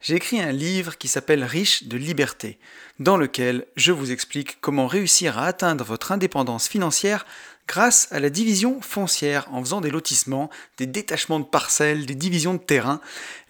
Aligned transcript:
j'ai 0.00 0.14
écrit 0.14 0.40
un 0.40 0.52
livre 0.52 0.96
qui 0.96 1.08
s'appelle 1.08 1.44
Riche 1.44 1.84
de 1.84 1.96
liberté, 1.96 2.58
dans 2.98 3.16
lequel 3.16 3.66
je 3.76 3.92
vous 3.92 4.12
explique 4.12 4.60
comment 4.60 4.86
réussir 4.86 5.38
à 5.38 5.46
atteindre 5.46 5.84
votre 5.84 6.12
indépendance 6.12 6.68
financière 6.68 7.26
grâce 7.66 8.08
à 8.10 8.20
la 8.20 8.30
division 8.30 8.80
foncière 8.80 9.46
en 9.52 9.62
faisant 9.62 9.80
des 9.80 9.90
lotissements, 9.90 10.50
des 10.78 10.86
détachements 10.86 11.40
de 11.40 11.44
parcelles, 11.44 12.06
des 12.06 12.14
divisions 12.14 12.54
de 12.54 12.58
terrain. 12.58 13.00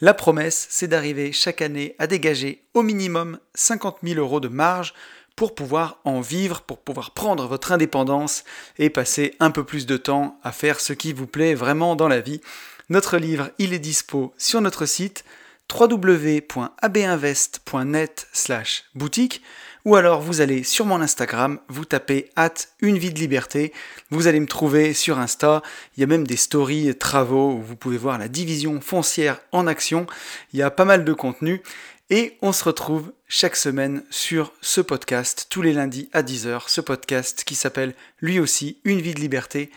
La 0.00 0.14
promesse, 0.14 0.66
c'est 0.70 0.88
d'arriver 0.88 1.32
chaque 1.32 1.62
année 1.62 1.94
à 1.98 2.06
dégager 2.06 2.64
au 2.74 2.82
minimum 2.82 3.38
50 3.54 3.98
000 4.02 4.18
euros 4.18 4.40
de 4.40 4.48
marge 4.48 4.94
pour 5.36 5.54
pouvoir 5.54 6.00
en 6.04 6.20
vivre, 6.20 6.62
pour 6.62 6.80
pouvoir 6.80 7.12
prendre 7.12 7.46
votre 7.46 7.70
indépendance 7.70 8.42
et 8.78 8.90
passer 8.90 9.36
un 9.38 9.52
peu 9.52 9.62
plus 9.62 9.86
de 9.86 9.96
temps 9.96 10.40
à 10.42 10.50
faire 10.50 10.80
ce 10.80 10.92
qui 10.92 11.12
vous 11.12 11.28
plaît 11.28 11.54
vraiment 11.54 11.94
dans 11.94 12.08
la 12.08 12.20
vie. 12.20 12.40
Notre 12.88 13.18
livre, 13.18 13.50
il 13.58 13.72
est 13.72 13.78
dispo 13.78 14.34
sur 14.36 14.60
notre 14.60 14.84
site 14.84 15.24
www.abinvest.net 15.72 18.26
slash 18.32 18.84
boutique 18.94 19.42
ou 19.84 19.96
alors 19.96 20.20
vous 20.20 20.40
allez 20.40 20.64
sur 20.64 20.84
mon 20.84 21.00
Instagram, 21.00 21.60
vous 21.68 21.84
tapez 21.84 22.30
at 22.36 22.54
une 22.80 22.98
vie 22.98 23.12
de 23.12 23.18
liberté, 23.18 23.72
vous 24.10 24.26
allez 24.26 24.40
me 24.40 24.46
trouver 24.46 24.92
sur 24.92 25.18
Insta, 25.18 25.62
il 25.96 26.00
y 26.00 26.04
a 26.04 26.06
même 26.06 26.26
des 26.26 26.36
stories 26.36 26.94
travaux 26.96 27.52
où 27.52 27.62
vous 27.62 27.76
pouvez 27.76 27.96
voir 27.96 28.18
la 28.18 28.28
division 28.28 28.80
foncière 28.80 29.40
en 29.50 29.66
action, 29.66 30.06
il 30.52 30.58
y 30.58 30.62
a 30.62 30.70
pas 30.70 30.84
mal 30.84 31.04
de 31.04 31.12
contenu. 31.12 31.62
Et 32.10 32.38
on 32.40 32.52
se 32.52 32.64
retrouve 32.64 33.12
chaque 33.28 33.56
semaine 33.56 34.02
sur 34.08 34.54
ce 34.62 34.80
podcast 34.80 35.46
tous 35.50 35.60
les 35.60 35.74
lundis 35.74 36.08
à 36.14 36.22
10h, 36.22 36.62
ce 36.66 36.80
podcast 36.80 37.44
qui 37.44 37.54
s'appelle 37.54 37.92
lui 38.22 38.40
aussi 38.40 38.78
Une 38.84 39.02
vie 39.02 39.12
de 39.12 39.20
liberté 39.20 39.70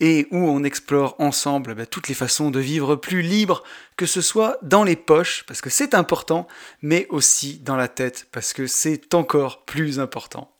et 0.00 0.28
où 0.30 0.38
on 0.38 0.62
explore 0.62 1.16
ensemble 1.18 1.74
bah, 1.74 1.86
toutes 1.86 2.08
les 2.08 2.14
façons 2.14 2.50
de 2.50 2.60
vivre 2.60 2.96
plus 2.96 3.22
libre, 3.22 3.64
que 3.96 4.06
ce 4.06 4.20
soit 4.20 4.58
dans 4.62 4.84
les 4.84 4.96
poches, 4.96 5.44
parce 5.46 5.60
que 5.60 5.70
c'est 5.70 5.94
important, 5.94 6.46
mais 6.82 7.06
aussi 7.10 7.58
dans 7.58 7.76
la 7.76 7.88
tête, 7.88 8.28
parce 8.30 8.52
que 8.52 8.66
c'est 8.66 9.14
encore 9.14 9.64
plus 9.64 9.98
important. 9.98 10.52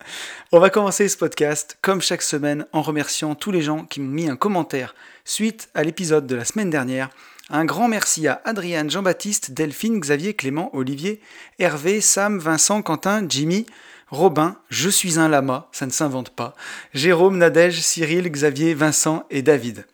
On 0.51 0.59
va 0.59 0.71
commencer 0.71 1.09
ce 1.09 1.17
podcast, 1.17 1.79
comme 1.83 2.03
chaque 2.03 2.23
semaine, 2.23 2.67
en 2.73 2.83
remerciant 2.83 3.35
tous 3.35 3.53
les 3.53 3.63
gens 3.63 3.85
qui 3.85 4.01
m'ont 4.01 4.11
mis 4.11 4.29
un 4.29 4.37
commentaire 4.37 4.95
suite 5.25 5.69
à 5.75 5.85
l'épisode 5.85 6.27
de 6.27 6.35
la 6.35 6.45
semaine 6.45 6.71
dernière. 6.71 7.11
Un 7.51 7.65
grand 7.65 7.89
merci 7.89 8.27
à 8.29 8.43
Adriane, 8.45 8.91
Jean-Baptiste, 8.91 9.53
Delphine, 9.53 10.01
Xavier, 10.01 10.35
Clément, 10.35 10.75
Olivier, 10.75 11.21
Hervé, 11.59 12.01
Sam, 12.01 12.39
Vincent, 12.39 12.83
Quentin, 12.83 13.25
Jimmy, 13.27 13.65
Robin, 14.11 14.57
Je 14.71 14.89
suis 14.89 15.19
un 15.19 15.29
lama, 15.29 15.69
ça 15.71 15.85
ne 15.85 15.91
s'invente 15.91 16.31
pas. 16.31 16.55
Jérôme, 16.95 17.37
Nadège, 17.37 17.81
Cyril, 17.81 18.31
Xavier, 18.31 18.73
Vincent 18.73 19.25
et 19.29 19.43
David. 19.43 19.87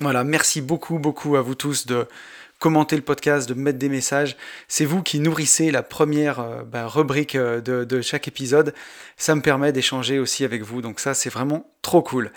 Voilà, 0.00 0.24
merci 0.24 0.62
beaucoup, 0.62 0.98
beaucoup 0.98 1.36
à 1.36 1.42
vous 1.42 1.54
tous 1.54 1.86
de 1.86 2.06
commenter 2.58 2.96
le 2.96 3.02
podcast, 3.02 3.46
de 3.46 3.54
mettre 3.54 3.78
des 3.78 3.90
messages. 3.90 4.36
C'est 4.66 4.86
vous 4.86 5.02
qui 5.02 5.20
nourrissez 5.20 5.70
la 5.70 5.82
première 5.82 6.40
euh, 6.40 6.62
bah, 6.62 6.86
rubrique 6.86 7.34
euh, 7.34 7.60
de, 7.60 7.84
de 7.84 8.00
chaque 8.00 8.26
épisode. 8.26 8.72
Ça 9.18 9.34
me 9.34 9.42
permet 9.42 9.72
d'échanger 9.72 10.18
aussi 10.18 10.44
avec 10.44 10.62
vous, 10.62 10.80
donc 10.80 10.98
ça 10.98 11.12
c'est 11.12 11.28
vraiment 11.28 11.70
trop 11.82 12.02
cool. 12.02 12.32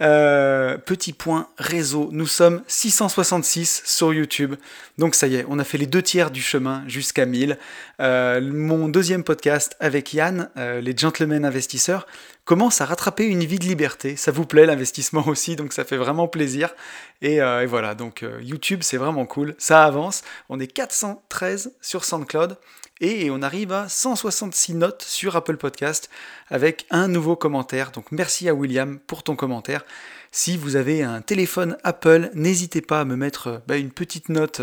Euh, 0.00 0.78
petit 0.78 1.12
point 1.12 1.48
réseau, 1.58 2.08
nous 2.12 2.26
sommes 2.26 2.62
666 2.68 3.82
sur 3.84 4.14
YouTube. 4.14 4.54
Donc 4.96 5.14
ça 5.14 5.26
y 5.26 5.36
est, 5.36 5.44
on 5.48 5.58
a 5.58 5.64
fait 5.64 5.78
les 5.78 5.86
deux 5.86 6.02
tiers 6.02 6.30
du 6.30 6.40
chemin 6.40 6.84
jusqu'à 6.86 7.26
1000. 7.26 7.58
Euh, 8.00 8.40
mon 8.40 8.88
deuxième 8.88 9.24
podcast 9.24 9.76
avec 9.80 10.14
Yann, 10.14 10.50
euh, 10.56 10.80
les 10.80 10.96
gentlemen 10.96 11.44
investisseurs, 11.44 12.06
commence 12.48 12.80
à 12.80 12.86
rattraper 12.86 13.26
une 13.26 13.44
vie 13.44 13.58
de 13.58 13.66
liberté. 13.66 14.16
Ça 14.16 14.32
vous 14.32 14.46
plaît 14.46 14.64
l'investissement 14.64 15.22
aussi, 15.28 15.54
donc 15.54 15.74
ça 15.74 15.84
fait 15.84 15.98
vraiment 15.98 16.28
plaisir. 16.28 16.74
Et, 17.20 17.36
et 17.36 17.66
voilà, 17.66 17.94
donc 17.94 18.24
YouTube 18.40 18.80
c'est 18.82 18.96
vraiment 18.96 19.26
cool, 19.26 19.54
ça 19.58 19.84
avance. 19.84 20.22
On 20.48 20.58
est 20.58 20.66
413 20.66 21.74
sur 21.82 22.06
SoundCloud 22.06 22.56
et 23.02 23.30
on 23.30 23.42
arrive 23.42 23.72
à 23.72 23.88
166 23.88 24.74
notes 24.74 25.02
sur 25.02 25.36
Apple 25.36 25.58
Podcast 25.58 26.08
avec 26.48 26.86
un 26.90 27.06
nouveau 27.06 27.36
commentaire. 27.36 27.90
Donc 27.90 28.12
merci 28.12 28.48
à 28.48 28.54
William 28.54 28.98
pour 28.98 29.22
ton 29.22 29.36
commentaire. 29.36 29.84
Si 30.30 30.56
vous 30.56 30.76
avez 30.76 31.02
un 31.02 31.20
téléphone 31.20 31.76
Apple, 31.84 32.30
n'hésitez 32.34 32.80
pas 32.80 33.00
à 33.00 33.04
me 33.04 33.16
mettre 33.16 33.62
bah, 33.66 33.76
une 33.76 33.90
petite 33.90 34.30
note 34.30 34.62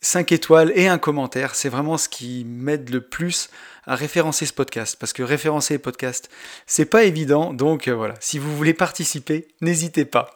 5 0.00 0.32
étoiles 0.32 0.72
et 0.74 0.88
un 0.88 0.98
commentaire. 0.98 1.54
C'est 1.54 1.68
vraiment 1.68 1.98
ce 1.98 2.08
qui 2.08 2.44
m'aide 2.44 2.90
le 2.90 3.00
plus 3.00 3.50
à 3.86 3.94
référencer 3.94 4.46
ce 4.46 4.52
podcast. 4.52 4.96
Parce 4.98 5.12
que 5.12 5.22
référencer 5.22 5.74
les 5.74 5.78
podcasts, 5.78 6.30
c'est 6.66 6.84
pas 6.84 7.04
évident. 7.04 7.52
Donc 7.52 7.88
euh, 7.88 7.94
voilà, 7.94 8.14
si 8.20 8.38
vous 8.38 8.56
voulez 8.56 8.74
participer, 8.74 9.48
n'hésitez 9.60 10.04
pas. 10.04 10.32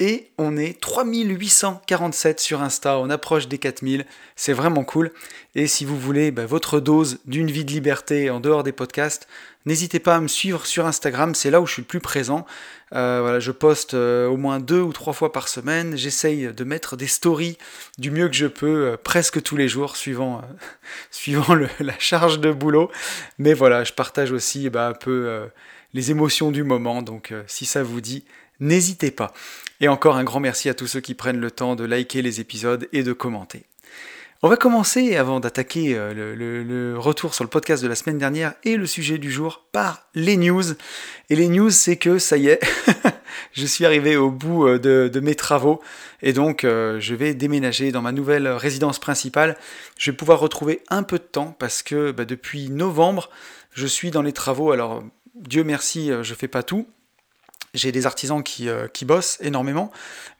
Et 0.00 0.30
on 0.38 0.56
est 0.56 0.80
3847 0.80 2.38
sur 2.38 2.62
Insta, 2.62 2.98
on 2.98 3.10
approche 3.10 3.48
des 3.48 3.58
4000, 3.58 4.06
c'est 4.36 4.52
vraiment 4.52 4.84
cool. 4.84 5.10
Et 5.56 5.66
si 5.66 5.84
vous 5.84 5.98
voulez 5.98 6.30
bah, 6.30 6.46
votre 6.46 6.78
dose 6.78 7.18
d'une 7.24 7.50
vie 7.50 7.64
de 7.64 7.72
liberté 7.72 8.30
en 8.30 8.38
dehors 8.38 8.62
des 8.62 8.70
podcasts, 8.70 9.26
n'hésitez 9.66 9.98
pas 9.98 10.16
à 10.16 10.20
me 10.20 10.28
suivre 10.28 10.66
sur 10.66 10.86
Instagram, 10.86 11.34
c'est 11.34 11.50
là 11.50 11.60
où 11.60 11.66
je 11.66 11.74
suis 11.74 11.82
le 11.82 11.86
plus 11.86 12.00
présent. 12.00 12.46
Euh, 12.94 13.38
je 13.38 13.52
poste 13.52 13.94
euh, 13.94 14.26
au 14.26 14.36
moins 14.36 14.60
deux 14.60 14.80
ou 14.80 14.92
trois 14.92 15.12
fois 15.12 15.32
par 15.32 15.48
semaine, 15.48 15.96
j'essaye 15.96 16.52
de 16.52 16.64
mettre 16.64 16.96
des 16.96 17.06
stories 17.06 17.58
du 17.98 18.10
mieux 18.10 18.28
que 18.28 18.34
je 18.34 18.46
peux, 18.46 18.86
euh, 18.86 18.96
presque 18.96 19.42
tous 19.42 19.56
les 19.56 19.68
jours, 19.68 19.96
suivant, 19.96 20.42
suivant 21.10 21.54
la 21.80 21.98
charge 21.98 22.40
de 22.40 22.50
boulot. 22.50 22.90
Mais 23.38 23.54
voilà, 23.54 23.84
je 23.84 23.92
partage 23.92 24.32
aussi 24.32 24.70
bah, 24.70 24.88
un 24.88 24.94
peu 24.94 25.48
les 25.94 26.10
émotions 26.10 26.50
du 26.50 26.64
moment, 26.64 27.02
donc 27.02 27.34
si 27.46 27.66
ça 27.66 27.82
vous 27.82 28.00
dit, 28.00 28.24
n'hésitez 28.60 29.10
pas. 29.10 29.32
Et 29.80 29.88
encore 29.88 30.16
un 30.16 30.24
grand 30.24 30.40
merci 30.40 30.68
à 30.68 30.74
tous 30.74 30.86
ceux 30.86 31.00
qui 31.00 31.14
prennent 31.14 31.40
le 31.40 31.50
temps 31.50 31.76
de 31.76 31.84
liker 31.84 32.22
les 32.22 32.40
épisodes 32.40 32.88
et 32.92 33.02
de 33.02 33.12
commenter. 33.12 33.64
On 34.40 34.48
va 34.48 34.56
commencer, 34.56 35.16
avant 35.16 35.40
d'attaquer 35.40 35.96
euh, 35.96 36.14
le, 36.14 36.96
retour 36.96 37.34
sur 37.34 37.42
le 37.42 37.50
podcast 37.50 37.82
de 37.82 37.88
la 37.88 37.96
semaine 37.96 38.18
dernière 38.18 38.54
et 38.62 38.76
le 38.76 38.86
sujet 38.86 39.18
du 39.18 39.32
jour, 39.32 39.64
par 39.72 40.06
les 40.14 40.36
news. 40.36 40.62
Et 41.28 41.34
les 41.34 41.48
news, 41.48 41.70
c'est 41.70 41.96
que 41.96 42.20
ça 42.20 42.36
y 42.36 42.46
est, 42.46 42.60
je 43.52 43.66
suis 43.66 43.84
arrivé 43.84 44.16
au 44.16 44.30
bout 44.30 44.68
euh, 44.68 44.78
de, 44.78 45.18
mes 45.18 45.34
travaux 45.34 45.82
et 46.22 46.32
donc 46.32 46.62
euh, 46.62 47.00
je 47.00 47.16
vais 47.16 47.34
déménager 47.34 47.90
dans 47.90 48.00
ma 48.00 48.12
nouvelle 48.12 48.46
résidence 48.46 49.00
principale. 49.00 49.56
Je 49.98 50.12
vais 50.12 50.16
pouvoir 50.16 50.38
retrouver 50.38 50.84
un 50.88 51.02
peu 51.02 51.18
de 51.18 51.24
temps 51.24 51.56
parce 51.58 51.82
que 51.82 52.12
bah, 52.12 52.24
depuis 52.24 52.70
novembre, 52.70 53.30
je 53.72 53.88
suis 53.88 54.12
dans 54.12 54.22
les 54.22 54.32
travaux. 54.32 54.70
Alors, 54.70 55.02
Dieu 55.34 55.64
merci, 55.64 56.12
je 56.22 56.34
fais 56.34 56.48
pas 56.48 56.62
tout. 56.62 56.86
J'ai 57.74 57.92
des 57.92 58.06
artisans 58.06 58.42
qui, 58.42 58.68
euh, 58.68 58.88
qui, 58.88 59.04
bossent 59.04 59.38
énormément, 59.40 59.90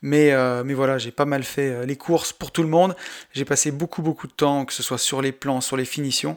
mais, 0.03 0.33
euh, 0.33 0.63
mais 0.65 0.75
voilà, 0.75 0.99
j'ai 0.99 1.11
pas 1.11 1.25
mal 1.25 1.45
fait 1.45 1.71
euh, 1.71 1.87
les 1.87 1.97
courses 1.97 2.33
pour 2.33 2.51
tout 2.51 2.63
le 2.63 2.69
monde. 2.69 2.97
J'ai 3.33 3.45
passé 3.45 3.71
beaucoup 3.71 4.03
beaucoup 4.03 4.27
de 4.27 4.33
temps, 4.33 4.65
que 4.65 4.73
ce 4.73 4.83
soit 4.83 4.99
sur 4.99 5.23
les 5.23 5.33
plans, 5.33 5.61
sur 5.61 5.77
les 5.77 5.85
finitions, 5.85 6.37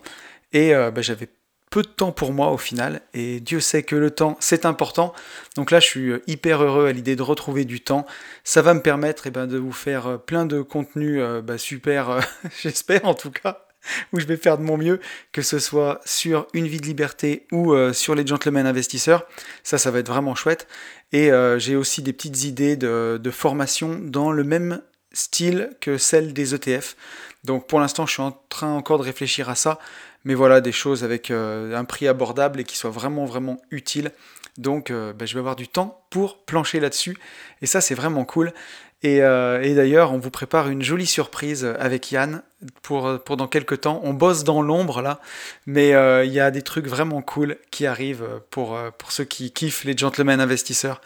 et 0.53 0.73
bah, 0.73 1.01
j'avais 1.01 1.29
peu 1.69 1.81
de 1.81 1.87
temps 1.87 2.11
pour 2.11 2.33
moi 2.33 2.51
au 2.51 2.57
final, 2.57 3.01
et 3.13 3.39
Dieu 3.39 3.61
sait 3.61 3.83
que 3.83 3.95
le 3.95 4.11
temps 4.11 4.35
c'est 4.41 4.65
important. 4.65 5.13
Donc 5.55 5.71
là, 5.71 5.79
je 5.79 5.87
suis 5.87 6.11
hyper 6.27 6.61
heureux 6.61 6.87
à 6.87 6.91
l'idée 6.91 7.15
de 7.15 7.21
retrouver 7.21 7.63
du 7.63 7.79
temps. 7.79 8.05
Ça 8.43 8.61
va 8.61 8.73
me 8.73 8.81
permettre 8.81 9.27
eh 9.27 9.31
ben, 9.31 9.47
de 9.47 9.57
vous 9.57 9.71
faire 9.71 10.19
plein 10.19 10.45
de 10.45 10.61
contenus 10.61 11.21
bah, 11.43 11.57
super, 11.57 12.19
j'espère 12.61 13.05
en 13.05 13.13
tout 13.13 13.31
cas 13.31 13.65
où 14.13 14.19
je 14.19 14.25
vais 14.25 14.37
faire 14.37 14.57
de 14.57 14.63
mon 14.63 14.77
mieux, 14.77 14.99
que 15.31 15.41
ce 15.41 15.59
soit 15.59 16.01
sur 16.05 16.47
Une 16.53 16.67
vie 16.67 16.79
de 16.79 16.85
liberté 16.85 17.45
ou 17.51 17.73
euh, 17.73 17.93
sur 17.93 18.15
les 18.15 18.25
gentlemen 18.25 18.65
investisseurs. 18.65 19.25
Ça, 19.63 19.77
ça 19.77 19.91
va 19.91 19.99
être 19.99 20.07
vraiment 20.07 20.35
chouette. 20.35 20.67
Et 21.11 21.31
euh, 21.31 21.59
j'ai 21.59 21.75
aussi 21.75 22.01
des 22.01 22.13
petites 22.13 22.43
idées 22.43 22.75
de, 22.75 23.31
formation 23.31 23.99
dans 24.01 24.31
le 24.31 24.43
même 24.43 24.81
style 25.13 25.71
que 25.81 25.97
celle 25.97 26.33
des 26.33 26.53
ETF. 26.53 26.95
Donc 27.43 27.67
pour 27.67 27.79
l'instant, 27.79 28.05
je 28.05 28.13
suis 28.13 28.21
en 28.21 28.31
train 28.49 28.71
encore 28.71 28.97
de 28.97 29.03
réfléchir 29.03 29.49
à 29.49 29.55
ça. 29.55 29.79
Mais 30.23 30.35
voilà, 30.35 30.61
des 30.61 30.71
choses 30.71 31.03
avec 31.03 31.31
euh, 31.31 31.75
un 31.75 31.83
prix 31.83 32.07
abordable 32.07 32.59
et 32.59 32.63
qui 32.63 32.77
soient 32.77 32.91
vraiment, 32.91 33.25
vraiment 33.25 33.59
utiles. 33.71 34.11
Donc 34.57 34.91
ben, 34.91 35.25
je 35.25 35.33
vais 35.33 35.39
avoir 35.39 35.55
du 35.55 35.69
temps 35.69 36.05
pour 36.09 36.43
plancher 36.43 36.81
là-dessus. 36.81 37.17
Et 37.61 37.65
ça, 37.65 37.79
c'est 37.79 37.95
vraiment 37.95 38.25
cool. 38.25 38.53
Euh, 39.03 39.61
et, 39.61 39.73
d'ailleurs, 39.73 40.13
on 40.13 40.19
vous 40.19 40.29
prépare 40.29 40.69
une 40.69 40.81
jolie 40.81 41.07
surprise 41.07 41.65
avec 41.79 42.11
Yann 42.11 42.43
pour, 42.83 43.19
pour 43.23 43.37
dans 43.37 43.47
quelques 43.47 43.81
temps. 43.81 43.99
On 44.03 44.13
bosse 44.13 44.43
dans 44.43 44.61
l'ombre 44.61 45.01
là, 45.01 45.19
mais 45.65 45.93
euh, 45.93 46.23
il 46.23 46.31
y 46.31 46.39
a 46.39 46.51
des 46.51 46.61
trucs 46.61 46.87
vraiment 46.87 47.21
cool 47.21 47.57
qui 47.71 47.87
arrivent 47.87 48.41
pour, 48.51 48.75
euh, 48.75 48.91
pour 48.95 49.11
ceux 49.11 49.23
qui 49.23 49.51
kiffent 49.51 49.83
les 49.85 49.97
gentlemen 49.97 50.39
investisseurs. 50.39 51.01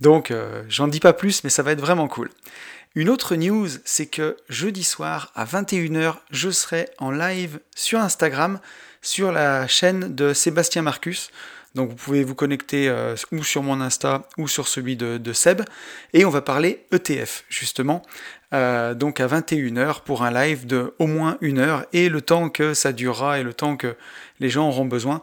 Donc, 0.00 0.32
j'en 0.68 0.88
dis 0.88 1.00
pas 1.00 1.12
plus, 1.12 1.44
mais 1.44 1.50
ça 1.50 1.62
va 1.62 1.72
être 1.72 1.80
vraiment 1.80 2.08
cool. 2.08 2.30
Une 2.94 3.10
autre 3.10 3.36
news, 3.36 3.68
c'est 3.84 4.06
que 4.06 4.36
jeudi 4.48 4.82
soir 4.82 5.30
à 5.34 5.44
21h, 5.44 6.14
je 6.30 6.50
serai 6.50 6.88
en 6.98 7.10
live 7.10 7.60
sur 7.76 8.00
Instagram 8.00 8.60
sur 9.02 9.30
la 9.30 9.66
chaîne 9.66 10.14
de 10.14 10.32
Sébastien 10.32 10.82
Marcus. 10.82 11.30
Donc 11.74 11.90
vous 11.90 11.96
pouvez 11.96 12.24
vous 12.24 12.34
connecter 12.34 12.88
euh, 12.88 13.14
ou 13.30 13.44
sur 13.44 13.62
mon 13.62 13.80
Insta 13.80 14.26
ou 14.38 14.48
sur 14.48 14.66
celui 14.66 14.96
de, 14.96 15.32
Seb. 15.32 15.62
Et 16.12 16.24
on 16.24 16.30
va 16.30 16.42
parler 16.42 16.84
ETF, 16.92 17.44
justement. 17.48 18.02
Euh, 18.52 18.94
donc 18.94 19.20
à 19.20 19.28
21h 19.28 20.02
pour 20.02 20.24
un 20.24 20.32
live 20.32 20.66
de 20.66 20.94
au 20.98 21.06
moins 21.06 21.38
une 21.40 21.58
heure 21.58 21.86
et 21.92 22.08
le 22.08 22.20
temps 22.20 22.48
que 22.48 22.74
ça 22.74 22.92
durera 22.92 23.38
et 23.38 23.44
le 23.44 23.54
temps 23.54 23.76
que 23.76 23.94
les 24.40 24.50
gens 24.50 24.68
auront 24.68 24.86
besoin. 24.86 25.22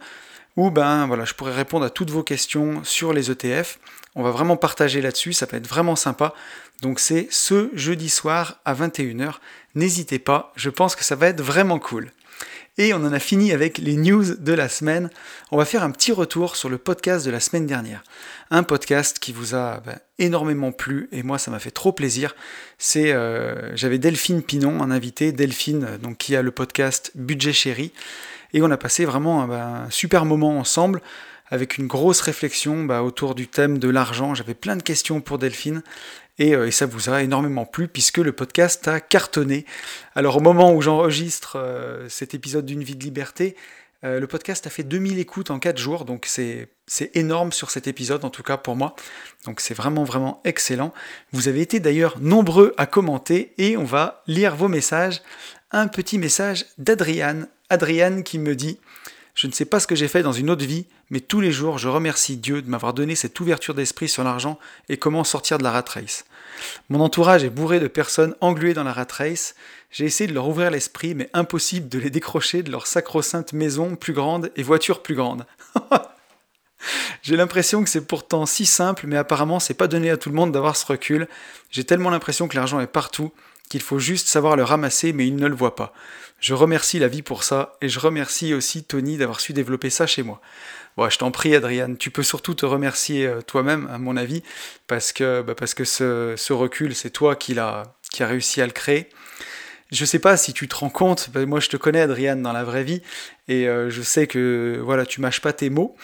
Ou 0.56 0.72
ben 0.72 1.06
voilà, 1.06 1.26
je 1.26 1.34
pourrais 1.34 1.54
répondre 1.54 1.86
à 1.86 1.90
toutes 1.90 2.10
vos 2.10 2.24
questions 2.24 2.84
sur 2.84 3.14
les 3.14 3.30
ETF. 3.30 3.80
On 4.16 4.24
va 4.24 4.32
vraiment 4.32 4.58
partager 4.58 5.02
là-dessus, 5.02 5.34
ça 5.34 5.46
peut 5.46 5.58
être 5.58 5.68
vraiment 5.68 5.96
sympa. 5.96 6.34
Donc 6.82 7.00
c'est 7.00 7.28
ce 7.30 7.70
jeudi 7.74 8.10
soir 8.10 8.60
à 8.66 8.74
21h. 8.74 9.34
N'hésitez 9.76 10.18
pas, 10.18 10.54
je 10.56 10.70
pense 10.70 10.96
que 10.96 11.04
ça 11.04 11.16
va 11.16 11.28
être 11.28 11.42
vraiment 11.42 11.78
cool. 11.78 12.12
Et 12.80 12.94
on 12.94 12.98
en 12.98 13.12
a 13.12 13.20
fini 13.20 13.52
avec 13.52 13.80
les 13.80 13.96
news 13.96 14.36
de 14.36 14.54
la 14.54 14.70
semaine. 14.70 15.10
On 15.50 15.58
va 15.58 15.66
faire 15.66 15.82
un 15.82 15.90
petit 15.90 16.12
retour 16.12 16.56
sur 16.56 16.70
le 16.70 16.78
podcast 16.78 17.26
de 17.26 17.32
la 17.32 17.40
semaine 17.40 17.66
dernière. 17.66 18.04
Un 18.52 18.62
podcast 18.62 19.18
qui 19.18 19.34
vous 19.34 19.56
a 19.56 19.80
ben, 19.84 19.98
énormément 20.20 20.72
plu 20.72 21.10
et 21.12 21.24
moi 21.24 21.40
ça 21.40 21.50
m'a 21.50 21.58
fait 21.58 21.72
trop 21.72 21.92
plaisir. 21.92 22.36
C'est 22.78 23.14
euh, 23.14 23.76
j'avais 23.76 23.98
Delphine 23.98 24.44
Pinon 24.44 24.80
en 24.80 24.92
invité, 24.92 25.32
Delphine 25.32 25.98
donc 26.04 26.18
qui 26.18 26.36
a 26.36 26.44
le 26.44 26.52
podcast 26.52 27.12
Budget 27.16 27.54
Chéri 27.54 27.94
et 28.54 28.62
on 28.62 28.70
a 28.70 28.78
passé 28.78 29.06
vraiment 29.06 29.42
un, 29.42 29.86
un 29.86 29.90
super 29.90 30.26
moment 30.26 30.60
ensemble 30.60 31.02
avec 31.50 31.78
une 31.78 31.88
grosse 31.88 32.22
réflexion 32.22 32.84
bah, 32.84 33.02
autour 33.02 33.34
du 33.34 33.48
thème 33.48 33.80
de 33.80 33.90
l'argent. 33.90 34.36
J'avais 34.36 34.54
plein 34.54 34.76
de 34.76 34.84
questions 34.84 35.22
pour 35.22 35.40
Delphine 35.40 35.82
euh, 36.40 36.68
et, 36.68 36.72
ça 36.72 36.86
vous 36.86 37.10
a 37.10 37.24
énormément 37.24 37.66
plu 37.66 37.88
puisque 37.88 38.18
le 38.18 38.32
podcast 38.32 38.88
a 38.88 39.00
cartonné. 39.00 39.66
Alors 40.16 40.38
au 40.38 40.42
moment 40.42 40.74
où 40.74 40.82
j'enregistre 40.82 41.58
euh, 41.58 42.08
cet 42.10 42.34
épisode 42.34 42.66
d'une 42.66 42.84
vie 42.84 42.96
de 42.96 43.04
liberté, 43.04 43.56
euh, 44.04 44.20
le 44.20 44.28
podcast 44.28 44.68
a 44.68 44.70
fait 44.70 44.84
2000 44.84 45.18
écoutes 45.18 45.50
en 45.50 45.60
4 45.60 45.78
jours, 45.78 46.06
donc 46.06 46.28
c'est 46.28 46.70
énorme 47.16 47.52
sur 47.52 47.72
cet 47.72 47.88
épisode, 47.88 48.24
en 48.26 48.30
tout 48.30 48.44
cas 48.44 48.58
pour 48.58 48.76
moi. 48.76 48.96
Donc 49.46 49.60
c'est 49.60 49.74
vraiment, 49.74 50.04
vraiment 50.04 50.42
excellent. 50.44 50.94
Vous 51.32 51.48
avez 51.48 51.62
été 51.62 51.80
d'ailleurs 51.80 52.20
nombreux 52.20 52.74
à 52.78 52.86
commenter 52.86 53.54
et 53.58 53.76
on 53.76 53.86
va 53.86 54.24
lire 54.28 54.56
vos 54.56 54.68
messages. 54.68 55.22
Un 55.72 55.88
petit 55.88 56.18
message 56.18 56.66
d'Adriane. 56.78 57.48
Adriane 57.70 58.24
qui 58.24 58.40
me 58.40 58.56
dit 58.56 58.80
je 59.38 59.46
ne 59.46 59.52
sais 59.52 59.66
pas 59.66 59.80
ce 59.80 59.86
que 59.86 59.94
j'ai 59.94 60.08
fait 60.08 60.24
dans 60.24 60.32
une 60.32 60.50
autre 60.50 60.66
vie, 60.66 60.88
mais 61.12 61.20
tous 61.20 61.42
les 61.42 61.52
jours, 61.52 61.78
je 61.78 61.88
remercie 61.88 62.38
Dieu 62.38 62.64
de 62.64 62.70
m'avoir 62.70 62.96
donné 62.96 63.14
cette 63.14 63.40
ouverture 63.40 63.76
d'esprit 63.76 64.10
sur 64.10 64.24
l'argent 64.24 64.58
et 64.90 64.98
comment 64.98 65.24
sortir 65.24 65.60
de 65.60 65.64
la 65.64 65.70
rat 65.70 65.86
race. 65.88 66.26
Mon 66.90 67.02
entourage 67.02 67.44
est 67.44 67.52
bourré 67.52 67.80
de 67.80 67.88
personnes 67.88 68.34
engluées 68.42 68.74
dans 68.74 68.84
la 68.84 68.94
rat 68.94 69.06
race. 69.12 69.54
J'ai 69.92 70.06
essayé 70.06 70.28
de 70.28 70.34
leur 70.34 70.48
ouvrir 70.48 70.72
l'esprit, 70.72 71.14
mais 71.14 71.30
impossible 71.34 71.88
de 71.88 72.00
les 72.00 72.10
décrocher 72.10 72.64
de 72.64 72.72
leur 72.72 72.88
sacro-sainte 72.88 73.54
maison 73.54 73.96
plus 73.96 74.14
grande 74.14 74.52
et 74.56 74.64
voiture 74.64 75.04
plus 75.04 75.14
grande. 75.14 75.46
J'ai 77.22 77.38
l'impression 77.38 77.84
que 77.84 77.92
c'est 77.92 78.08
pourtant 78.08 78.48
si 78.48 78.66
simple, 78.66 79.06
mais 79.06 79.18
apparemment 79.18 79.60
c'est 79.60 79.76
pas 79.76 79.88
donné 79.88 80.10
à 80.10 80.18
tout 80.18 80.30
le 80.30 80.36
monde 80.36 80.52
d'avoir 80.52 80.76
ce 80.76 80.86
recul. 80.88 81.28
J'ai 81.70 81.84
tellement 81.84 82.10
l'impression 82.10 82.48
que 82.48 82.56
l'argent 82.56 82.80
est 82.80 82.88
partout 82.88 83.32
qu'il 83.70 83.82
faut 83.82 84.00
juste 84.00 84.28
savoir 84.28 84.56
le 84.56 84.64
ramasser, 84.64 85.14
mais 85.14 85.28
il 85.28 85.36
ne 85.36 85.48
le 85.48 85.56
voit 85.56 85.76
pas. 85.76 85.94
Je 86.40 86.54
remercie 86.54 87.00
la 87.00 87.08
vie 87.08 87.24
pour 87.24 87.44
ça, 87.44 87.78
et 87.82 87.90
je 87.90 88.00
remercie 88.00 88.54
aussi 88.54 88.84
Tony 88.84 89.18
d'avoir 89.18 89.40
su 89.40 89.54
développer 89.54 89.90
ça 89.90 90.06
chez 90.06 90.22
moi. 90.22 90.40
Bon, 90.96 91.10
je 91.10 91.18
t'en 91.18 91.32
prie, 91.32 91.56
Adriane, 91.56 91.98
tu 91.98 92.12
peux 92.12 92.24
surtout 92.24 92.54
te 92.54 92.66
remercier 92.66 93.26
euh, 93.26 93.42
toi-même, 93.42 93.88
à 93.92 93.98
mon 93.98 94.18
avis, 94.18 94.44
parce 94.88 95.14
que, 95.14 95.42
bah, 95.42 95.56
parce 95.56 95.74
que 95.74 95.84
ce, 95.84 96.54
recul, 96.54 96.96
c'est 96.96 97.10
toi 97.10 97.36
qui 97.36 97.54
l'a 97.54 97.84
qui 98.12 98.24
a 98.24 98.28
réussi 98.28 98.62
à 98.62 98.66
le 98.66 98.72
créer. 98.72 99.10
Je 99.92 100.06
sais 100.06 100.20
pas 100.20 100.38
si 100.38 100.54
tu 100.54 100.68
te 100.68 100.76
rends 100.76 100.90
compte, 100.90 101.30
moi 101.36 101.60
je 101.60 101.70
te 101.70 101.78
connais 101.78 102.02
Adriane 102.02 102.42
dans 102.42 102.52
la 102.52 102.64
vraie 102.64 102.84
vie, 102.84 103.02
et 103.48 103.68
euh, 103.68 103.90
je 103.90 104.02
sais 104.02 104.28
que 104.28 104.80
voilà, 104.84 105.06
tu 105.06 105.22
mâches 105.22 105.42
pas 105.42 105.54
tes 105.54 105.70
mots, 105.70 105.96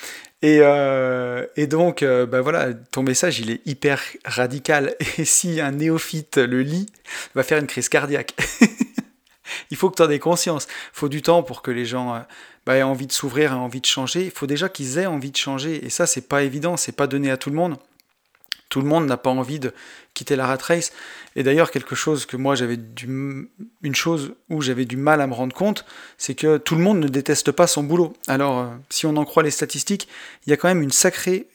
et, 0.42 0.60
euh, 0.62 1.46
et 1.56 1.68
donc, 1.68 2.04
bah 2.04 2.42
voilà, 2.42 2.74
ton 2.74 3.04
message, 3.04 3.40
il 3.40 3.50
est 3.52 3.62
hyper 3.66 4.02
radical. 4.26 4.96
Et 5.18 5.24
si 5.24 5.62
un 5.62 5.72
néophyte 5.72 6.38
le 6.38 6.62
lit, 6.62 6.88
va 7.34 7.44
faire 7.44 7.60
une 7.60 7.68
crise 7.68 7.88
cardiaque. 7.88 8.36
il 9.72 9.78
faut 9.78 9.90
que 9.90 9.96
tu 9.96 10.04
en 10.04 10.10
aies 10.10 10.20
conscience. 10.20 10.68
Il 10.70 11.00
faut 11.00 11.10
du 11.10 11.22
temps 11.22 11.44
pour 11.44 11.62
que 11.62 11.72
les 11.72 11.86
gens 11.86 12.16
euh, 12.16 12.20
bah, 12.66 12.76
aient 12.76 12.84
envie 12.84 13.08
de 13.08 13.12
s'ouvrir, 13.12 13.52
aient 13.52 13.56
envie 13.56 13.82
de 13.82 13.86
changer. 13.86 14.26
Il 14.26 14.32
faut 14.32 14.48
déjà 14.48 14.70
qu'ils 14.70 14.98
aient 14.98 15.06
envie 15.06 15.32
de 15.32 15.38
changer. 15.38 15.86
Et 15.86 15.90
ça, 15.90 16.06
c'est 16.06 16.28
pas 16.28 16.44
évident, 16.44 16.78
c'est 16.78 16.96
pas 16.96 17.08
donné 17.08 17.32
à 17.32 17.38
tout 17.38 17.50
le 17.50 17.56
monde. 17.56 17.78
Tout 18.74 18.82
le 18.82 18.88
monde 18.88 19.06
n'a 19.06 19.18
pas 19.18 19.30
envie 19.30 19.60
de 19.60 19.72
quitter 20.16 20.36
la 20.36 20.48
rat 20.48 20.58
race. 20.60 20.94
Et 21.36 21.44
d'ailleurs, 21.44 21.70
quelque 21.70 21.94
chose 21.94 22.26
que 22.26 22.38
moi 22.38 22.56
j'avais 22.56 22.76
du, 22.76 23.06
une 23.84 23.94
chose 23.94 24.34
où 24.50 24.64
j'avais 24.64 24.86
du 24.86 24.98
mal 24.98 25.22
à 25.22 25.28
me 25.28 25.34
rendre 25.36 25.56
compte, 25.56 25.86
c'est 26.18 26.34
que 26.34 26.58
tout 26.58 26.74
le 26.74 26.82
monde 26.82 26.98
ne 26.98 27.08
déteste 27.08 27.52
pas 27.52 27.68
son 27.68 27.84
boulot. 27.84 28.14
Alors, 28.28 28.60
euh, 28.60 28.66
si 28.90 29.06
on 29.06 29.16
en 29.16 29.26
croit 29.26 29.44
les 29.44 29.52
statistiques, 29.52 30.08
il 30.48 30.50
y 30.50 30.54
a 30.54 30.58
quand 30.58 30.70
même 30.70 30.82
une 30.82 30.92
sacrée, 30.92 31.46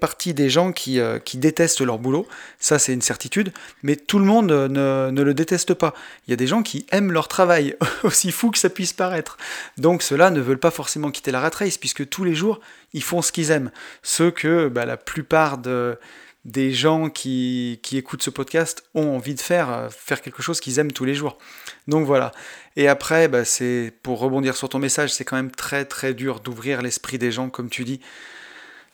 partie 0.00 0.34
des 0.34 0.50
gens 0.50 0.70
qui, 0.70 1.00
euh, 1.00 1.18
qui 1.18 1.36
détestent 1.36 1.80
leur 1.80 1.98
boulot. 1.98 2.28
Ça, 2.60 2.78
c'est 2.78 2.92
une 2.92 3.02
certitude. 3.02 3.52
Mais 3.82 3.96
tout 3.96 4.20
le 4.20 4.24
monde 4.24 4.52
ne, 4.52 5.10
ne, 5.10 5.22
le 5.22 5.34
déteste 5.34 5.74
pas. 5.74 5.94
Il 6.28 6.30
y 6.30 6.32
a 6.32 6.36
des 6.36 6.46
gens 6.46 6.62
qui 6.62 6.86
aiment 6.92 7.10
leur 7.10 7.26
travail, 7.26 7.74
aussi 8.04 8.30
fou 8.30 8.52
que 8.52 8.58
ça 8.58 8.70
puisse 8.70 8.92
paraître. 8.92 9.36
Donc, 9.78 10.04
ceux-là 10.04 10.30
ne 10.30 10.40
veulent 10.40 10.58
pas 10.58 10.70
forcément 10.70 11.10
quitter 11.10 11.32
la 11.32 11.40
rat 11.40 11.50
race, 11.52 11.76
puisque 11.76 12.08
tous 12.08 12.22
les 12.22 12.36
jours, 12.36 12.60
ils 12.92 13.02
font 13.02 13.20
ce 13.20 13.32
qu'ils 13.32 13.50
aiment. 13.50 13.72
Ceux 14.04 14.30
que 14.30 14.68
bah, 14.68 14.86
la 14.86 14.96
plupart 14.96 15.58
de 15.58 15.98
des 16.44 16.72
gens 16.72 17.08
qui, 17.08 17.78
écoutent 17.92 18.22
ce 18.22 18.30
podcast 18.30 18.84
ont 18.94 19.14
envie 19.14 19.34
de 19.34 19.40
faire, 19.40 19.70
euh, 19.70 19.88
faire 19.90 20.20
quelque 20.20 20.42
chose 20.42 20.60
qu'ils 20.60 20.78
aiment 20.78 20.92
tous 20.92 21.04
les 21.04 21.14
jours. 21.14 21.38
Donc 21.86 22.06
voilà. 22.06 22.32
Et 22.76 22.88
après, 22.88 23.28
bah, 23.28 23.44
c'est 23.44 23.92
pour 24.02 24.18
rebondir 24.18 24.56
sur 24.56 24.68
ton 24.68 24.78
message, 24.78 25.12
c'est 25.12 25.24
quand 25.24 25.36
même 25.36 25.52
très 25.52 25.84
très 25.84 26.14
dur 26.14 26.40
d'ouvrir 26.40 26.82
l'esprit 26.82 27.18
des 27.18 27.30
gens, 27.30 27.48
comme 27.48 27.70
tu 27.70 27.84
dis. 27.84 28.00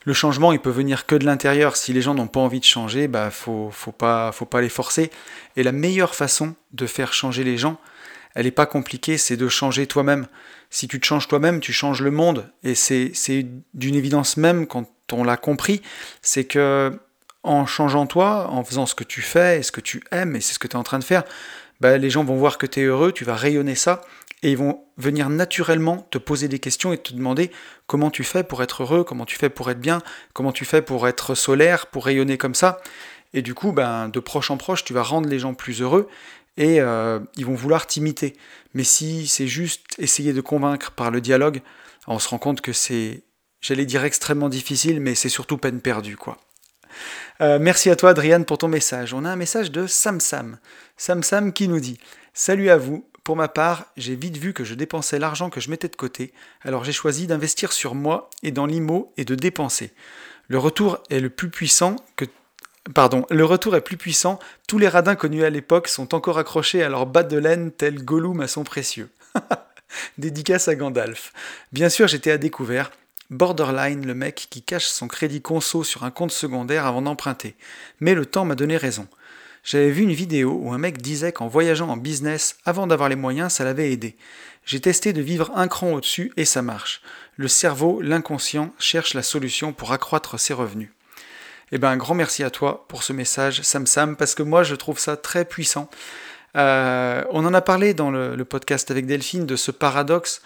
Le 0.04 0.12
changement, 0.12 0.52
il 0.52 0.60
peut 0.60 0.70
venir 0.70 1.06
que 1.06 1.14
de 1.16 1.24
l'intérieur. 1.24 1.76
Si 1.76 1.92
les 1.92 2.02
gens 2.02 2.14
n'ont 2.14 2.28
pas 2.28 2.40
envie 2.40 2.60
de 2.60 2.64
changer, 2.64 3.08
bah 3.08 3.30
faut, 3.30 3.70
faut 3.70 3.92
pas, 3.92 4.32
faut 4.32 4.46
pas 4.46 4.60
les 4.60 4.68
forcer. 4.68 5.10
Et 5.56 5.62
la 5.62 5.72
meilleure 5.72 6.14
façon 6.14 6.54
de 6.72 6.86
faire 6.86 7.12
changer 7.12 7.44
les 7.44 7.58
gens, 7.58 7.78
elle 8.34 8.44
n'est 8.44 8.50
pas 8.50 8.66
compliquée, 8.66 9.18
c'est 9.18 9.36
de 9.36 9.48
changer 9.48 9.86
toi-même. 9.86 10.26
Si 10.70 10.86
tu 10.86 11.00
te 11.00 11.06
changes 11.06 11.28
toi-même, 11.28 11.60
tu 11.60 11.72
changes 11.72 12.02
le 12.02 12.10
monde. 12.10 12.50
Et 12.62 12.74
c'est 12.74 13.46
d'une 13.74 13.94
évidence 13.94 14.36
même 14.36 14.66
quand 14.66 14.86
on 15.12 15.24
l'a 15.24 15.36
compris, 15.36 15.82
c'est 16.22 16.44
que 16.44 16.98
en 17.42 17.66
changeant 17.66 18.06
toi, 18.06 18.48
en 18.50 18.64
faisant 18.64 18.86
ce 18.86 18.94
que 18.94 19.04
tu 19.04 19.22
fais 19.22 19.58
et 19.58 19.62
ce 19.62 19.72
que 19.72 19.80
tu 19.80 20.02
aimes, 20.10 20.36
et 20.36 20.40
c'est 20.40 20.54
ce 20.54 20.58
que 20.58 20.68
tu 20.68 20.76
es 20.76 20.78
en 20.78 20.82
train 20.82 20.98
de 20.98 21.04
faire, 21.04 21.24
bah, 21.80 21.96
les 21.96 22.10
gens 22.10 22.24
vont 22.24 22.36
voir 22.36 22.58
que 22.58 22.66
tu 22.66 22.80
es 22.80 22.84
heureux, 22.84 23.12
tu 23.12 23.24
vas 23.24 23.36
rayonner 23.36 23.74
ça, 23.74 24.02
et 24.42 24.50
ils 24.52 24.56
vont 24.56 24.84
venir 24.96 25.30
naturellement 25.30 26.06
te 26.10 26.18
poser 26.18 26.48
des 26.48 26.58
questions 26.58 26.92
et 26.92 26.98
te 26.98 27.12
demander 27.12 27.50
comment 27.86 28.10
tu 28.10 28.24
fais 28.24 28.42
pour 28.42 28.62
être 28.62 28.82
heureux, 28.82 29.04
comment 29.04 29.24
tu 29.24 29.36
fais 29.36 29.48
pour 29.48 29.70
être 29.70 29.80
bien, 29.80 30.00
comment 30.32 30.52
tu 30.52 30.64
fais 30.64 30.82
pour 30.82 31.08
être 31.08 31.34
solaire, 31.34 31.86
pour 31.86 32.04
rayonner 32.04 32.38
comme 32.38 32.54
ça. 32.54 32.80
Et 33.34 33.42
du 33.42 33.54
coup, 33.54 33.72
ben, 33.72 34.08
de 34.08 34.20
proche 34.20 34.50
en 34.50 34.56
proche, 34.56 34.84
tu 34.84 34.92
vas 34.92 35.02
rendre 35.02 35.28
les 35.28 35.38
gens 35.38 35.54
plus 35.54 35.82
heureux 35.82 36.08
et 36.56 36.80
euh, 36.80 37.20
ils 37.36 37.46
vont 37.46 37.54
vouloir 37.54 37.86
t'imiter. 37.86 38.36
Mais 38.74 38.84
si 38.84 39.26
c'est 39.26 39.46
juste 39.46 39.84
essayer 39.98 40.32
de 40.32 40.40
convaincre 40.40 40.92
par 40.92 41.10
le 41.10 41.20
dialogue, 41.20 41.60
on 42.06 42.18
se 42.18 42.28
rend 42.28 42.38
compte 42.38 42.60
que 42.60 42.72
c'est, 42.72 43.22
j'allais 43.60 43.86
dire 43.86 44.04
extrêmement 44.04 44.48
difficile, 44.48 45.00
mais 45.00 45.14
c'est 45.14 45.28
surtout 45.28 45.58
peine 45.58 45.80
perdue, 45.80 46.16
quoi. 46.16 46.38
Euh, 47.40 47.58
merci 47.60 47.90
à 47.90 47.96
toi, 47.96 48.10
Adriane, 48.10 48.44
pour 48.44 48.58
ton 48.58 48.68
message. 48.68 49.14
On 49.14 49.24
a 49.24 49.30
un 49.30 49.36
message 49.36 49.70
de 49.70 49.86
Sam 49.86 50.20
Sam. 50.20 50.58
Sam 50.96 51.22
Sam 51.22 51.52
qui 51.52 51.68
nous 51.68 51.80
dit 51.80 51.98
Salut 52.34 52.70
à 52.70 52.76
vous. 52.76 53.08
Pour 53.24 53.36
ma 53.36 53.48
part, 53.48 53.86
j'ai 53.98 54.16
vite 54.16 54.38
vu 54.38 54.54
que 54.54 54.64
je 54.64 54.74
dépensais 54.74 55.18
l'argent 55.18 55.50
que 55.50 55.60
je 55.60 55.68
mettais 55.68 55.88
de 55.88 55.96
côté, 55.96 56.32
alors 56.62 56.84
j'ai 56.84 56.92
choisi 56.92 57.26
d'investir 57.26 57.72
sur 57.72 57.94
moi 57.94 58.30
et 58.42 58.52
dans 58.52 58.64
l'IMO 58.64 59.12
et 59.18 59.26
de 59.26 59.34
dépenser. 59.34 59.92
Le 60.46 60.56
retour 60.56 61.02
est 61.10 61.20
le 61.20 61.28
plus 61.28 61.50
puissant 61.50 61.96
que 62.16 62.24
Pardon, 62.94 63.26
le 63.28 63.44
retour 63.44 63.76
est 63.76 63.82
plus 63.82 63.98
puissant, 63.98 64.38
tous 64.66 64.78
les 64.78 64.88
radins 64.88 65.14
connus 65.14 65.44
à 65.44 65.50
l'époque 65.50 65.88
sont 65.88 66.14
encore 66.14 66.38
accrochés 66.38 66.82
à 66.82 66.88
leur 66.88 67.04
bas 67.04 67.22
de 67.22 67.36
laine 67.36 67.70
tel 67.70 68.02
Gollum 68.02 68.40
à 68.40 68.48
son 68.48 68.64
précieux. 68.64 69.10
Dédicace 70.18 70.68
à 70.68 70.74
Gandalf. 70.74 71.32
Bien 71.72 71.90
sûr, 71.90 72.08
j'étais 72.08 72.30
à 72.30 72.38
découvert, 72.38 72.90
Borderline, 73.30 74.06
le 74.06 74.14
mec 74.14 74.46
qui 74.48 74.62
cache 74.62 74.86
son 74.86 75.06
crédit 75.06 75.42
conso 75.42 75.84
sur 75.84 76.04
un 76.04 76.10
compte 76.10 76.32
secondaire 76.32 76.86
avant 76.86 77.02
d'emprunter. 77.02 77.56
Mais 78.00 78.14
le 78.14 78.24
temps 78.24 78.46
m'a 78.46 78.54
donné 78.54 78.78
raison. 78.78 79.06
J'avais 79.64 79.90
vu 79.90 80.02
une 80.02 80.12
vidéo 80.12 80.58
où 80.62 80.72
un 80.72 80.78
mec 80.78 81.02
disait 81.02 81.32
qu'en 81.32 81.46
voyageant 81.46 81.90
en 81.90 81.98
business, 81.98 82.56
avant 82.64 82.86
d'avoir 82.86 83.10
les 83.10 83.16
moyens, 83.16 83.52
ça 83.52 83.64
l'avait 83.64 83.92
aidé. 83.92 84.16
J'ai 84.64 84.80
testé 84.80 85.12
de 85.12 85.20
vivre 85.20 85.52
un 85.54 85.68
cran 85.68 85.92
au-dessus 85.92 86.32
et 86.38 86.46
ça 86.46 86.62
marche. 86.62 87.02
Le 87.36 87.48
cerveau, 87.48 88.00
l'inconscient, 88.00 88.72
cherche 88.78 89.12
la 89.12 89.22
solution 89.22 89.74
pour 89.74 89.92
accroître 89.92 90.40
ses 90.40 90.54
revenus. 90.54 90.90
Eh 91.70 91.76
ben, 91.76 91.90
un 91.90 91.98
grand 91.98 92.14
merci 92.14 92.44
à 92.44 92.50
toi 92.50 92.86
pour 92.88 93.02
ce 93.02 93.12
message, 93.12 93.60
Sam 93.60 93.86
Sam, 93.86 94.16
parce 94.16 94.34
que 94.34 94.42
moi 94.42 94.62
je 94.62 94.74
trouve 94.74 94.98
ça 94.98 95.18
très 95.18 95.44
puissant. 95.44 95.90
Euh, 96.56 97.22
on 97.30 97.44
en 97.44 97.52
a 97.52 97.60
parlé 97.60 97.92
dans 97.92 98.10
le 98.10 98.44
podcast 98.46 98.90
avec 98.90 99.04
Delphine 99.04 99.44
de 99.44 99.56
ce 99.56 99.70
paradoxe 99.70 100.40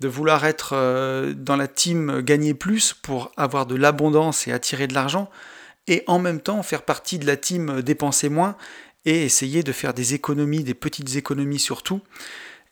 de 0.00 0.08
vouloir 0.08 0.44
être 0.44 0.70
euh, 0.74 1.32
dans 1.34 1.56
la 1.56 1.68
team 1.68 2.20
gagner 2.20 2.54
plus 2.54 2.92
pour 2.92 3.32
avoir 3.36 3.66
de 3.66 3.74
l'abondance 3.74 4.46
et 4.46 4.52
attirer 4.52 4.86
de 4.86 4.94
l'argent, 4.94 5.30
et 5.86 6.02
en 6.06 6.18
même 6.18 6.40
temps 6.40 6.62
faire 6.62 6.82
partie 6.82 7.18
de 7.18 7.26
la 7.26 7.36
team 7.36 7.80
dépenser 7.82 8.28
moins 8.28 8.56
et 9.04 9.24
essayer 9.24 9.62
de 9.62 9.72
faire 9.72 9.94
des 9.94 10.14
économies, 10.14 10.64
des 10.64 10.74
petites 10.74 11.16
économies 11.16 11.60
surtout. 11.60 12.00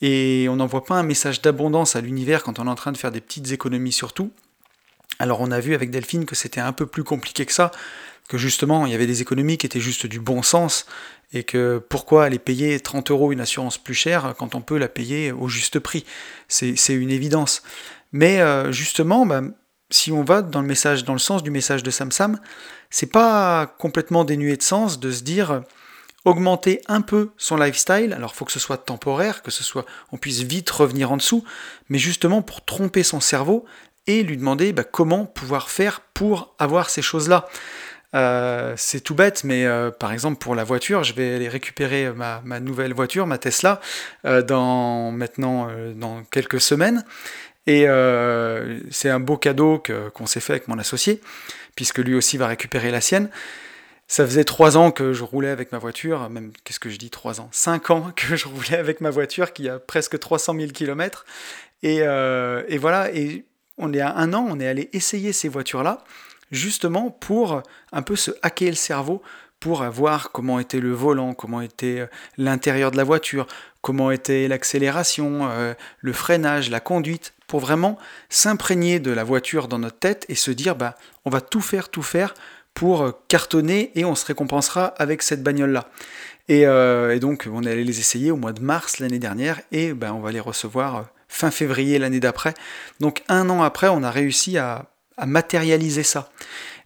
Et 0.00 0.46
on 0.50 0.56
n'envoie 0.56 0.84
pas 0.84 0.96
un 0.96 1.04
message 1.04 1.40
d'abondance 1.40 1.96
à 1.96 2.00
l'univers 2.00 2.42
quand 2.42 2.58
on 2.58 2.66
est 2.66 2.70
en 2.70 2.74
train 2.74 2.92
de 2.92 2.98
faire 2.98 3.12
des 3.12 3.20
petites 3.20 3.52
économies 3.52 3.92
surtout. 3.92 4.32
Alors 5.18 5.40
on 5.40 5.50
a 5.52 5.60
vu 5.60 5.74
avec 5.74 5.90
Delphine 5.90 6.26
que 6.26 6.34
c'était 6.34 6.60
un 6.60 6.72
peu 6.72 6.86
plus 6.86 7.04
compliqué 7.04 7.46
que 7.46 7.52
ça, 7.52 7.70
que 8.28 8.38
justement 8.38 8.86
il 8.86 8.92
y 8.92 8.94
avait 8.94 9.06
des 9.06 9.22
économies 9.22 9.58
qui 9.58 9.66
étaient 9.66 9.80
juste 9.80 10.06
du 10.06 10.20
bon 10.20 10.42
sens, 10.42 10.86
et 11.32 11.42
que 11.42 11.82
pourquoi 11.88 12.24
aller 12.24 12.38
payer 12.38 12.78
30 12.78 13.10
euros 13.10 13.32
une 13.32 13.40
assurance 13.40 13.76
plus 13.76 13.94
chère 13.94 14.34
quand 14.38 14.54
on 14.54 14.60
peut 14.60 14.78
la 14.78 14.88
payer 14.88 15.32
au 15.32 15.48
juste 15.48 15.80
prix? 15.80 16.04
C'est 16.48 16.94
une 16.94 17.10
évidence. 17.10 17.62
Mais 18.12 18.40
euh, 18.40 18.70
justement, 18.70 19.26
bah, 19.26 19.42
si 19.90 20.12
on 20.12 20.22
va 20.22 20.42
dans 20.42 20.60
le 20.60 20.66
message, 20.66 21.04
dans 21.04 21.12
le 21.12 21.18
sens 21.18 21.42
du 21.42 21.50
message 21.50 21.82
de 21.82 21.90
Samsam, 21.90 22.38
c'est 22.90 23.10
pas 23.10 23.66
complètement 23.78 24.24
dénué 24.24 24.56
de 24.56 24.62
sens 24.62 25.00
de 25.00 25.10
se 25.10 25.22
dire 25.22 25.62
augmenter 26.24 26.80
un 26.86 27.00
peu 27.00 27.30
son 27.36 27.56
lifestyle. 27.56 28.12
Alors 28.12 28.32
il 28.32 28.36
faut 28.36 28.44
que 28.44 28.52
ce 28.52 28.60
soit 28.60 28.78
temporaire, 28.78 29.42
que 29.42 29.50
ce 29.50 29.64
soit 29.64 29.84
on 30.12 30.16
puisse 30.16 30.42
vite 30.42 30.70
revenir 30.70 31.12
en 31.12 31.16
dessous, 31.16 31.44
mais 31.88 31.98
justement 31.98 32.42
pour 32.42 32.64
tromper 32.64 33.02
son 33.02 33.20
cerveau 33.20 33.64
et 34.06 34.22
lui 34.22 34.36
demander 34.36 34.72
bah, 34.72 34.84
comment 34.84 35.26
pouvoir 35.26 35.70
faire 35.70 36.00
pour 36.00 36.54
avoir 36.58 36.90
ces 36.90 37.02
choses-là. 37.02 37.48
Euh, 38.14 38.74
c'est 38.76 39.00
tout 39.00 39.14
bête, 39.14 39.42
mais 39.44 39.64
euh, 39.64 39.90
par 39.90 40.12
exemple 40.12 40.38
pour 40.38 40.54
la 40.54 40.64
voiture, 40.64 41.02
je 41.02 41.14
vais 41.14 41.34
aller 41.34 41.48
récupérer 41.48 42.12
ma, 42.12 42.60
nouvelle 42.60 42.92
voiture, 42.94 43.26
ma 43.26 43.38
Tesla, 43.38 43.80
euh, 44.24 44.42
dans 44.42 45.10
maintenant 45.10 45.68
dans 45.96 46.22
quelques 46.24 46.60
semaines. 46.60 47.04
Et 47.66 47.86
c'est 48.90 49.08
un 49.08 49.20
beau 49.20 49.38
cadeau 49.38 49.82
qu'on 50.12 50.26
s'est 50.26 50.40
fait 50.40 50.52
avec 50.52 50.68
mon 50.68 50.78
associé, 50.78 51.20
puisque 51.74 51.98
lui 51.98 52.14
aussi 52.14 52.36
va 52.36 52.46
récupérer 52.46 52.90
la 52.90 53.00
sienne. 53.00 53.30
Ça 54.06 54.26
faisait 54.26 54.44
trois 54.44 54.76
ans 54.76 54.90
que 54.90 55.14
je 55.14 55.24
roulais 55.24 55.48
avec 55.48 55.72
ma 55.72 55.78
voiture, 55.78 56.28
même, 56.28 56.52
qu'est-ce 56.62 56.78
que 56.78 56.90
je 56.90 56.98
dis, 56.98 57.08
trois 57.08 57.40
ans? 57.40 57.48
Cinq 57.52 57.90
ans 57.90 58.12
que 58.16 58.36
je 58.36 58.48
roulais 58.48 58.76
avec 58.76 59.00
ma 59.00 59.08
voiture 59.08 59.54
qui 59.54 59.66
a 59.70 59.78
presque 59.78 60.18
300 60.18 60.54
000 60.54 60.72
km. 60.72 61.24
Et, 61.82 62.00
et 62.00 62.78
voilà, 62.78 63.10
et 63.14 63.46
on 63.78 63.92
est 63.94 64.00
à 64.00 64.14
un 64.14 64.34
an, 64.34 64.46
on 64.48 64.60
est 64.60 64.68
allé 64.68 64.90
essayer 64.92 65.32
ces 65.32 65.48
voitures-là, 65.48 66.04
justement 66.54 67.10
pour 67.10 67.62
un 67.92 68.02
peu 68.02 68.16
se 68.16 68.30
hacker 68.42 68.70
le 68.70 68.76
cerveau, 68.76 69.22
pour 69.64 69.82
voir 69.84 70.30
comment 70.30 70.58
était 70.58 70.78
le 70.78 70.92
volant, 70.92 71.32
comment 71.32 71.62
était 71.62 72.00
euh, 72.00 72.06
l'intérieur 72.36 72.90
de 72.90 72.98
la 72.98 73.04
voiture, 73.04 73.46
comment 73.80 74.10
était 74.10 74.46
l'accélération, 74.46 75.48
euh, 75.50 75.72
le 76.00 76.12
freinage, 76.12 76.68
la 76.68 76.80
conduite, 76.80 77.32
pour 77.46 77.60
vraiment 77.60 77.96
s'imprégner 78.28 79.00
de 79.00 79.10
la 79.10 79.24
voiture 79.24 79.66
dans 79.66 79.78
notre 79.78 79.98
tête 79.98 80.26
et 80.28 80.34
se 80.34 80.50
dire 80.50 80.76
bah 80.76 80.96
on 81.24 81.30
va 81.30 81.40
tout 81.40 81.62
faire, 81.62 81.88
tout 81.88 82.02
faire 82.02 82.34
pour 82.74 83.04
euh, 83.04 83.12
cartonner 83.28 83.90
et 83.94 84.04
on 84.04 84.14
se 84.14 84.26
récompensera 84.26 84.88
avec 84.98 85.22
cette 85.22 85.42
bagnole-là. 85.42 85.88
Et, 86.48 86.66
donc 87.20 87.48
on 87.50 87.62
est 87.62 87.72
allé 87.72 87.84
les 87.84 88.00
essayer 88.00 88.30
au 88.30 88.36
mois 88.36 88.52
de 88.52 88.60
mars 88.60 88.98
l'année 88.98 89.18
dernière 89.18 89.62
et 89.72 89.94
ben, 89.94 90.12
on 90.12 90.20
va 90.20 90.30
les 90.30 90.40
recevoir 90.40 91.06
fin 91.26 91.50
février 91.50 91.98
l'année 91.98 92.20
d'après. 92.20 92.52
Donc 93.00 93.22
un 93.28 93.48
an 93.48 93.62
après, 93.62 93.88
on 93.88 94.02
a 94.02 94.10
réussi 94.10 94.58
à, 94.58 94.90
matérialiser 95.18 96.02
ça. 96.02 96.30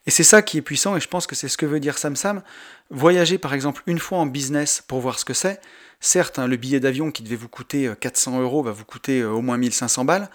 Et 0.06 0.10
c'est 0.10 0.24
ça 0.24 0.42
qui 0.42 0.58
est 0.58 0.62
puissant, 0.62 0.96
et 0.96 1.00
je 1.00 1.08
pense 1.08 1.26
que 1.26 1.34
c'est 1.34 1.48
ce 1.48 1.56
que 1.58 1.66
veut 1.66 1.80
dire 1.80 1.98
Sam 1.98 2.16
Sam. 2.16 2.42
Voyager 2.90 3.36
par 3.38 3.52
exemple 3.52 3.82
une 3.86 3.98
fois 3.98 4.18
en 4.18 4.26
business 4.26 4.82
pour 4.86 5.00
voir 5.00 5.18
ce 5.18 5.24
que 5.24 5.34
c'est. 5.34 5.60
Certes, 6.00 6.38
hein, 6.38 6.46
le 6.46 6.56
billet 6.56 6.80
d'avion 6.80 7.10
qui 7.10 7.22
devait 7.22 7.36
vous 7.36 7.48
coûter 7.48 7.92
400 8.00 8.40
euros 8.40 8.62
va 8.62 8.72
vous 8.72 8.84
coûter 8.84 9.24
au 9.24 9.42
moins 9.42 9.58
1500 9.58 10.04
balles, 10.04 10.30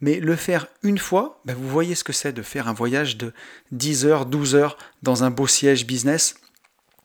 mais 0.00 0.20
le 0.20 0.36
faire 0.36 0.66
une 0.82 0.98
fois, 0.98 1.40
ben, 1.44 1.54
vous 1.54 1.68
voyez 1.68 1.94
ce 1.94 2.04
que 2.04 2.12
c'est 2.12 2.32
de 2.32 2.42
faire 2.42 2.68
un 2.68 2.72
voyage 2.72 3.16
de 3.16 3.32
10 3.72 4.06
heures, 4.06 4.26
12 4.26 4.54
heures 4.54 4.76
dans 5.02 5.24
un 5.24 5.30
beau 5.30 5.46
siège 5.46 5.86
business. 5.86 6.34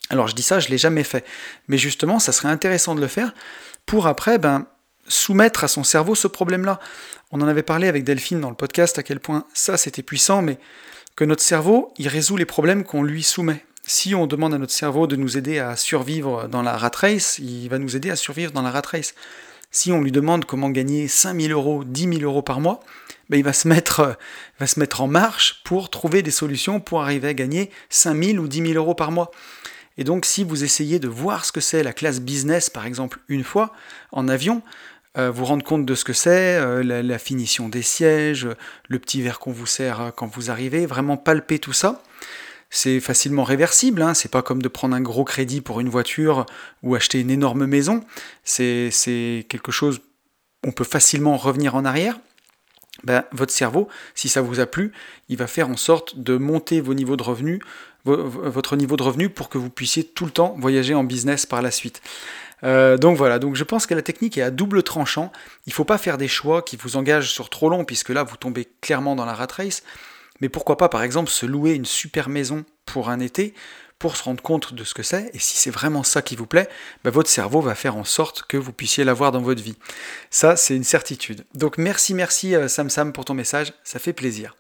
Alors 0.10 0.28
je 0.28 0.36
dis 0.36 0.42
ça, 0.42 0.60
je 0.60 0.68
ne 0.68 0.72
l'ai 0.72 0.78
jamais 0.78 1.04
fait, 1.04 1.26
mais 1.68 1.78
justement, 1.78 2.20
ça 2.20 2.32
serait 2.32 2.50
intéressant 2.50 2.96
de 2.96 3.02
le 3.02 3.08
faire 3.08 3.34
pour 3.86 4.08
après 4.08 4.40
ben, 4.40 4.68
soumettre 5.10 5.66
à 5.66 5.68
son 5.68 5.84
cerveau 5.84 6.16
ce 6.16 6.28
problème-là. 6.28 6.80
On 7.32 7.42
en 7.42 7.48
avait 7.48 7.64
parlé 7.64 7.90
avec 7.90 8.06
Delphine 8.06 8.40
dans 8.40 8.50
le 8.50 8.56
podcast 8.56 8.98
à 8.98 9.04
quel 9.04 9.20
point 9.20 9.46
ça 9.54 9.76
c'était 9.76 10.04
puissant, 10.04 10.42
mais 10.42 10.58
que 11.18 11.26
notre 11.26 11.44
cerveau, 11.44 11.94
il 11.98 12.08
résout 12.08 12.38
les 12.38 12.46
problèmes 12.46 12.86
qu'on 12.86 13.04
lui 13.04 13.24
soumet. 13.24 13.66
Si 13.86 14.16
on 14.16 14.28
demande 14.28 14.54
à 14.54 14.58
notre 14.58 14.72
cerveau 14.72 15.08
de 15.08 15.16
nous 15.16 15.38
aider 15.38 15.60
à 15.60 15.76
survivre 15.76 16.48
dans 16.48 16.62
la 16.62 16.78
rat 16.78 16.92
race, 16.96 17.40
il 17.40 17.68
va 17.68 17.80
nous 17.80 17.96
aider 17.96 18.10
à 18.10 18.16
survivre 18.16 18.52
dans 18.54 18.62
la 18.62 18.72
rat 18.72 18.84
race. 18.90 19.16
Si 19.72 19.92
on 19.92 20.02
lui 20.02 20.12
demande 20.12 20.46
comment 20.46 20.70
gagner 20.70 21.08
5000 21.08 21.52
euros, 21.52 21.84
10 21.84 22.20
000 22.20 22.22
euros 22.22 22.42
par 22.42 22.60
mois, 22.60 22.80
ben 23.30 23.38
il 23.38 23.44
va 23.44 23.54
se, 23.54 23.68
mettre, 23.68 24.18
en 25.00 25.08
marche 25.08 25.62
pour 25.64 25.90
trouver 25.90 26.24
des 26.24 26.32
solutions 26.32 26.80
pour 26.80 27.02
arriver 27.02 27.28
à 27.28 27.34
gagner 27.34 27.70
5000 27.90 28.40
ou 28.40 28.48
10 28.48 28.68
000 28.68 28.74
euros 28.74 28.96
par 28.96 29.12
mois. 29.12 29.30
Et 29.98 30.04
donc 30.04 30.26
si 30.26 30.44
vous 30.44 30.64
essayez 30.64 30.98
de 30.98 31.08
voir 31.08 31.46
ce 31.46 31.52
que 31.52 31.62
c'est 31.62 31.84
la 31.84 31.94
classe 31.94 32.22
business, 32.22 32.70
par 32.70 32.86
exemple, 32.86 33.20
une 33.28 33.44
fois 33.44 33.74
en 34.12 34.28
avion, 34.28 34.62
euh, 34.62 34.68
vous 35.28 35.46
rendre 35.46 35.64
compte 35.64 35.86
de 35.86 35.96
ce 35.96 36.04
que 36.04 36.14
c'est, 36.14 36.58
euh, 36.58 36.84
la, 36.84 37.20
finition 37.20 37.70
des 37.70 37.82
sièges, 37.82 38.48
le 38.88 39.00
petit 39.00 39.22
verre 39.22 39.40
qu'on 39.40 39.52
vous 39.52 39.66
sert 39.66 40.02
euh, 40.02 40.12
quand 40.12 40.28
vous 40.28 40.52
arrivez, 40.52 40.86
vraiment 40.86 41.18
palper 41.18 41.60
tout 41.60 41.74
ça. 41.74 42.02
C'est 42.70 43.00
facilement 43.00 43.44
réversible, 43.44 44.02
hein, 44.02 44.14
c'est 44.14 44.30
pas 44.30 44.44
comme 44.44 44.62
de 44.62 44.68
prendre 44.68 44.96
un 44.96 45.02
gros 45.02 45.24
crédit 45.24 45.62
pour 45.62 45.80
une 45.80 45.90
voiture 45.90 46.46
ou 46.84 46.94
acheter 46.94 47.20
une 47.20 47.32
énorme 47.32 47.66
maison. 47.66 48.04
C'est 48.44 49.46
quelque 49.50 49.72
chose, 49.72 50.02
on 50.64 50.72
peut 50.72 50.84
facilement 50.84 51.36
revenir 51.36 51.76
en 51.76 51.84
arrière. 51.84 52.20
Ben, 53.04 53.24
votre 53.32 53.54
cerveau, 53.54 53.88
si 54.14 54.30
ça 54.30 54.42
vous 54.42 54.60
a 54.60 54.66
plu, 54.66 54.92
il 55.30 55.38
va 55.38 55.48
faire 55.48 55.70
en 55.70 55.78
sorte 55.78 56.20
de 56.20 56.38
monter 56.38 56.82
vos 56.82 56.94
niveaux 56.94 57.16
de 57.16 57.24
revenus, 57.24 57.60
votre 58.06 58.76
niveau 58.76 58.98
de 58.98 59.04
revenus 59.04 59.30
pour 59.34 59.50
que 59.50 59.58
vous 59.58 59.70
puissiez 59.70 60.04
tout 60.04 60.26
le 60.26 60.32
temps 60.32 60.56
voyager 60.60 60.94
en 60.94 61.04
business 61.04 61.46
par 61.46 61.62
la 61.62 61.72
suite. 61.72 62.02
Euh, 62.64 62.98
donc 62.98 63.18
voilà, 63.18 63.40
donc 63.40 63.56
je 63.56 63.64
pense 63.64 63.86
que 63.86 63.94
la 63.94 64.02
technique 64.02 64.38
est 64.38 64.42
à 64.42 64.52
double 64.52 64.84
tranchant. 64.84 65.32
Il 65.66 65.70
ne 65.70 65.74
faut 65.74 65.86
pas 65.86 65.98
faire 65.98 66.18
des 66.18 66.28
choix 66.28 66.62
qui 66.62 66.78
vous 66.78 66.98
engagent 66.98 67.32
sur 67.32 67.50
trop 67.50 67.70
long, 67.70 67.86
puisque 67.86 68.10
là 68.10 68.24
vous 68.24 68.38
tombez 68.38 68.68
clairement 68.82 69.16
dans 69.16 69.26
la 69.26 69.34
rat 69.34 69.48
race. 69.56 69.84
Mais 70.42 70.50
pourquoi 70.50 70.78
pas 70.78 70.90
par 70.90 71.04
exemple 71.04 71.30
se 71.30 71.46
louer 71.46 71.74
une 71.74 71.86
super 71.86 72.30
maison 72.30 72.66
pour 72.86 73.10
un 73.10 73.20
été 73.20 73.54
pour 74.00 74.16
se 74.16 74.24
rendre 74.24 74.42
compte 74.42 74.74
de 74.74 74.86
ce 74.86 74.94
que 74.94 75.04
c'est, 75.04 75.30
et 75.34 75.40
si 75.40 75.58
c'est 75.58 75.70
vraiment 75.70 76.04
ça 76.04 76.22
qui 76.22 76.38
vous 76.38 76.46
plaît, 76.46 76.70
bah, 77.04 77.12
votre 77.12 77.30
cerveau 77.30 77.60
va 77.60 77.76
faire 77.76 77.98
en 77.98 78.06
sorte 78.06 78.44
que 78.44 78.56
vous 78.56 78.72
puissiez 78.72 79.04
l'avoir 79.04 79.34
dans 79.34 79.42
votre 79.42 79.62
vie. 79.62 79.76
Ça, 80.30 80.56
c'est 80.56 80.74
une 80.74 80.86
certitude. 80.86 81.44
Donc 81.54 81.78
merci, 81.78 82.14
merci 82.14 82.56
euh, 82.56 82.70
Sam 82.70 82.90
Sam 82.90 83.12
pour 83.12 83.26
ton 83.26 83.34
message, 83.34 83.74
ça 83.84 84.00
fait 84.00 84.14
plaisir. 84.14 84.56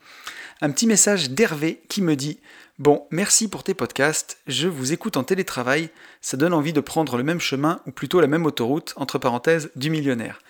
Un 0.62 0.72
petit 0.72 0.88
message 0.88 1.29
d'Hervé 1.29 1.82
qui 1.88 2.01
me 2.01 2.18
dit 2.18 2.41
Bon, 2.79 3.05
merci 3.12 3.50
pour 3.50 3.65
tes 3.65 3.74
podcasts, 3.74 4.38
je 4.48 4.69
vous 4.69 4.93
écoute 4.93 5.17
en 5.17 5.25
télétravail, 5.25 5.89
ça 6.21 6.38
donne 6.38 6.53
envie 6.53 6.71
de 6.71 6.79
prendre 6.79 7.17
le 7.17 7.24
même 7.24 7.41
chemin 7.41 7.81
ou 7.86 7.91
plutôt 7.91 8.21
la 8.21 8.27
même 8.27 8.45
autoroute, 8.45 8.93
entre 8.95 9.19
parenthèses, 9.19 9.69
du 9.75 9.89
millionnaire. 9.89 10.41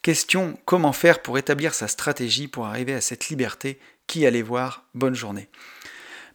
Question 0.00 0.58
comment 0.64 0.94
faire 0.94 1.20
pour 1.20 1.36
établir 1.36 1.74
sa 1.74 1.86
stratégie 1.86 2.48
pour 2.48 2.64
arriver 2.64 2.94
à 2.94 3.02
cette 3.02 3.28
liberté? 3.28 3.78
Qui 4.06 4.24
allait 4.24 4.40
voir? 4.40 4.86
Bonne 4.94 5.14
journée. 5.14 5.50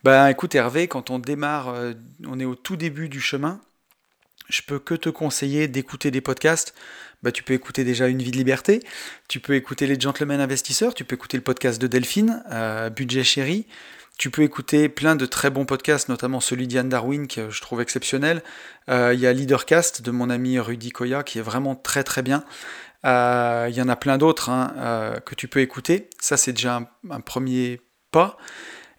Ben 0.03 0.27
écoute 0.27 0.53
Hervé, 0.53 0.87
quand 0.87 1.09
on 1.09 1.17
démarre, 1.17 1.69
euh, 1.69 1.93
on 2.27 2.39
est 2.39 2.45
au 2.45 2.53
tout 2.53 2.75
début 2.75 3.09
du 3.09 3.19
chemin, 3.19 3.59
je 4.49 4.61
peux 4.61 4.77
que 4.77 4.93
te 4.93 5.09
conseiller 5.09 5.67
d'écouter 5.67 6.11
des 6.11 6.21
podcasts. 6.21 6.75
Bah, 7.23 7.31
tu 7.31 7.41
peux 7.41 7.53
écouter 7.53 7.83
déjà 7.83 8.07
Une 8.07 8.21
vie 8.21 8.31
de 8.31 8.37
liberté, 8.37 8.81
tu 9.27 9.39
peux 9.39 9.55
écouter 9.55 9.87
Les 9.87 9.99
Gentlemen 9.99 10.41
Investisseurs, 10.41 10.93
tu 10.93 11.05
peux 11.05 11.15
écouter 11.15 11.37
le 11.37 11.43
podcast 11.43 11.81
de 11.81 11.87
Delphine, 11.87 12.43
euh, 12.51 12.89
Budget 12.91 13.23
Chéri, 13.23 13.65
tu 14.19 14.29
peux 14.29 14.43
écouter 14.43 14.89
plein 14.89 15.15
de 15.15 15.25
très 15.25 15.49
bons 15.49 15.65
podcasts, 15.65 16.09
notamment 16.09 16.41
celui 16.41 16.67
d'Yann 16.67 16.89
Darwin 16.89 17.27
que 17.27 17.49
je 17.49 17.61
trouve 17.61 17.81
exceptionnel. 17.81 18.43
Euh, 18.89 19.13
il 19.15 19.19
y 19.19 19.25
a 19.25 19.33
Leadercast 19.33 20.03
de 20.03 20.11
mon 20.11 20.29
ami 20.29 20.59
Rudy 20.59 20.91
Koya 20.91 21.23
qui 21.23 21.39
est 21.39 21.41
vraiment 21.41 21.75
très 21.75 22.03
très 22.03 22.21
bien. 22.21 22.43
Il 23.05 23.73
y 23.73 23.81
en 23.81 23.87
a 23.87 23.95
plein 23.95 24.17
d'autres 24.17 24.49
hein, 24.49 25.15
que 25.25 25.33
tu 25.33 25.47
peux 25.47 25.61
écouter. 25.61 26.09
Ça 26.19 26.35
c'est 26.37 26.51
déjà 26.51 26.81
un 27.09 27.21
premier 27.21 27.81
pas. 28.11 28.37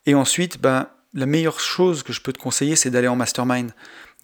Et 0.06 0.14
ensuite, 0.14 0.60
ben, 0.60 0.88
la 1.14 1.26
meilleure 1.26 1.60
chose 1.60 2.02
que 2.02 2.12
je 2.12 2.20
peux 2.20 2.32
te 2.32 2.38
conseiller, 2.38 2.76
c'est 2.76 2.90
d'aller 2.90 3.08
en 3.08 3.16
mastermind, 3.16 3.72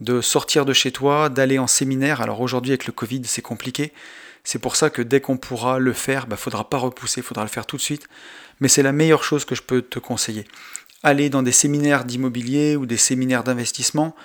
de 0.00 0.20
sortir 0.20 0.64
de 0.64 0.72
chez 0.72 0.92
toi, 0.92 1.28
d'aller 1.28 1.58
en 1.58 1.66
séminaire. 1.66 2.20
Alors 2.20 2.40
aujourd'hui, 2.40 2.72
avec 2.72 2.86
le 2.86 2.92
Covid, 2.92 3.22
c'est 3.24 3.42
compliqué. 3.42 3.92
C'est 4.44 4.60
pour 4.60 4.76
ça 4.76 4.90
que 4.90 5.02
dès 5.02 5.20
qu'on 5.20 5.36
pourra 5.36 5.78
le 5.78 5.92
faire, 5.92 6.22
il 6.24 6.28
ben, 6.28 6.36
ne 6.36 6.40
faudra 6.40 6.70
pas 6.70 6.78
repousser, 6.78 7.20
il 7.20 7.24
faudra 7.24 7.42
le 7.42 7.50
faire 7.50 7.66
tout 7.66 7.76
de 7.76 7.82
suite. 7.82 8.08
Mais 8.60 8.68
c'est 8.68 8.82
la 8.82 8.92
meilleure 8.92 9.24
chose 9.24 9.44
que 9.44 9.54
je 9.54 9.62
peux 9.62 9.82
te 9.82 9.98
conseiller. 9.98 10.46
Aller 11.06 11.30
dans 11.30 11.42
des 11.42 11.52
séminaires 11.52 12.04
d'immobilier 12.04 12.74
ou 12.74 12.84
des 12.84 12.96
séminaires 12.96 13.44
d'investissement, 13.44 14.16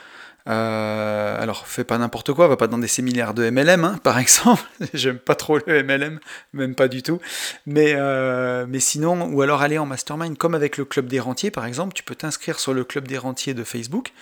euh, 0.48 1.42
alors, 1.42 1.68
fais 1.68 1.84
pas 1.84 1.98
n'importe 1.98 2.34
quoi, 2.34 2.48
va 2.48 2.58
pas 2.58 2.68
dans 2.68 2.80
des 2.80 2.88
séminaires 2.88 3.34
de 3.34 3.50
MLM, 3.50 3.84
hein, 3.84 4.00
par 4.04 4.18
exemple. 4.20 4.64
J'aime 4.94 5.20
pas 5.20 5.36
trop 5.36 5.58
le 5.58 5.84
MLM, 5.84 6.20
même 6.54 6.76
pas 6.76 6.88
du 6.88 7.04
tout. 7.04 7.20
Mais, 7.66 7.94
euh, 7.96 8.66
mais 8.68 8.80
sinon, 8.80 9.32
ou 9.32 9.42
alors 9.42 9.62
aller 9.62 9.78
en 9.78 9.86
mastermind, 9.86 10.38
comme 10.38 10.56
avec 10.56 10.78
le 10.78 10.86
Club 10.86 11.08
des 11.08 11.20
Rentiers, 11.20 11.52
par 11.52 11.66
exemple, 11.66 11.94
tu 11.94 12.04
peux 12.04 12.16
t'inscrire 12.16 12.60
sur 12.60 12.74
le 12.74 12.84
Club 12.84 13.08
des 13.08 13.18
Rentiers 13.18 13.54
de 13.54 13.64
Facebook, 13.64 14.14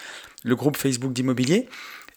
le 0.44 0.56
groupe 0.56 0.78
Facebook 0.78 1.14
d'immobilier. 1.14 1.70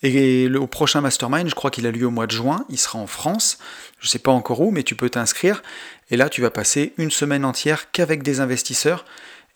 Et 0.04 0.50
au 0.56 0.66
prochain 0.66 1.00
mastermind, 1.00 1.48
je 1.48 1.54
crois 1.54 1.70
qu'il 1.70 1.86
a 1.86 1.92
lieu 1.92 2.06
au 2.06 2.10
mois 2.10 2.26
de 2.26 2.32
juin, 2.32 2.66
il 2.68 2.78
sera 2.78 2.98
en 2.98 3.06
France, 3.06 3.58
je 4.00 4.08
sais 4.08 4.18
pas 4.18 4.32
encore 4.32 4.60
où, 4.60 4.72
mais 4.72 4.82
tu 4.82 4.96
peux 4.96 5.08
t'inscrire. 5.08 5.62
Et 6.10 6.16
là, 6.16 6.28
tu 6.28 6.42
vas 6.42 6.50
passer 6.50 6.92
une 6.98 7.12
semaine 7.12 7.44
entière 7.44 7.92
qu'avec 7.92 8.24
des 8.24 8.40
investisseurs 8.40 9.04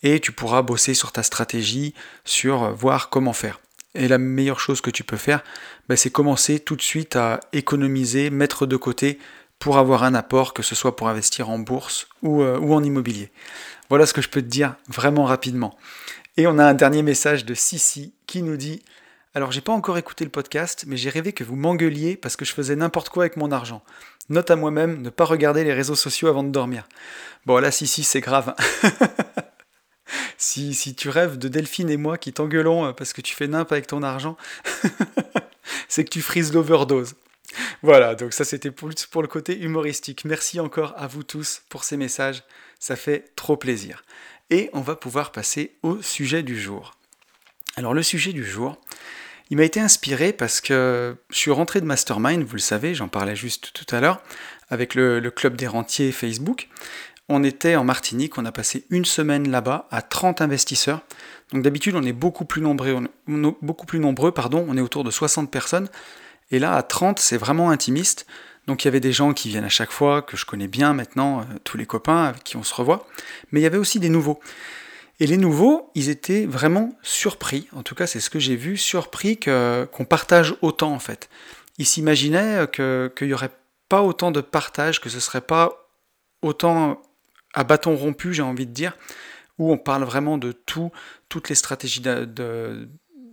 et 0.03 0.19
tu 0.19 0.31
pourras 0.31 0.61
bosser 0.61 0.93
sur 0.93 1.11
ta 1.11 1.23
stratégie, 1.23 1.93
sur 2.25 2.71
voir 2.73 3.09
comment 3.09 3.33
faire. 3.33 3.59
Et 3.95 4.07
la 4.07 4.17
meilleure 4.17 4.59
chose 4.59 4.81
que 4.81 4.91
tu 4.91 5.03
peux 5.03 5.17
faire, 5.17 5.43
bah, 5.89 5.95
c'est 5.95 6.11
commencer 6.11 6.59
tout 6.59 6.75
de 6.75 6.81
suite 6.81 7.15
à 7.15 7.39
économiser, 7.51 8.29
mettre 8.29 8.65
de 8.65 8.77
côté 8.77 9.17
pour 9.59 9.77
avoir 9.77 10.03
un 10.03 10.13
apport, 10.13 10.53
que 10.53 10.61
ce 10.61 10.75
soit 10.75 10.95
pour 10.95 11.09
investir 11.09 11.49
en 11.49 11.57
bourse 11.57 12.07
ou, 12.21 12.43
euh, 12.43 12.59
ou 12.59 12.73
en 12.73 12.83
immobilier. 12.83 13.31
Voilà 13.89 14.05
ce 14.05 14.13
que 14.13 14.21
je 14.21 14.29
peux 14.29 14.41
te 14.41 14.47
dire 14.47 14.75
vraiment 14.87 15.25
rapidement. 15.25 15.75
Et 16.35 16.45
on 16.45 16.59
a 16.59 16.65
un 16.65 16.75
dernier 16.75 17.01
message 17.01 17.45
de 17.45 17.53
Sissi 17.55 18.13
qui 18.27 18.43
nous 18.43 18.57
dit 18.57 18.83
Alors 19.33 19.51
j'ai 19.51 19.61
pas 19.61 19.73
encore 19.73 19.97
écouté 19.97 20.23
le 20.23 20.29
podcast, 20.29 20.83
mais 20.85 20.97
j'ai 20.97 21.09
rêvé 21.09 21.33
que 21.33 21.43
vous 21.43 21.55
m'engueuliez 21.55 22.15
parce 22.15 22.35
que 22.35 22.45
je 22.45 22.53
faisais 22.53 22.75
n'importe 22.75 23.09
quoi 23.09 23.23
avec 23.23 23.37
mon 23.37 23.51
argent. 23.51 23.81
Note 24.29 24.51
à 24.51 24.55
moi-même, 24.55 25.01
ne 25.01 25.09
pas 25.09 25.25
regarder 25.25 25.63
les 25.63 25.73
réseaux 25.73 25.95
sociaux 25.95 26.27
avant 26.27 26.43
de 26.43 26.49
dormir. 26.49 26.87
Bon 27.47 27.57
là 27.57 27.71
Sissi 27.71 28.03
c'est 28.03 28.21
grave. 28.21 28.53
si, 30.37 30.73
si 30.73 30.95
tu 30.95 31.09
rêves 31.09 31.37
de 31.37 31.47
Delphine 31.47 31.89
et 31.89 31.97
moi 31.97 32.17
qui 32.17 32.33
t'engueulons 32.33 32.85
euh, 32.85 32.91
parce 32.93 33.13
que 33.13 33.21
tu 33.21 33.33
fais 33.33 33.47
nimp 33.47 33.71
avec 33.71 33.87
ton 33.87 34.03
argent, 34.03 34.37
c'est 35.87 36.03
que 36.03 36.09
tu 36.09 36.21
frises 36.21 36.53
l'overdose. 36.53 37.15
Voilà, 37.81 38.15
donc 38.15 38.33
ça 38.33 38.45
c'était 38.45 38.71
pour, 38.71 38.89
le 38.89 39.27
côté 39.27 39.57
humoristique. 39.57 40.25
Merci 40.25 40.59
encore 40.59 40.93
à 40.97 41.07
vous 41.07 41.23
tous 41.23 41.61
pour 41.69 41.83
ces 41.83 41.97
messages, 41.97 42.43
ça 42.79 42.95
fait 42.95 43.31
trop 43.35 43.57
plaisir. 43.57 44.03
Et 44.49 44.69
on 44.73 44.81
va 44.81 44.95
pouvoir 44.95 45.31
passer 45.31 45.75
au 45.83 46.01
sujet 46.01 46.43
du 46.43 46.59
jour. 46.59 46.95
Alors 47.75 47.93
le 47.93 48.03
sujet 48.03 48.33
du 48.33 48.45
jour, 48.45 48.77
il 49.49 49.57
m'a 49.57 49.63
été 49.63 49.79
inspiré 49.79 50.33
parce 50.33 50.61
que 50.61 51.15
je 51.29 51.37
suis 51.37 51.51
rentré 51.51 51.79
de 51.79 51.85
Mastermind, 51.85 52.43
vous 52.43 52.55
le 52.55 52.61
savez, 52.61 52.95
j'en 52.95 53.07
parlais 53.07 53.35
juste 53.35 53.71
tout 53.73 53.95
à 53.95 54.01
l'heure, 54.01 54.21
avec 54.69 54.95
le 54.95 55.29
club 55.29 55.55
des 55.55 55.67
rentiers 55.67 56.11
Facebook. 56.11 56.69
On 57.29 57.43
était 57.43 57.75
en 57.75 57.83
Martinique, 57.83 58.37
on 58.37 58.45
a 58.45 58.51
passé 58.51 58.85
une 58.89 59.05
semaine 59.05 59.51
là-bas 59.51 59.87
à 59.91 60.01
30 60.01 60.41
investisseurs. 60.41 61.01
Donc 61.51 61.61
d'habitude 61.61 61.95
on 61.95 62.03
est 62.03 62.13
beaucoup 62.13 62.45
plus 62.45 62.61
nombreux, 62.61 62.93
on 62.93 63.03
est 63.03 64.31
pardon, 64.31 64.65
on 64.67 64.77
est 64.77 64.81
autour 64.81 65.03
de 65.03 65.11
60 65.11 65.51
personnes. 65.51 65.89
Et 66.51 66.59
là, 66.59 66.75
à 66.75 66.83
30, 66.83 67.19
c'est 67.19 67.37
vraiment 67.37 67.69
intimiste. 67.69 68.25
Donc 68.67 68.83
il 68.83 68.87
y 68.87 68.89
avait 68.89 69.01
des 69.01 69.11
gens 69.11 69.33
qui 69.33 69.49
viennent 69.49 69.65
à 69.65 69.69
chaque 69.69 69.91
fois, 69.91 70.21
que 70.21 70.37
je 70.37 70.45
connais 70.45 70.67
bien 70.67 70.93
maintenant, 70.93 71.41
euh, 71.41 71.43
tous 71.63 71.77
les 71.77 71.85
copains 71.85 72.25
avec 72.25 72.43
qui 72.43 72.55
on 72.57 72.63
se 72.63 72.73
revoit. 72.73 73.07
Mais 73.51 73.59
il 73.59 73.63
y 73.63 73.67
avait 73.67 73.77
aussi 73.77 73.99
des 73.99 74.09
nouveaux. 74.09 74.39
Et 75.19 75.27
les 75.27 75.37
nouveaux, 75.37 75.91
ils 75.95 76.09
étaient 76.09 76.45
vraiment 76.45 76.93
surpris, 77.01 77.67
en 77.75 77.81
tout 77.81 77.95
cas 77.95 78.05
c'est 78.05 78.19
ce 78.19 78.29
que 78.29 78.39
j'ai 78.39 78.55
vu, 78.55 78.77
surpris 78.77 79.39
qu'on 79.39 80.05
partage 80.05 80.55
autant 80.61 80.93
en 80.93 80.99
fait. 80.99 81.27
Ils 81.79 81.87
s'imaginaient 81.87 82.67
qu'il 82.71 83.11
n'y 83.21 83.33
aurait 83.33 83.51
pas 83.89 84.03
autant 84.03 84.29
de 84.29 84.41
partage, 84.41 85.01
que 85.01 85.09
ce 85.09 85.19
serait 85.19 85.41
pas 85.41 85.89
autant 86.43 87.01
à 87.57 87.63
bâton 87.63 87.95
rompu, 87.95 88.33
j'ai 88.35 88.43
envie 88.43 88.67
de 88.67 88.71
dire, 88.71 88.95
où 89.57 89.71
on 89.71 89.79
parle 89.79 90.03
vraiment 90.03 90.37
de 90.37 90.51
tout, 90.51 90.91
toutes 91.27 91.49
les 91.49 91.55
stratégies 91.55 92.03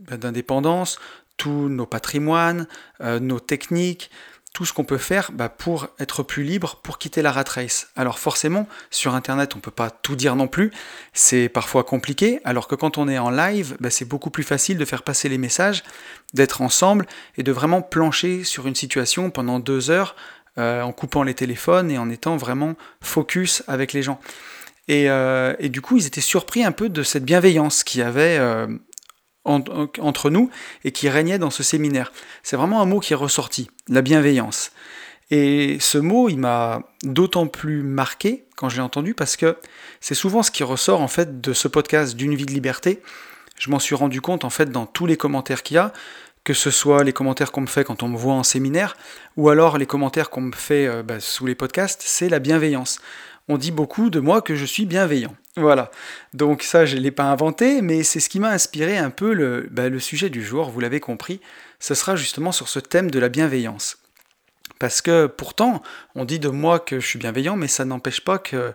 d'indépendance, 0.08 0.98
tous 1.36 1.68
nos 1.68 1.84
patrimoines, 1.84 2.66
euh, 3.02 3.20
nos 3.20 3.38
techniques, 3.38 4.10
tout 4.54 4.64
ce 4.64 4.72
qu'on 4.72 4.84
peut 4.84 4.98
faire 4.98 5.30
bah, 5.32 5.50
pour 5.50 5.88
être 5.98 6.22
plus 6.22 6.44
libre, 6.44 6.76
pour 6.82 6.98
quitter 6.98 7.20
la 7.20 7.32
rat 7.32 7.44
race. 7.46 7.88
Alors 7.96 8.18
forcément, 8.18 8.66
sur 8.90 9.14
Internet, 9.14 9.54
on 9.54 9.58
ne 9.58 9.62
peut 9.62 9.70
pas 9.70 9.90
tout 9.90 10.16
dire 10.16 10.36
non 10.36 10.46
plus, 10.46 10.70
c'est 11.12 11.50
parfois 11.50 11.84
compliqué, 11.84 12.40
alors 12.44 12.66
que 12.66 12.76
quand 12.76 12.96
on 12.96 13.08
est 13.08 13.18
en 13.18 13.30
live, 13.30 13.76
bah, 13.78 13.90
c'est 13.90 14.06
beaucoup 14.06 14.30
plus 14.30 14.44
facile 14.44 14.78
de 14.78 14.84
faire 14.86 15.02
passer 15.02 15.28
les 15.28 15.38
messages, 15.38 15.82
d'être 16.32 16.62
ensemble 16.62 17.04
et 17.36 17.42
de 17.42 17.52
vraiment 17.52 17.82
plancher 17.82 18.42
sur 18.42 18.66
une 18.66 18.76
situation 18.76 19.30
pendant 19.30 19.58
deux 19.58 19.90
heures 19.90 20.16
euh, 20.58 20.82
en 20.82 20.92
coupant 20.92 21.22
les 21.22 21.34
téléphones 21.34 21.90
et 21.90 21.98
en 21.98 22.10
étant 22.10 22.36
vraiment 22.36 22.74
focus 23.00 23.62
avec 23.66 23.92
les 23.92 24.02
gens. 24.02 24.20
Et, 24.88 25.08
euh, 25.08 25.54
et, 25.58 25.68
du 25.68 25.80
coup, 25.80 25.96
ils 25.96 26.06
étaient 26.06 26.20
surpris 26.20 26.64
un 26.64 26.72
peu 26.72 26.88
de 26.88 27.02
cette 27.02 27.24
bienveillance 27.24 27.84
qu'il 27.84 28.00
y 28.00 28.04
avait 28.04 28.38
entre 29.44 30.30
nous 30.30 30.50
et 30.84 30.92
qui 30.92 31.08
régnait 31.08 31.38
dans 31.38 31.50
ce 31.50 31.62
séminaire. 31.62 32.12
C'est 32.42 32.56
vraiment 32.56 32.80
un 32.80 32.86
mot 32.86 33.00
qui 33.00 33.12
est 33.12 33.16
ressorti, 33.16 33.70
la 33.88 34.02
bienveillance. 34.02 34.72
Et 35.30 35.78
ce 35.80 35.98
mot, 35.98 36.28
il 36.28 36.38
m'a 36.38 36.82
d'autant 37.02 37.46
plus 37.46 37.82
marqué 37.82 38.44
quand 38.56 38.68
je 38.68 38.76
l'ai 38.76 38.82
entendu 38.82 39.14
parce 39.14 39.36
que 39.36 39.56
c'est 40.00 40.14
souvent 40.14 40.42
ce 40.42 40.50
qui 40.50 40.62
ressort 40.62 41.00
en 41.00 41.08
fait 41.08 41.40
de 41.40 41.52
ce 41.52 41.68
podcast 41.68 42.14
d'une 42.14 42.34
vie 42.34 42.46
de 42.46 42.52
liberté. 42.52 43.02
Je 43.58 43.70
m'en 43.70 43.78
suis 43.78 43.94
rendu 43.94 44.20
compte 44.20 44.44
en 44.44 44.50
fait 44.50 44.70
dans 44.70 44.86
tous 44.86 45.06
les 45.06 45.16
commentaires 45.16 45.62
qu'il 45.62 45.76
y 45.76 45.78
a, 45.78 45.92
que 46.44 46.54
ce 46.54 46.70
soit 46.70 47.04
les 47.04 47.12
commentaires 47.12 47.52
qu'on 47.52 47.62
me 47.62 47.66
fait 47.66 47.84
quand 47.84 48.02
on 48.02 48.08
me 48.08 48.16
voit 48.16 48.34
en 48.34 48.42
séminaire 48.42 48.96
ou 49.36 49.48
alors 49.48 49.78
les 49.78 49.86
commentaires 49.86 50.30
qu'on 50.30 50.42
me 50.42 50.54
fait 50.54 50.86
euh, 50.86 51.02
bah, 51.02 51.20
sous 51.20 51.46
les 51.46 51.54
podcasts, 51.54 52.02
c'est 52.04 52.28
la 52.28 52.38
bienveillance 52.38 53.00
on 53.48 53.58
dit 53.58 53.70
beaucoup 53.70 54.10
de 54.10 54.20
moi 54.20 54.42
que 54.42 54.54
je 54.54 54.64
suis 54.64 54.86
bienveillant. 54.86 55.34
Voilà. 55.56 55.90
Donc 56.32 56.62
ça, 56.62 56.86
je 56.86 56.96
ne 56.96 57.00
l'ai 57.00 57.10
pas 57.10 57.24
inventé, 57.24 57.82
mais 57.82 58.02
c'est 58.02 58.20
ce 58.20 58.28
qui 58.28 58.40
m'a 58.40 58.50
inspiré 58.50 58.96
un 58.96 59.10
peu 59.10 59.34
le, 59.34 59.68
bah, 59.70 59.88
le 59.88 60.00
sujet 60.00 60.30
du 60.30 60.42
jour, 60.42 60.70
vous 60.70 60.80
l'avez 60.80 61.00
compris. 61.00 61.40
Ce 61.78 61.94
sera 61.94 62.16
justement 62.16 62.52
sur 62.52 62.68
ce 62.68 62.80
thème 62.80 63.10
de 63.10 63.18
la 63.18 63.28
bienveillance. 63.28 63.98
Parce 64.78 65.02
que 65.02 65.26
pourtant, 65.26 65.82
on 66.14 66.24
dit 66.24 66.38
de 66.38 66.48
moi 66.48 66.80
que 66.80 66.98
je 67.00 67.06
suis 67.06 67.18
bienveillant, 67.18 67.56
mais 67.56 67.68
ça 67.68 67.84
n'empêche 67.84 68.22
pas 68.22 68.38
que, 68.38 68.72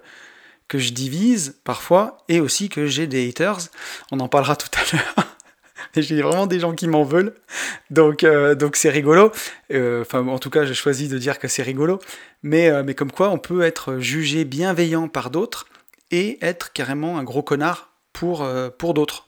que 0.67 0.77
je 0.77 0.93
divise 0.93 1.59
parfois, 1.63 2.17
et 2.29 2.39
aussi 2.39 2.69
que 2.69 2.85
j'ai 2.85 3.07
des 3.07 3.27
haters. 3.27 3.57
On 4.11 4.19
en 4.19 4.29
parlera 4.29 4.55
tout 4.55 4.69
à 4.73 4.95
l'heure. 4.95 5.27
J'ai 5.95 6.21
vraiment 6.21 6.47
des 6.47 6.59
gens 6.59 6.73
qui 6.73 6.87
m'en 6.87 7.03
veulent. 7.03 7.33
Donc, 7.89 8.23
euh, 8.23 8.55
donc 8.55 8.75
c'est 8.75 8.89
rigolo. 8.89 9.31
Euh, 9.71 10.01
enfin, 10.01 10.25
en 10.27 10.39
tout 10.39 10.49
cas, 10.49 10.65
j'ai 10.65 10.73
choisi 10.73 11.07
de 11.07 11.17
dire 11.17 11.39
que 11.39 11.47
c'est 11.47 11.63
rigolo. 11.63 11.99
Mais, 12.43 12.69
euh, 12.69 12.83
mais 12.85 12.95
comme 12.95 13.11
quoi, 13.11 13.29
on 13.29 13.37
peut 13.37 13.61
être 13.61 13.99
jugé 13.99 14.45
bienveillant 14.45 15.07
par 15.07 15.29
d'autres 15.29 15.67
et 16.11 16.37
être 16.41 16.73
carrément 16.73 17.17
un 17.17 17.23
gros 17.23 17.43
connard 17.43 17.89
pour, 18.13 18.45
pour 18.77 18.93
d'autres. 18.93 19.27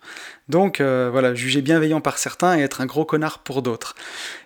Donc 0.49 0.81
voilà, 0.81 1.35
juger 1.35 1.61
bienveillant 1.61 2.01
par 2.01 2.17
certains 2.17 2.57
et 2.57 2.61
être 2.61 2.81
un 2.81 2.87
gros 2.87 3.05
connard 3.05 3.39
pour 3.39 3.61
d'autres. 3.61 3.95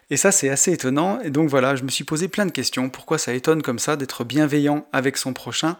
Et 0.09 0.17
ça, 0.17 0.31
c'est 0.31 0.49
assez 0.49 0.73
étonnant. 0.73 1.19
Et 1.21 1.29
donc 1.29 1.49
voilà, 1.49 1.75
je 1.75 1.83
me 1.83 1.89
suis 1.89 2.03
posé 2.03 2.27
plein 2.27 2.45
de 2.45 2.51
questions. 2.51 2.89
Pourquoi 2.89 3.17
ça 3.17 3.33
étonne 3.33 3.61
comme 3.61 3.79
ça 3.79 3.95
d'être 3.95 4.23
bienveillant 4.25 4.85
avec 4.91 5.17
son 5.17 5.33
prochain? 5.33 5.77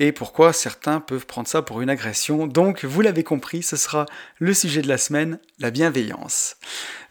Et 0.00 0.12
pourquoi 0.12 0.54
certains 0.54 0.98
peuvent 0.98 1.26
prendre 1.26 1.46
ça 1.46 1.60
pour 1.60 1.82
une 1.82 1.90
agression. 1.90 2.46
Donc, 2.46 2.84
vous 2.86 3.02
l'avez 3.02 3.22
compris, 3.22 3.62
ce 3.62 3.76
sera 3.76 4.06
le 4.38 4.54
sujet 4.54 4.80
de 4.80 4.88
la 4.88 4.96
semaine, 4.96 5.38
la 5.58 5.70
bienveillance. 5.70 6.56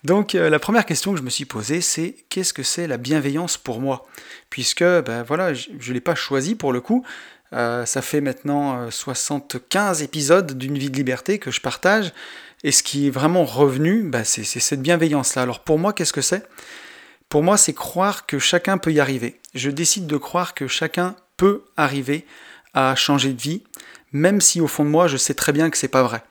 Donc, 0.04 0.34
euh, 0.34 0.49
la 0.49 0.58
première 0.58 0.88
question 0.88 1.12
que 1.12 1.19
je 1.19 1.23
me 1.23 1.30
suis 1.30 1.45
posée, 1.45 1.82
c'est 1.82 2.15
qu'est-ce 2.30 2.52
que 2.52 2.63
c'est 2.63 2.88
la 2.88 2.97
bienveillance 2.97 3.58
pour 3.58 3.80
moi? 3.80 4.08
Puisque, 4.49 4.84
ben 4.84 5.21
voilà, 5.21 5.54
je 5.54 5.69
ne 5.71 5.93
l'ai 5.93 6.02
pas 6.02 6.15
choisi 6.15 6.56
pour 6.56 6.73
le 6.73 6.82
coup. 6.82 7.06
Euh, 7.54 7.86
ça 7.86 8.02
fait 8.02 8.21
maintenant 8.21 8.89
75 8.89 10.02
euh, 10.02 10.06
épisodes 10.06 10.58
d'une 10.58 10.78
vie 10.78 10.89
de 10.89 10.97
liberté 10.97 11.38
que 11.38 11.52
je 11.52 11.62
partage. 11.62 12.12
Et 12.63 12.71
ce 12.71 12.82
qui 12.82 13.08
est 13.08 13.12
vraiment 13.12 13.45
revenu, 13.45 14.02
ben, 14.02 14.23
c'est 14.23 14.43
cette 14.43 14.82
bienveillance-là. 14.82 15.43
Alors 15.43 15.60
pour 15.60 15.78
moi, 15.78 15.93
qu'est-ce 15.93 16.13
que 16.13 16.21
c'est? 16.21 16.43
Pour 17.30 17.43
moi, 17.43 17.58
c'est 17.58 17.73
croire 17.73 18.25
que 18.25 18.39
chacun 18.39 18.80
peut 18.80 18.91
y 18.91 18.99
arriver. 18.99 19.39
Je 19.54 19.69
décide 19.69 20.08
de 20.08 20.17
croire 20.17 20.56
que 20.56 20.67
chacun 20.67 21.15
peut 21.38 21.63
arriver 21.78 22.25
à 22.73 22.95
changer 22.95 23.34
de 23.34 23.41
vie, 23.41 23.63
même 24.12 24.41
si 24.41 24.62
au 24.62 24.67
fond 24.67 24.84
de 24.84 24.89
moi 24.89 25.08
je 25.08 25.17
sais 25.17 25.34
très 25.34 25.51
bien 25.51 25.69
que 25.69 25.77
c'est 25.77 25.88
pas 25.88 26.03
vrai. 26.03 26.23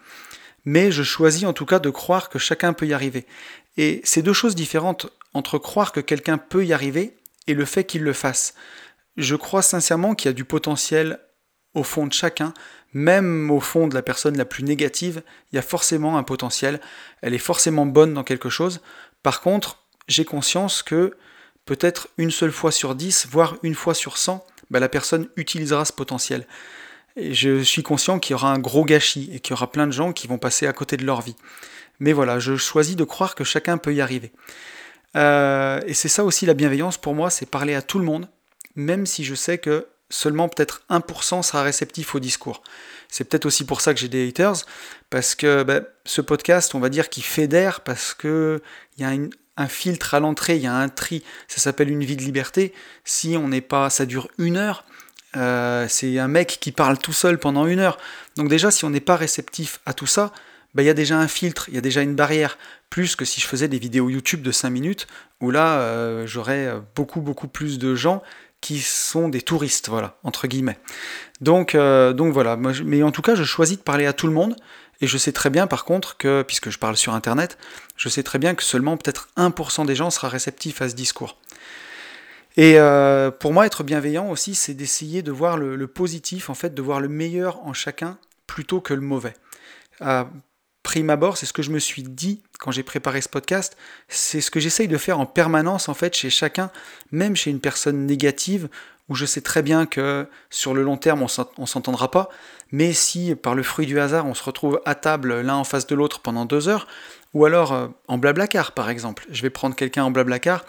Mais 0.64 0.90
je 0.90 1.02
choisis 1.02 1.44
en 1.44 1.52
tout 1.52 1.66
cas 1.66 1.78
de 1.78 1.90
croire 1.90 2.28
que 2.28 2.38
chacun 2.38 2.72
peut 2.72 2.86
y 2.86 2.92
arriver. 2.92 3.26
Et 3.76 4.00
c'est 4.04 4.22
deux 4.22 4.32
choses 4.32 4.54
différentes 4.54 5.06
entre 5.34 5.58
croire 5.58 5.92
que 5.92 6.00
quelqu'un 6.00 6.38
peut 6.38 6.64
y 6.64 6.72
arriver 6.72 7.16
et 7.46 7.54
le 7.54 7.64
fait 7.64 7.84
qu'il 7.84 8.02
le 8.02 8.12
fasse. 8.12 8.54
Je 9.16 9.36
crois 9.36 9.62
sincèrement 9.62 10.14
qu'il 10.14 10.28
y 10.28 10.30
a 10.30 10.34
du 10.34 10.44
potentiel 10.44 11.20
au 11.74 11.82
fond 11.82 12.06
de 12.06 12.12
chacun, 12.12 12.54
même 12.92 13.50
au 13.50 13.60
fond 13.60 13.88
de 13.88 13.94
la 13.94 14.02
personne 14.02 14.36
la 14.36 14.44
plus 14.44 14.64
négative, 14.64 15.22
il 15.52 15.56
y 15.56 15.58
a 15.58 15.62
forcément 15.62 16.16
un 16.18 16.22
potentiel, 16.22 16.80
elle 17.20 17.34
est 17.34 17.38
forcément 17.38 17.86
bonne 17.86 18.14
dans 18.14 18.24
quelque 18.24 18.48
chose. 18.48 18.80
Par 19.22 19.40
contre, 19.40 19.84
j'ai 20.08 20.24
conscience 20.24 20.82
que 20.82 21.16
peut-être 21.64 22.08
une 22.16 22.30
seule 22.30 22.52
fois 22.52 22.72
sur 22.72 22.94
dix, 22.94 23.26
voire 23.30 23.56
une 23.62 23.74
fois 23.74 23.94
sur 23.94 24.16
cent, 24.16 24.44
bah, 24.70 24.80
la 24.80 24.88
personne 24.88 25.28
utilisera 25.36 25.84
ce 25.84 25.92
potentiel. 25.92 26.46
Et 27.16 27.34
je 27.34 27.62
suis 27.62 27.82
conscient 27.82 28.18
qu'il 28.18 28.32
y 28.32 28.34
aura 28.34 28.52
un 28.52 28.58
gros 28.58 28.84
gâchis 28.84 29.30
et 29.32 29.40
qu'il 29.40 29.52
y 29.52 29.54
aura 29.54 29.70
plein 29.70 29.86
de 29.86 29.92
gens 29.92 30.12
qui 30.12 30.28
vont 30.28 30.38
passer 30.38 30.66
à 30.66 30.72
côté 30.72 30.96
de 30.96 31.04
leur 31.04 31.20
vie. 31.20 31.36
Mais 32.00 32.12
voilà, 32.12 32.38
je 32.38 32.56
choisis 32.56 32.96
de 32.96 33.04
croire 33.04 33.34
que 33.34 33.44
chacun 33.44 33.76
peut 33.76 33.92
y 33.92 34.00
arriver. 34.00 34.32
Euh, 35.16 35.80
et 35.86 35.94
c'est 35.94 36.08
ça 36.08 36.24
aussi 36.24 36.46
la 36.46 36.54
bienveillance 36.54 36.98
pour 36.98 37.14
moi, 37.14 37.30
c'est 37.30 37.46
parler 37.46 37.74
à 37.74 37.82
tout 37.82 37.98
le 37.98 38.04
monde, 38.04 38.28
même 38.76 39.06
si 39.06 39.24
je 39.24 39.34
sais 39.34 39.58
que 39.58 39.86
seulement 40.10 40.48
peut-être 40.48 40.82
1% 40.90 41.42
sera 41.42 41.62
réceptif 41.62 42.14
au 42.14 42.20
discours. 42.20 42.62
C'est 43.08 43.24
peut-être 43.24 43.46
aussi 43.46 43.64
pour 43.64 43.80
ça 43.80 43.94
que 43.94 44.00
j'ai 44.00 44.08
des 44.08 44.28
haters, 44.28 44.64
parce 45.10 45.34
que 45.34 45.62
bah, 45.62 45.80
ce 46.04 46.20
podcast, 46.20 46.74
on 46.74 46.78
va 46.78 46.88
dire 46.88 47.08
qu'il 47.08 47.24
fédère, 47.24 47.80
parce 47.80 48.14
qu'il 48.14 48.60
y 48.98 49.04
a 49.04 49.12
une, 49.12 49.30
un 49.58 49.66
filtre 49.68 50.14
à 50.14 50.20
l'entrée, 50.20 50.56
il 50.56 50.62
y 50.62 50.66
a 50.66 50.74
un 50.74 50.88
tri, 50.88 51.22
ça 51.48 51.58
s'appelle 51.58 51.90
une 51.90 52.04
vie 52.04 52.16
de 52.16 52.22
liberté. 52.22 52.72
Si 53.04 53.36
on 53.36 53.48
n'est 53.48 53.60
pas, 53.60 53.90
ça 53.90 54.06
dure 54.06 54.28
une 54.38 54.56
heure, 54.56 54.84
euh, 55.36 55.86
c'est 55.88 56.18
un 56.18 56.28
mec 56.28 56.58
qui 56.60 56.72
parle 56.72 56.96
tout 56.98 57.12
seul 57.12 57.38
pendant 57.38 57.66
une 57.66 57.80
heure. 57.80 57.98
Donc 58.36 58.48
déjà, 58.48 58.70
si 58.70 58.84
on 58.84 58.90
n'est 58.90 59.00
pas 59.00 59.16
réceptif 59.16 59.80
à 59.84 59.92
tout 59.92 60.06
ça, 60.06 60.32
bah, 60.74 60.82
il 60.82 60.86
y 60.86 60.90
a 60.90 60.94
déjà 60.94 61.18
un 61.18 61.28
filtre, 61.28 61.66
il 61.68 61.74
y 61.74 61.78
a 61.78 61.82
déjà 61.82 62.02
une 62.02 62.14
barrière, 62.14 62.56
plus 62.88 63.16
que 63.16 63.24
si 63.24 63.40
je 63.40 63.46
faisais 63.46 63.68
des 63.68 63.78
vidéos 63.78 64.08
YouTube 64.08 64.42
de 64.42 64.52
5 64.52 64.70
minutes, 64.70 65.06
où 65.40 65.50
là, 65.50 65.80
euh, 65.80 66.26
j'aurais 66.26 66.72
beaucoup, 66.94 67.20
beaucoup 67.20 67.48
plus 67.48 67.78
de 67.78 67.94
gens 67.94 68.22
qui 68.60 68.80
sont 68.80 69.28
des 69.28 69.42
touristes, 69.42 69.88
voilà, 69.88 70.18
entre 70.24 70.46
guillemets. 70.46 70.78
Donc, 71.40 71.74
euh, 71.74 72.12
donc 72.12 72.32
voilà, 72.32 72.56
mais 72.56 73.02
en 73.02 73.10
tout 73.12 73.22
cas, 73.22 73.34
je 73.34 73.44
choisis 73.44 73.78
de 73.78 73.82
parler 73.82 74.06
à 74.06 74.12
tout 74.12 74.26
le 74.26 74.32
monde, 74.32 74.56
et 75.00 75.06
je 75.06 75.16
sais 75.16 75.32
très 75.32 75.50
bien 75.50 75.66
par 75.66 75.84
contre 75.84 76.16
que, 76.16 76.42
puisque 76.42 76.70
je 76.70 76.78
parle 76.78 76.96
sur 76.96 77.14
Internet, 77.14 77.56
je 77.96 78.08
sais 78.08 78.22
très 78.22 78.38
bien 78.38 78.54
que 78.54 78.62
seulement 78.62 78.96
peut-être 78.96 79.28
1% 79.36 79.86
des 79.86 79.94
gens 79.94 80.10
sera 80.10 80.28
réceptif 80.28 80.82
à 80.82 80.88
ce 80.88 80.94
discours. 80.94 81.38
Et 82.56 82.78
euh, 82.78 83.30
pour 83.30 83.52
moi, 83.52 83.66
être 83.66 83.84
bienveillant 83.84 84.28
aussi, 84.30 84.56
c'est 84.56 84.74
d'essayer 84.74 85.22
de 85.22 85.30
voir 85.30 85.56
le, 85.56 85.86
positif, 85.86 86.50
en 86.50 86.54
fait, 86.54 86.74
de 86.74 86.82
voir 86.82 87.00
le 87.00 87.08
meilleur 87.08 87.64
en 87.64 87.72
chacun 87.72 88.18
plutôt 88.48 88.80
que 88.80 88.94
le 88.94 89.00
mauvais. 89.00 89.34
À 90.00 90.28
prime 90.88 91.10
abord, 91.10 91.36
c'est 91.36 91.44
ce 91.44 91.52
que 91.52 91.60
je 91.60 91.70
me 91.70 91.78
suis 91.78 92.02
dit 92.02 92.40
quand 92.58 92.70
j'ai 92.70 92.82
préparé 92.82 93.20
ce 93.20 93.28
podcast. 93.28 93.76
C'est 94.08 94.40
ce 94.40 94.50
que 94.50 94.58
j'essaye 94.58 94.88
de 94.88 94.96
faire 94.96 95.20
en 95.20 95.26
permanence, 95.26 95.90
en 95.90 95.92
fait, 95.92 96.16
chez 96.16 96.30
chacun, 96.30 96.70
même 97.12 97.36
chez 97.36 97.50
une 97.50 97.60
personne 97.60 98.06
négative, 98.06 98.70
où 99.10 99.14
je 99.14 99.26
sais 99.26 99.42
très 99.42 99.60
bien 99.60 99.84
que 99.84 100.26
sur 100.48 100.72
le 100.72 100.82
long 100.82 100.96
terme, 100.96 101.26
on 101.58 101.66
s'entendra 101.66 102.10
pas. 102.10 102.30
Mais 102.72 102.94
si, 102.94 103.34
par 103.34 103.54
le 103.54 103.62
fruit 103.62 103.84
du 103.84 104.00
hasard, 104.00 104.24
on 104.24 104.32
se 104.32 104.42
retrouve 104.42 104.80
à 104.86 104.94
table 104.94 105.42
l'un 105.42 105.56
en 105.56 105.64
face 105.64 105.86
de 105.86 105.94
l'autre 105.94 106.20
pendant 106.20 106.46
deux 106.46 106.70
heures, 106.70 106.86
ou 107.34 107.44
alors 107.44 107.74
euh, 107.74 107.88
en 108.06 108.16
blablacar, 108.16 108.72
par 108.72 108.88
exemple. 108.88 109.26
Je 109.30 109.42
vais 109.42 109.50
prendre 109.50 109.76
quelqu'un 109.76 110.04
en 110.04 110.10
blablacar 110.10 110.64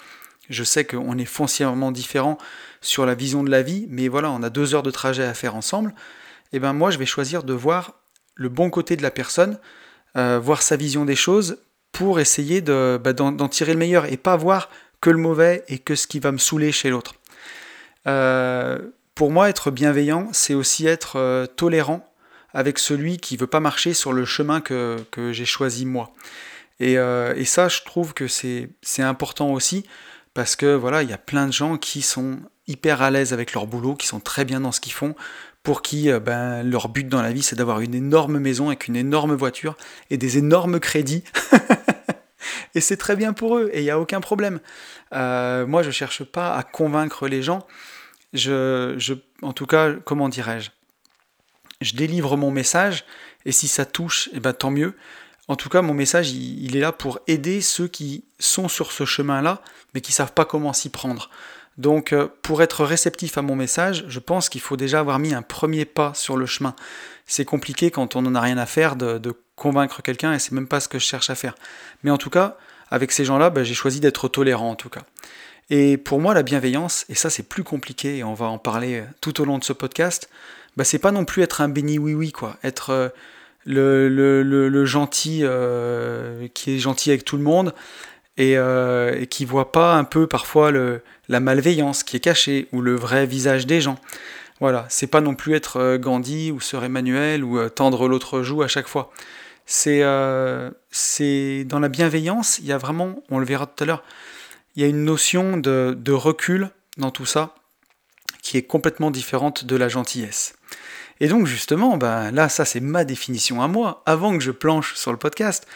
je 0.50 0.64
sais 0.64 0.84
qu'on 0.84 1.16
est 1.20 1.26
foncièrement 1.26 1.92
différents 1.92 2.40
sur 2.82 3.06
la 3.06 3.14
vision 3.14 3.44
de 3.44 3.52
la 3.52 3.62
vie, 3.62 3.86
mais 3.88 4.08
voilà, 4.08 4.32
on 4.32 4.42
a 4.42 4.50
deux 4.50 4.74
heures 4.74 4.82
de 4.82 4.90
trajet 4.90 5.24
à 5.24 5.36
faire 5.36 5.56
ensemble. 5.56 5.92
Et 6.52 6.58
eh 6.58 6.60
ben 6.60 6.74
moi, 6.74 6.90
je 6.90 6.98
vais 6.98 7.06
choisir 7.06 7.44
de 7.44 7.54
voir 7.54 7.94
le 8.34 8.50
bon 8.50 8.72
côté 8.72 8.96
de 8.96 9.04
la 9.04 9.12
personne, 9.12 9.60
euh, 10.18 10.40
voir 10.40 10.62
sa 10.62 10.76
vision 10.76 11.06
des 11.06 11.16
choses, 11.16 11.58
pour 11.92 12.20
essayer 12.20 12.62
bah, 12.62 13.14
d'en 13.14 13.48
tirer 13.48 13.74
le 13.74 13.80
meilleur 13.80 14.06
et 14.06 14.18
pas 14.18 14.38
voir 14.38 14.70
que 15.02 15.10
le 15.10 15.18
mauvais 15.18 15.64
et 15.68 15.80
que 15.80 15.96
ce 15.96 16.08
qui 16.08 16.20
va 16.20 16.32
me 16.32 16.38
saouler 16.38 16.72
chez 16.72 16.90
l'autre. 16.90 17.16
Euh, 18.08 18.78
pour 19.16 19.32
moi, 19.32 19.50
être 19.50 19.72
bienveillant, 19.72 20.30
c'est 20.32 20.54
aussi 20.54 20.86
être 20.88 21.18
euh, 21.18 21.46
tolérant 21.46 22.06
avec 22.54 22.80
celui 22.80 23.18
qui 23.18 23.38
veut 23.38 23.48
pas 23.48 23.60
marcher 23.60 23.94
sur 23.94 24.14
le 24.14 24.26
chemin 24.26 24.62
que, 24.62 24.98
j'ai 25.32 25.46
choisi 25.46 25.86
moi. 25.86 26.12
Et, 26.80 26.94
et, 26.94 27.46
ça, 27.46 27.68
je 27.68 27.82
trouve 27.82 28.14
que 28.14 28.28
c'est 28.28 28.70
important 29.00 29.52
aussi 29.52 29.86
parce 30.34 30.56
que 30.56 30.74
voilà, 30.74 31.04
il 31.04 31.10
y 31.10 31.14
a 31.14 31.18
plein 31.18 31.46
de 31.46 31.54
gens 31.54 31.78
qui 31.78 32.02
sont 32.02 32.40
hyper 32.70 33.02
à 33.02 33.12
l'aise 33.12 33.34
avec 33.34 33.54
leur 33.54 33.68
boulot, 33.68 33.96
qui 33.96 34.08
sont 34.08 34.20
très 34.20 34.46
bien 34.46 34.62
dans 34.62 34.72
ce 34.72 34.80
qu'ils 34.80 34.94
font, 34.94 35.16
pour 35.64 35.82
qui 35.82 36.10
euh, 36.10 36.20
ben, 36.20 36.64
leur 36.64 36.90
but 36.90 37.08
dans 37.08 37.22
la 37.22 37.32
vie 37.32 37.44
c'est 37.44 37.56
d'avoir 37.56 37.82
une 37.82 37.96
énorme 37.96 38.40
maison 38.40 38.68
avec 38.68 38.88
une 38.88 38.96
énorme 38.96 39.34
voiture 39.34 39.76
et 40.10 40.18
des 40.18 40.38
énormes 40.38 40.80
crédits. 40.80 41.24
et 42.76 42.82
c'est 42.82 42.98
très 42.98 43.16
bien 43.16 43.34
pour 43.34 43.58
eux 43.58 43.70
et 43.74 43.80
il 43.80 43.84
n'y 43.84 43.92
a 43.92 44.00
aucun 44.00 44.22
problème. 44.22 44.60
Euh, 45.14 45.66
moi 45.66 45.84
je 45.84 45.92
cherche 45.92 46.24
pas 46.24 46.56
à 46.56 46.64
convaincre 46.64 47.28
les 47.28 47.42
gens. 47.42 47.66
En 49.42 49.54
tout 49.54 49.66
cas, 49.66 49.94
comment 50.06 50.30
dirais-je? 50.30 50.70
Je 51.82 51.96
délivre 51.96 52.38
mon 52.38 52.52
message 52.52 53.06
et 53.46 53.52
si 53.52 53.68
ça 53.68 53.86
touche, 53.86 54.30
eh 54.34 54.40
ben, 54.40 54.54
tant 54.54 54.72
mieux. 54.72 54.96
En 55.50 55.56
tout 55.56 55.70
cas, 55.70 55.82
mon 55.82 55.96
message, 55.96 56.32
il, 56.32 56.76
est 56.78 56.80
là 56.80 56.92
pour 56.92 57.20
aider 57.26 57.62
ceux 57.62 57.88
qui 57.88 58.24
sont 58.38 58.68
sur 58.68 58.92
ce 58.92 59.04
chemin-là, 59.04 59.64
mais 59.94 60.02
qui 60.02 60.12
ne 60.12 60.16
savent 60.16 60.34
pas 60.34 60.46
comment 60.46 60.74
s'y 60.74 60.90
prendre. 60.90 61.32
Donc, 61.80 62.12
euh, 62.12 62.28
pour 62.42 62.62
être 62.62 62.84
réceptif 62.84 63.38
à 63.38 63.42
mon 63.42 63.56
message, 63.56 64.04
je 64.10 64.20
pense 64.20 64.50
qu'il 64.50 64.60
faut 64.60 64.76
déjà 64.76 65.00
avoir 65.00 65.18
mis 65.18 65.34
un 65.34 65.42
premier 65.42 65.86
pas 65.86 66.14
sur 66.14 66.36
le 66.36 66.46
chemin. 66.46 66.76
C'est 67.26 67.46
compliqué 67.46 67.90
quand 67.90 68.18
on 68.18 68.22
n'en 68.22 68.36
a 68.36 68.42
rien 68.42 68.58
à 68.58 68.66
faire 68.66 68.98
de, 68.98 69.34
convaincre 69.56 70.02
quelqu'un, 70.02 70.34
et 70.34 70.40
c'est 70.40 70.52
même 70.52 70.68
pas 70.68 70.82
ce 70.82 70.90
que 70.90 71.00
je 71.00 71.06
cherche 71.06 71.30
à 71.30 71.36
faire. 71.36 71.56
Mais 72.04 72.12
en 72.12 72.18
tout 72.18 72.30
cas, 72.30 72.58
avec 72.92 73.14
ces 73.14 73.24
gens-là, 73.24 73.50
ben, 73.50 73.64
j'ai 73.64 73.74
choisi 73.74 74.02
d'être 74.02 74.28
tolérant 74.28 74.72
en 74.72 74.76
tout 74.76 74.90
cas. 74.90 75.02
Et 75.70 75.96
pour 75.96 76.20
moi, 76.20 76.34
la 76.34 76.44
bienveillance, 76.44 77.06
et 77.08 77.16
ça 77.16 77.30
c'est 77.30 77.44
plus 77.44 77.64
compliqué, 77.64 78.18
et 78.18 78.24
on 78.26 78.34
va 78.34 78.48
en 78.48 78.58
parler 78.58 79.04
tout 79.22 79.40
au 79.42 79.46
long 79.46 79.58
de 79.58 79.64
ce 79.64 79.72
podcast, 79.72 80.30
ben, 80.76 80.84
c'est 80.84 81.00
pas 81.00 81.12
non 81.12 81.24
plus 81.24 81.44
être 81.44 81.62
un 81.62 81.70
béni 81.70 81.98
oui-oui, 81.98 82.34
quoi. 82.34 82.58
Être. 82.62 82.90
Euh, 82.90 83.10
le, 83.66 84.86
gentil 84.86 85.42
euh, 85.44 86.48
qui 86.54 86.76
est 86.76 86.80
gentil 86.80 87.10
avec 87.10 87.24
tout 87.24 87.38
le 87.38 87.44
monde 87.44 87.74
et, 88.40 88.58
euh, 88.58 89.20
et, 89.20 89.28
qui 89.28 89.46
voit 89.46 89.72
pas 89.72 89.94
un 89.94 90.04
peu 90.04 90.26
parfois 90.26 90.72
la 90.72 91.40
malveillance 91.40 92.04
qui 92.04 92.18
est 92.18 92.20
cachée 92.20 92.68
ou 92.72 92.82
le 92.82 92.96
vrai 92.96 93.28
visage 93.28 93.68
des 93.68 93.82
gens. 93.82 94.00
Voilà, 94.60 94.86
c'est 94.90 95.08
pas 95.08 95.22
non 95.22 95.36
plus 95.36 95.54
être 95.54 95.78
euh, 95.78 95.98
Gandhi 95.98 96.52
ou 96.52 96.60
Sœur 96.60 96.84
Emmanuel 96.84 97.44
ou 97.44 97.70
tendre 97.70 98.08
l'autre 98.08 98.42
joue 98.42 98.64
à 98.64 98.68
chaque 98.68 98.88
fois. 98.88 99.12
C'est 99.66 100.04
c'est 100.90 101.64
dans 101.66 101.80
la 101.80 101.90
bienveillance, 101.90 102.58
il 102.58 102.66
y 102.66 102.72
a 102.72 102.80
vraiment, 102.80 103.22
on 103.30 103.38
le 103.38 103.46
verra 103.46 103.68
tout 103.68 103.84
à 103.84 103.86
l'heure, 103.86 104.04
il 104.76 104.82
y 104.82 104.86
a 104.86 104.88
une 104.88 105.06
notion 105.06 105.58
de, 105.58 105.96
de 105.96 106.12
recul 106.12 106.72
dans 106.98 107.12
tout 107.12 107.28
ça 107.28 107.54
qui 108.42 108.58
est 108.58 108.64
complètement 108.64 109.12
différente 109.12 109.66
de 109.66 109.76
la 109.76 109.90
gentillesse. 109.90 110.56
Et 111.20 111.28
donc 111.28 111.46
justement, 111.46 111.98
ben, 111.98 112.32
là, 112.32 112.50
ça 112.50 112.66
c'est 112.66 112.80
ma 112.80 113.04
définition 113.04 113.62
à 113.62 113.68
moi, 113.68 114.04
avant 114.06 114.38
que 114.38 114.44
je 114.44 114.52
planche 114.52 114.96
sur 114.96 115.12
le 115.12 115.18
podcast. 115.18 115.68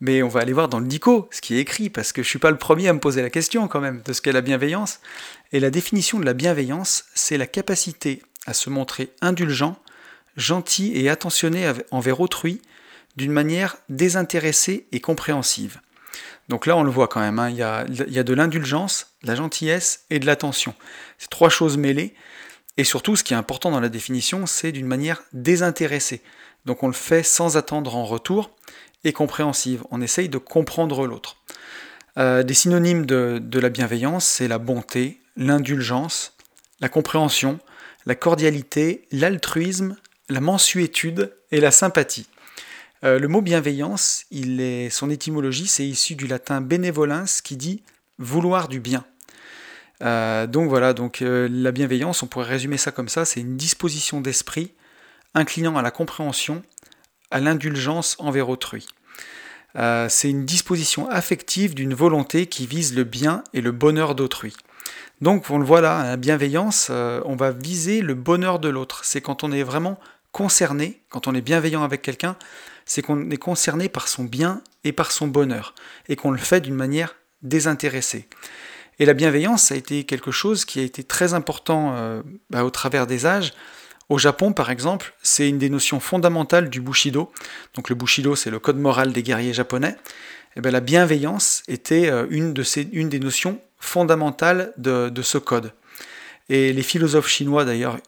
Mais 0.00 0.22
on 0.22 0.28
va 0.28 0.40
aller 0.40 0.52
voir 0.52 0.68
dans 0.68 0.78
le 0.78 0.86
dico 0.86 1.28
ce 1.32 1.40
qui 1.40 1.56
est 1.56 1.60
écrit, 1.60 1.90
parce 1.90 2.12
que 2.12 2.22
je 2.22 2.28
suis 2.28 2.38
pas 2.38 2.50
le 2.50 2.58
premier 2.58 2.88
à 2.88 2.92
me 2.92 3.00
poser 3.00 3.22
la 3.22 3.30
question 3.30 3.66
quand 3.66 3.80
même 3.80 4.02
de 4.04 4.12
ce 4.12 4.20
qu'est 4.20 4.32
la 4.32 4.40
bienveillance. 4.40 5.00
Et 5.52 5.60
la 5.60 5.70
définition 5.70 6.20
de 6.20 6.24
la 6.24 6.34
bienveillance, 6.34 7.04
c'est 7.14 7.36
la 7.36 7.46
capacité 7.46 8.22
à 8.46 8.54
se 8.54 8.70
montrer 8.70 9.10
indulgent, 9.20 9.76
gentil 10.36 10.92
et 10.94 11.08
attentionné 11.08 11.70
envers 11.90 12.20
autrui 12.20 12.62
d'une 13.16 13.32
manière 13.32 13.76
désintéressée 13.88 14.86
et 14.92 15.00
compréhensive. 15.00 15.80
Donc 16.48 16.64
là, 16.64 16.76
on 16.76 16.84
le 16.84 16.90
voit 16.90 17.08
quand 17.08 17.20
même, 17.20 17.38
hein, 17.38 17.50
il 17.50 17.56
y 17.56 17.62
a 17.62 17.84
de 18.22 18.34
l'indulgence, 18.34 19.12
de 19.22 19.28
la 19.28 19.34
gentillesse 19.34 20.04
et 20.10 20.18
de 20.18 20.26
l'attention. 20.26 20.74
C'est 21.18 21.28
trois 21.28 21.50
choses 21.50 21.76
mêlées. 21.76 22.14
Et 22.78 22.84
surtout, 22.84 23.16
ce 23.16 23.24
qui 23.24 23.34
est 23.34 23.36
important 23.36 23.72
dans 23.72 23.80
la 23.80 23.88
définition, 23.88 24.46
c'est 24.46 24.70
d'une 24.70 24.86
manière 24.86 25.24
désintéressée. 25.32 26.22
Donc 26.64 26.84
on 26.84 26.86
le 26.86 26.92
fait 26.92 27.24
sans 27.24 27.56
attendre 27.56 27.96
en 27.96 28.04
retour 28.04 28.52
et 29.02 29.12
compréhensive. 29.12 29.82
On 29.90 30.00
essaye 30.00 30.28
de 30.28 30.38
comprendre 30.38 31.04
l'autre. 31.04 31.36
Euh, 32.18 32.44
des 32.44 32.54
synonymes 32.54 33.04
de, 33.04 33.58
la 33.58 33.68
bienveillance, 33.68 34.24
c'est 34.24 34.46
la 34.46 34.58
bonté, 34.58 35.20
l'indulgence, 35.36 36.36
la 36.80 36.88
compréhension, 36.88 37.58
la 38.06 38.14
cordialité, 38.14 39.08
l'altruisme, 39.10 39.96
la 40.28 40.40
mensuétude 40.40 41.34
et 41.50 41.60
la 41.60 41.72
sympathie. 41.72 42.28
Euh, 43.02 43.18
le 43.18 43.26
mot 43.26 43.42
bienveillance, 43.42 44.24
il 44.30 44.60
est, 44.60 44.88
son 44.90 45.10
étymologie, 45.10 45.66
c'est 45.66 45.86
issu 45.86 46.14
du 46.14 46.28
latin 46.28 46.60
benevolens 46.60 47.40
qui 47.42 47.56
dit 47.56 47.82
vouloir 48.18 48.68
du 48.68 48.78
bien. 48.78 49.04
Euh, 50.02 50.46
donc 50.46 50.68
voilà, 50.68 50.92
donc 50.92 51.22
euh, 51.22 51.48
la 51.50 51.72
bienveillance, 51.72 52.22
on 52.22 52.26
pourrait 52.26 52.46
résumer 52.46 52.76
ça 52.76 52.92
comme 52.92 53.08
ça, 53.08 53.24
c'est 53.24 53.40
une 53.40 53.56
disposition 53.56 54.20
d'esprit 54.20 54.72
inclinant 55.34 55.76
à 55.76 55.82
la 55.82 55.90
compréhension, 55.90 56.62
à 57.30 57.40
l'indulgence 57.40 58.16
envers 58.18 58.48
autrui. 58.48 58.86
Euh, 59.76 60.08
c'est 60.08 60.30
une 60.30 60.44
disposition 60.44 61.08
affective 61.10 61.74
d'une 61.74 61.94
volonté 61.94 62.46
qui 62.46 62.66
vise 62.66 62.94
le 62.94 63.04
bien 63.04 63.44
et 63.52 63.60
le 63.60 63.72
bonheur 63.72 64.14
d'autrui. 64.14 64.54
Donc 65.20 65.50
on 65.50 65.58
le 65.58 65.64
voit 65.64 65.80
là, 65.80 66.04
la 66.04 66.16
bienveillance, 66.16 66.90
on 66.90 67.34
va 67.34 67.50
viser 67.50 68.00
le 68.02 68.14
bonheur 68.14 68.60
de 68.60 68.68
l'autre. 68.68 69.04
C'est 69.04 69.20
quand 69.20 69.42
on 69.42 69.50
est 69.50 69.64
vraiment 69.64 69.98
concerné, 70.30 71.02
quand 71.10 71.26
on 71.26 71.34
est 71.34 71.40
bienveillant 71.40 71.82
avec 71.82 72.02
quelqu'un, 72.02 72.36
c'est 72.86 73.02
qu'on 73.02 73.28
est 73.30 73.36
concerné 73.36 73.88
par 73.88 74.06
son 74.08 74.24
bien 74.24 74.62
et 74.84 74.92
par 74.92 75.10
son 75.10 75.26
bonheur, 75.26 75.74
et 76.08 76.16
qu'on 76.16 76.30
le 76.30 76.38
fait 76.38 76.60
d'une 76.60 76.74
manière 76.74 77.16
désintéressée. 77.42 78.28
Et 78.98 79.04
la 79.04 79.14
bienveillance, 79.14 79.70
a 79.70 79.76
été 79.76 80.04
quelque 80.04 80.30
chose 80.30 80.64
qui 80.64 80.80
a 80.80 80.82
été 80.82 81.04
très 81.04 81.34
important 81.34 81.94
euh, 81.96 82.22
bah, 82.50 82.64
au 82.64 82.70
travers 82.70 83.06
des 83.06 83.26
âges. 83.26 83.52
Au 84.08 84.18
Japon, 84.18 84.52
par 84.52 84.70
exemple, 84.70 85.14
c'est 85.22 85.48
une 85.48 85.58
des 85.58 85.70
notions 85.70 86.00
fondamentales 86.00 86.70
du 86.70 86.80
Bushido. 86.80 87.30
Donc 87.74 87.90
le 87.90 87.94
Bushido, 87.94 88.34
c'est 88.34 88.50
le 88.50 88.58
code 88.58 88.78
moral 88.78 89.12
des 89.12 89.22
guerriers 89.22 89.52
japonais. 89.52 89.96
Et 90.56 90.60
bien, 90.60 90.72
la 90.72 90.80
bienveillance 90.80 91.62
était 91.68 92.10
euh, 92.10 92.26
une, 92.30 92.54
de 92.54 92.64
des 93.08 93.20
notions 93.20 93.60
fondamentales 93.78 94.72
de, 94.76 95.22
ce 95.22 95.38
code. 95.38 95.72
Et 96.48 96.72
les 96.72 96.82
philosophes 96.82 97.28
chinois, 97.28 97.64
d'ailleurs, 97.64 97.98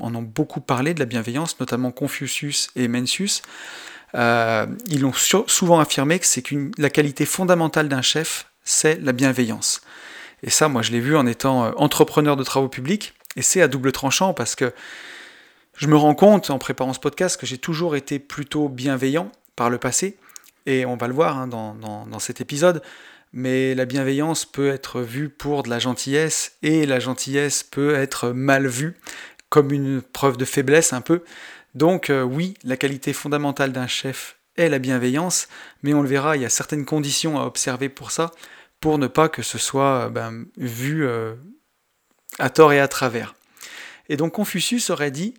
en 0.00 0.14
ont 0.14 0.22
beaucoup 0.22 0.60
parlé 0.60 0.92
de 0.92 0.98
la 0.98 1.06
bienveillance, 1.06 1.58
notamment 1.60 1.92
Confucius 1.92 2.68
et 2.76 2.88
Mencius. 2.88 3.40
Euh, 4.14 4.66
ils 4.88 5.06
ont 5.06 5.12
souvent 5.46 5.78
affirmé 5.80 6.18
que 6.18 6.26
c'est 6.26 6.42
la 6.76 6.90
qualité 6.90 7.24
fondamentale 7.24 7.88
d'un 7.88 8.02
chef, 8.02 8.50
c'est 8.64 9.00
la 9.00 9.12
bienveillance. 9.12 9.80
Et 10.42 10.50
ça, 10.50 10.68
moi, 10.68 10.82
je 10.82 10.92
l'ai 10.92 11.00
vu 11.00 11.16
en 11.16 11.26
étant 11.26 11.66
euh, 11.66 11.70
entrepreneur 11.76 12.36
de 12.36 12.44
travaux 12.44 12.68
publics, 12.68 13.14
et 13.36 13.42
c'est 13.42 13.62
à 13.62 13.68
double 13.68 13.92
tranchant 13.92 14.34
parce 14.34 14.54
que 14.54 14.72
je 15.76 15.86
me 15.86 15.96
rends 15.96 16.14
compte 16.14 16.50
en 16.50 16.58
préparant 16.58 16.92
ce 16.92 17.00
podcast 17.00 17.40
que 17.40 17.46
j'ai 17.46 17.58
toujours 17.58 17.96
été 17.96 18.18
plutôt 18.18 18.68
bienveillant 18.68 19.30
par 19.56 19.70
le 19.70 19.78
passé, 19.78 20.16
et 20.66 20.84
on 20.84 20.96
va 20.96 21.08
le 21.08 21.14
voir 21.14 21.38
hein, 21.38 21.46
dans, 21.46 22.18
cet 22.18 22.40
épisode, 22.40 22.82
mais 23.32 23.74
la 23.74 23.84
bienveillance 23.84 24.44
peut 24.44 24.68
être 24.68 25.00
vue 25.00 25.28
pour 25.28 25.62
de 25.62 25.70
la 25.70 25.78
gentillesse, 25.78 26.56
et 26.62 26.86
la 26.86 27.00
gentillesse 27.00 27.62
peut 27.62 27.94
être 27.94 28.30
mal 28.30 28.66
vue 28.66 28.96
comme 29.48 29.72
une 29.72 30.02
preuve 30.02 30.36
de 30.36 30.44
faiblesse 30.44 30.92
un 30.92 31.00
peu. 31.00 31.22
Donc 31.74 32.10
euh, 32.10 32.22
oui, 32.22 32.54
la 32.64 32.76
qualité 32.76 33.12
fondamentale 33.12 33.72
d'un 33.72 33.86
chef 33.86 34.36
est 34.56 34.68
la 34.68 34.78
bienveillance, 34.78 35.48
mais 35.82 35.94
on 35.94 36.02
le 36.02 36.08
verra, 36.08 36.36
il 36.36 36.42
y 36.42 36.44
a 36.46 36.50
certaines 36.50 36.84
conditions 36.84 37.38
à 37.38 37.44
observer 37.44 37.88
pour 37.88 38.10
ça 38.10 38.32
pour 38.80 38.98
ne 38.98 39.06
pas 39.06 39.28
que 39.28 39.42
ce 39.42 39.58
soit 39.58 40.06
euh, 40.06 40.08
ben, 40.08 40.46
vu 40.56 41.06
euh, 41.06 41.34
à 42.38 42.50
tort 42.50 42.72
et 42.72 42.80
à 42.80 42.88
travers. 42.88 43.34
Et 44.08 44.16
donc 44.16 44.32
Confucius 44.34 44.90
aurait 44.90 45.10
dit 45.10 45.34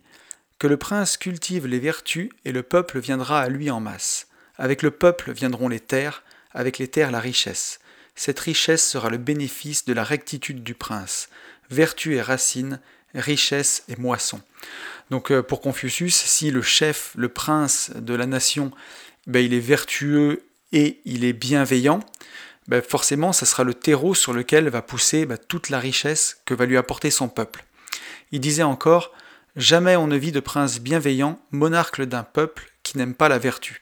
que 0.60 0.68
le 0.68 0.78
prince 0.78 1.18
cultive 1.18 1.68
les 1.68 1.80
vertus 1.80 2.30
et 2.46 2.52
le 2.52 2.64
peuple 2.64 3.00
viendra 3.00 3.42
à 3.42 3.50
lui 3.50 3.72
en 3.72 3.80
masse. 3.80 4.28
Avec 4.58 4.82
le 4.82 4.92
peuple 4.92 5.32
viendront 5.32 5.70
les 5.70 5.80
terres, 5.80 6.24
avec 6.52 6.78
les 6.78 6.88
terres 6.88 7.12
la 7.12 7.20
richesse. 7.20 7.80
cette 8.16 8.40
richesse 8.40 8.86
sera 8.86 9.10
le 9.10 9.18
bénéfice 9.18 9.86
de 9.86 9.94
la 9.94 10.04
rectitude 10.04 10.62
du 10.62 10.74
prince. 10.74 11.30
Vertu 11.70 12.16
et 12.16 12.22
racine, 12.22 12.82
richesse 13.14 13.84
et 13.88 13.96
moisson. 13.96 14.42
Donc 15.10 15.32
euh, 15.32 15.42
pour 15.42 15.62
Confucius, 15.62 16.16
si 16.16 16.52
le 16.52 16.62
chef, 16.62 17.14
le 17.16 17.30
prince 17.30 17.92
de 17.96 18.14
la 18.14 18.26
nation, 18.26 18.72
ben, 19.28 19.44
il 19.44 19.54
est 19.54 19.60
vertueux 19.60 20.44
et 20.72 21.00
il 21.06 21.24
est 21.24 21.34
bienveillant, 21.34 22.02
ben, 22.70 22.84
forcément, 22.84 23.34
ça 23.34 23.48
sera 23.48 23.64
le 23.64 23.74
terreau 23.74 24.14
sur 24.14 24.32
lequel 24.32 24.70
va 24.70 24.84
pousser 24.84 25.26
ben, 25.26 25.40
toute 25.48 25.70
la 25.70 25.80
richesse 25.80 26.38
que 26.46 26.54
va 26.54 26.68
lui 26.68 26.78
apporter 26.78 27.10
son 27.10 27.28
peuple. 27.28 27.66
Il 28.32 28.40
disait 28.40 28.64
encore 28.64 29.12
Jamais 29.56 29.96
on 29.96 30.06
ne 30.06 30.16
vit 30.16 30.32
de 30.32 30.40
prince 30.40 30.80
bienveillant, 30.80 31.40
monarque 31.50 32.04
d'un 32.04 32.22
peuple 32.22 32.72
qui 32.84 33.00
n'aime 33.00 33.16
pas 33.16 33.28
la 33.28 33.40
vertu. 33.40 33.82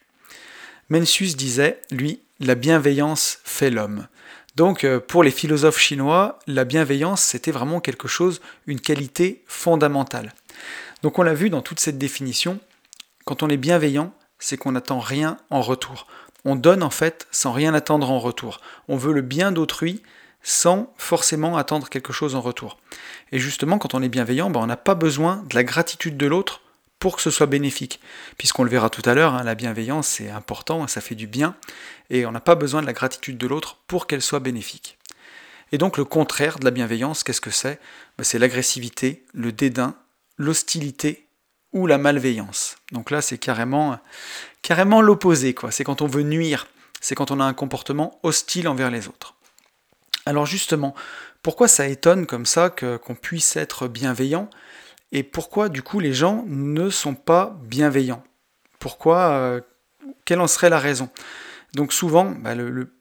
Mencius 0.88 1.36
disait, 1.36 1.82
lui, 1.90 2.22
la 2.40 2.54
bienveillance 2.54 3.40
fait 3.44 3.68
l'homme. 3.68 4.08
Donc 4.56 4.84
euh, 4.84 4.98
pour 4.98 5.22
les 5.22 5.30
philosophes 5.30 5.78
chinois, 5.78 6.38
la 6.46 6.64
bienveillance, 6.64 7.20
c'était 7.20 7.52
vraiment 7.52 7.80
quelque 7.80 8.08
chose, 8.08 8.40
une 8.66 8.80
qualité 8.80 9.44
fondamentale. 9.46 10.32
Donc 11.02 11.18
on 11.18 11.22
l'a 11.22 11.34
vu 11.34 11.50
dans 11.50 11.60
toute 11.60 11.78
cette 11.78 11.98
définition, 11.98 12.58
quand 13.26 13.42
on 13.42 13.50
est 13.50 13.58
bienveillant, 13.58 14.14
c'est 14.38 14.56
qu'on 14.56 14.72
n'attend 14.72 14.98
rien 14.98 15.36
en 15.50 15.60
retour. 15.60 16.06
On 16.44 16.56
donne 16.56 16.82
en 16.82 16.90
fait 16.90 17.26
sans 17.30 17.52
rien 17.52 17.74
attendre 17.74 18.10
en 18.10 18.18
retour. 18.18 18.60
On 18.88 18.96
veut 18.96 19.12
le 19.12 19.22
bien 19.22 19.52
d'autrui 19.52 20.02
sans 20.42 20.92
forcément 20.96 21.56
attendre 21.56 21.88
quelque 21.88 22.12
chose 22.12 22.34
en 22.34 22.40
retour. 22.40 22.78
Et 23.32 23.38
justement, 23.38 23.78
quand 23.78 23.94
on 23.94 24.02
est 24.02 24.08
bienveillant, 24.08 24.50
ben, 24.50 24.60
on 24.60 24.66
n'a 24.66 24.76
pas 24.76 24.94
besoin 24.94 25.44
de 25.48 25.54
la 25.54 25.64
gratitude 25.64 26.16
de 26.16 26.26
l'autre 26.26 26.62
pour 26.98 27.16
que 27.16 27.22
ce 27.22 27.30
soit 27.30 27.46
bénéfique. 27.46 28.00
Puisqu'on 28.38 28.64
le 28.64 28.70
verra 28.70 28.90
tout 28.90 29.02
à 29.04 29.14
l'heure, 29.14 29.34
hein, 29.34 29.44
la 29.44 29.54
bienveillance 29.54 30.08
c'est 30.08 30.30
important, 30.30 30.86
ça 30.86 31.00
fait 31.00 31.14
du 31.14 31.26
bien, 31.26 31.54
et 32.10 32.26
on 32.26 32.32
n'a 32.32 32.40
pas 32.40 32.54
besoin 32.54 32.80
de 32.80 32.86
la 32.86 32.92
gratitude 32.92 33.38
de 33.38 33.46
l'autre 33.46 33.78
pour 33.86 34.06
qu'elle 34.06 34.22
soit 34.22 34.40
bénéfique. 34.40 34.98
Et 35.70 35.78
donc 35.78 35.96
le 35.96 36.04
contraire 36.04 36.58
de 36.58 36.64
la 36.64 36.70
bienveillance, 36.70 37.22
qu'est-ce 37.22 37.40
que 37.40 37.50
c'est? 37.50 37.78
Ben, 38.16 38.24
C'est 38.24 38.38
l'agressivité, 38.38 39.24
le 39.32 39.52
dédain, 39.52 39.94
l'hostilité 40.38 41.27
ou 41.72 41.86
la 41.86 41.98
malveillance. 41.98 42.76
Donc 42.92 43.10
là, 43.10 43.20
c'est 43.20 43.38
carrément, 43.38 43.98
carrément 44.62 45.02
l'opposé, 45.02 45.54
quoi. 45.54 45.70
C'est 45.70 45.84
quand 45.84 46.02
on 46.02 46.06
veut 46.06 46.22
nuire, 46.22 46.66
c'est 47.00 47.14
quand 47.14 47.30
on 47.30 47.40
a 47.40 47.44
un 47.44 47.54
comportement 47.54 48.18
hostile 48.22 48.68
envers 48.68 48.90
les 48.90 49.08
autres. 49.08 49.34
Alors 50.26 50.46
justement, 50.46 50.94
pourquoi 51.42 51.68
ça 51.68 51.86
étonne 51.86 52.26
comme 52.26 52.46
ça 52.46 52.70
qu'on 52.70 53.14
puisse 53.14 53.56
être 53.56 53.88
bienveillant 53.88 54.50
et 55.12 55.22
pourquoi 55.22 55.68
du 55.70 55.82
coup 55.82 56.00
les 56.00 56.12
gens 56.12 56.44
ne 56.46 56.90
sont 56.90 57.14
pas 57.14 57.58
bienveillants? 57.62 58.22
Pourquoi 58.78 59.30
euh, 59.30 59.60
Quelle 60.24 60.40
en 60.40 60.46
serait 60.46 60.68
la 60.68 60.78
raison? 60.78 61.08
Donc 61.74 61.92
souvent, 61.92 62.26
bah, 62.26 62.54
le, 62.54 62.92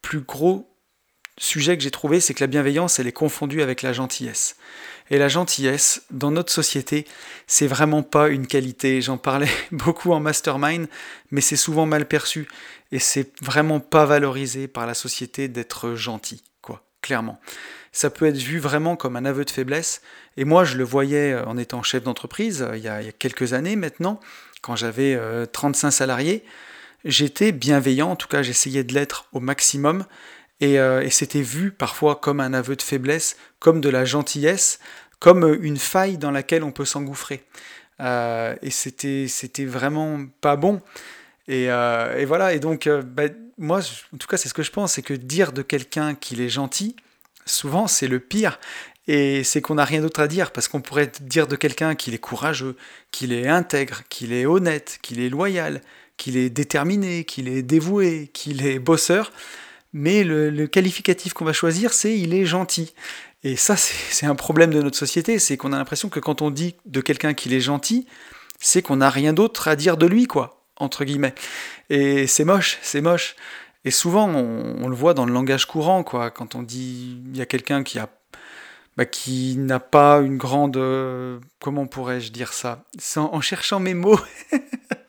plus 0.00 0.20
gros 0.20 0.74
sujet 1.38 1.76
que 1.76 1.82
j'ai 1.82 1.90
trouvé, 1.90 2.20
c'est 2.20 2.34
que 2.34 2.42
la 2.42 2.46
bienveillance, 2.46 2.98
elle 2.98 3.06
est 3.06 3.12
confondue 3.12 3.62
avec 3.62 3.82
la 3.82 3.92
gentillesse. 3.92 4.56
Et 5.10 5.18
la 5.18 5.28
gentillesse, 5.28 6.02
dans 6.10 6.30
notre 6.30 6.52
société, 6.52 7.06
c'est 7.46 7.66
vraiment 7.66 8.02
pas 8.02 8.28
une 8.28 8.46
qualité. 8.46 9.00
J'en 9.00 9.16
parlais 9.16 9.50
beaucoup 9.72 10.12
en 10.12 10.20
mastermind, 10.20 10.88
mais 11.30 11.40
c'est 11.40 11.56
souvent 11.56 11.86
mal 11.86 12.06
perçu. 12.06 12.48
Et 12.92 12.98
c'est 12.98 13.32
vraiment 13.42 13.80
pas 13.80 14.04
valorisé 14.04 14.68
par 14.68 14.86
la 14.86 14.94
société 14.94 15.48
d'être 15.48 15.94
gentil, 15.94 16.42
quoi, 16.60 16.82
clairement. 17.02 17.40
Ça 17.92 18.10
peut 18.10 18.26
être 18.26 18.36
vu 18.36 18.58
vraiment 18.58 18.96
comme 18.96 19.16
un 19.16 19.24
aveu 19.24 19.44
de 19.44 19.50
faiblesse. 19.50 20.02
Et 20.36 20.44
moi, 20.44 20.64
je 20.64 20.76
le 20.76 20.84
voyais 20.84 21.32
euh, 21.32 21.44
en 21.46 21.56
étant 21.56 21.82
chef 21.82 22.02
d'entreprise, 22.02 22.62
euh, 22.62 22.76
il, 22.76 22.82
y 22.82 22.88
a 22.88 23.02
quelques 23.12 23.54
années 23.54 23.76
maintenant, 23.76 24.20
quand 24.62 24.76
j'avais 24.76 25.18
35 25.52 25.88
euh, 25.88 25.90
salariés. 25.90 26.44
J'étais 27.04 27.52
bienveillant, 27.52 28.10
en 28.10 28.16
tout 28.16 28.28
cas 28.28 28.42
j'essayais 28.42 28.84
de 28.84 28.92
l'être 28.92 29.26
au 29.32 29.40
maximum, 29.40 30.04
et, 30.60 31.10
c'était 31.10 31.42
vu 31.42 31.70
parfois 31.70 32.16
comme 32.16 32.40
un 32.40 32.52
aveu 32.52 32.76
de 32.76 32.82
faiblesse, 32.82 33.36
comme 33.58 33.80
de 33.80 33.88
la 33.88 34.04
gentillesse, 34.04 34.78
comme 35.20 35.56
une 35.62 35.78
faille 35.78 36.18
dans 36.18 36.30
laquelle 36.30 36.62
on 36.64 36.72
peut 36.72 36.84
s'engouffrer. 36.84 37.44
et 38.00 38.70
c'était, 38.70 39.26
c'était 39.28 39.64
vraiment 39.64 40.20
pas 40.40 40.56
bon. 40.56 40.80
Et, 41.48 41.68
voilà, 42.26 42.54
et 42.54 42.58
donc, 42.58 42.88
bah, 42.88 43.24
moi, 43.58 43.80
en 44.14 44.16
tout 44.16 44.28
cas, 44.28 44.36
c'est 44.36 44.48
ce 44.48 44.54
que 44.54 44.62
je 44.62 44.70
pense, 44.70 44.94
c'est 44.94 45.02
que 45.02 45.14
dire 45.14 45.52
de 45.52 45.62
quelqu'un 45.62 46.14
qu'il 46.14 46.40
est 46.40 46.48
gentil, 46.48 46.96
souvent 47.44 47.86
c'est 47.86 48.08
le 48.08 48.20
pire. 48.20 48.58
Et 49.08 49.42
c'est 49.42 49.62
qu'on 49.62 49.76
n'a 49.76 49.86
rien 49.86 50.02
d'autre 50.02 50.20
à 50.20 50.28
dire, 50.28 50.50
parce 50.52 50.68
qu'on 50.68 50.82
pourrait 50.82 51.10
dire 51.22 51.46
de 51.46 51.56
quelqu'un 51.56 51.94
qu'il 51.94 52.12
est 52.12 52.18
courageux, 52.18 52.76
qu'il 53.10 53.32
est 53.32 53.48
intègre, 53.48 54.02
qu'il 54.10 54.34
est 54.34 54.44
honnête, 54.44 54.98
qu'il 55.00 55.20
est 55.20 55.30
loyal, 55.30 55.80
qu'il 56.18 56.36
est 56.36 56.50
déterminé, 56.50 57.24
qu'il 57.24 57.48
est 57.48 57.62
dévoué, 57.62 58.30
qu'il 58.34 58.66
est 58.66 58.78
bosseur, 58.78 59.32
mais 59.92 60.24
le, 60.24 60.66
qualificatif 60.66 61.32
qu'on 61.32 61.44
va 61.44 61.52
choisir, 61.52 61.92
c'est 61.92 62.18
il 62.18 62.34
est 62.34 62.44
gentil. 62.44 62.94
Et 63.44 63.56
ça, 63.56 63.76
c'est 63.76 64.26
un 64.26 64.34
problème 64.34 64.72
de 64.72 64.82
notre 64.82 64.96
société, 64.96 65.38
c'est 65.38 65.56
qu'on 65.56 65.72
a 65.72 65.78
l'impression 65.78 66.08
que 66.08 66.20
quand 66.20 66.42
on 66.42 66.50
dit 66.50 66.76
de 66.86 67.00
quelqu'un 67.00 67.34
qu'il 67.34 67.52
est 67.54 67.60
gentil, 67.60 68.06
c'est 68.58 68.82
qu'on 68.82 68.96
n'a 68.96 69.10
rien 69.10 69.32
d'autre 69.32 69.68
à 69.68 69.76
dire 69.76 69.96
de 69.96 70.06
lui, 70.06 70.26
quoi, 70.26 70.64
entre 70.76 71.04
guillemets. 71.04 71.34
Et 71.90 72.26
c'est 72.26 72.44
moche, 72.44 72.78
c'est 72.82 73.00
moche. 73.00 73.36
Et 73.84 73.90
souvent, 73.90 74.28
on, 74.28 74.88
le 74.88 74.96
voit 74.96 75.14
dans 75.14 75.24
le 75.24 75.32
langage 75.32 75.66
courant, 75.66 76.02
quoi. 76.02 76.30
Quand 76.30 76.54
on 76.56 76.62
dit 76.62 77.20
il 77.26 77.36
y 77.36 77.40
a 77.40 77.46
quelqu'un 77.46 77.82
qui 77.84 77.98
a 77.98 78.08
bah, 78.96 79.06
qui 79.06 79.56
n'a 79.56 79.78
pas 79.78 80.18
une 80.18 80.38
grande 80.38 80.76
euh, 80.76 81.38
comment 81.60 81.86
pourrais-je 81.86 82.32
dire 82.32 82.52
ça? 82.52 82.84
En 83.16 83.40
cherchant 83.40 83.78
mes 83.78 83.94
mots 83.94 84.18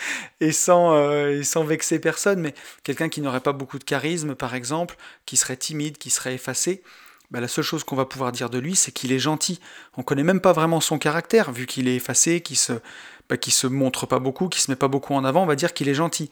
et 0.40 0.52
sans 0.52 0.94
euh, 0.94 1.40
et 1.40 1.44
sans 1.44 1.64
vexer 1.64 1.98
personne 1.98 2.40
mais 2.40 2.54
quelqu'un 2.82 3.08
qui 3.08 3.20
n'aurait 3.20 3.40
pas 3.40 3.52
beaucoup 3.52 3.78
de 3.78 3.84
charisme 3.84 4.34
par 4.34 4.54
exemple 4.54 4.96
qui 5.26 5.36
serait 5.36 5.56
timide 5.56 5.98
qui 5.98 6.10
serait 6.10 6.34
effacé 6.34 6.82
bah, 7.30 7.40
la 7.40 7.48
seule 7.48 7.64
chose 7.64 7.84
qu'on 7.84 7.96
va 7.96 8.06
pouvoir 8.06 8.32
dire 8.32 8.50
de 8.50 8.58
lui 8.58 8.76
c'est 8.76 8.92
qu'il 8.92 9.12
est 9.12 9.18
gentil 9.18 9.60
on 9.96 10.02
connaît 10.02 10.24
même 10.24 10.40
pas 10.40 10.52
vraiment 10.52 10.80
son 10.80 10.98
caractère 10.98 11.52
vu 11.52 11.66
qu'il 11.66 11.88
est 11.88 11.96
effacé 11.96 12.40
qui 12.40 12.56
se 12.56 12.72
bah, 13.28 13.36
se 13.46 13.66
montre 13.66 14.06
pas 14.06 14.18
beaucoup 14.18 14.48
qui 14.48 14.60
se 14.60 14.70
met 14.70 14.76
pas 14.76 14.88
beaucoup 14.88 15.14
en 15.14 15.24
avant 15.24 15.42
on 15.42 15.46
va 15.46 15.56
dire 15.56 15.74
qu'il 15.74 15.88
est 15.88 15.94
gentil 15.94 16.30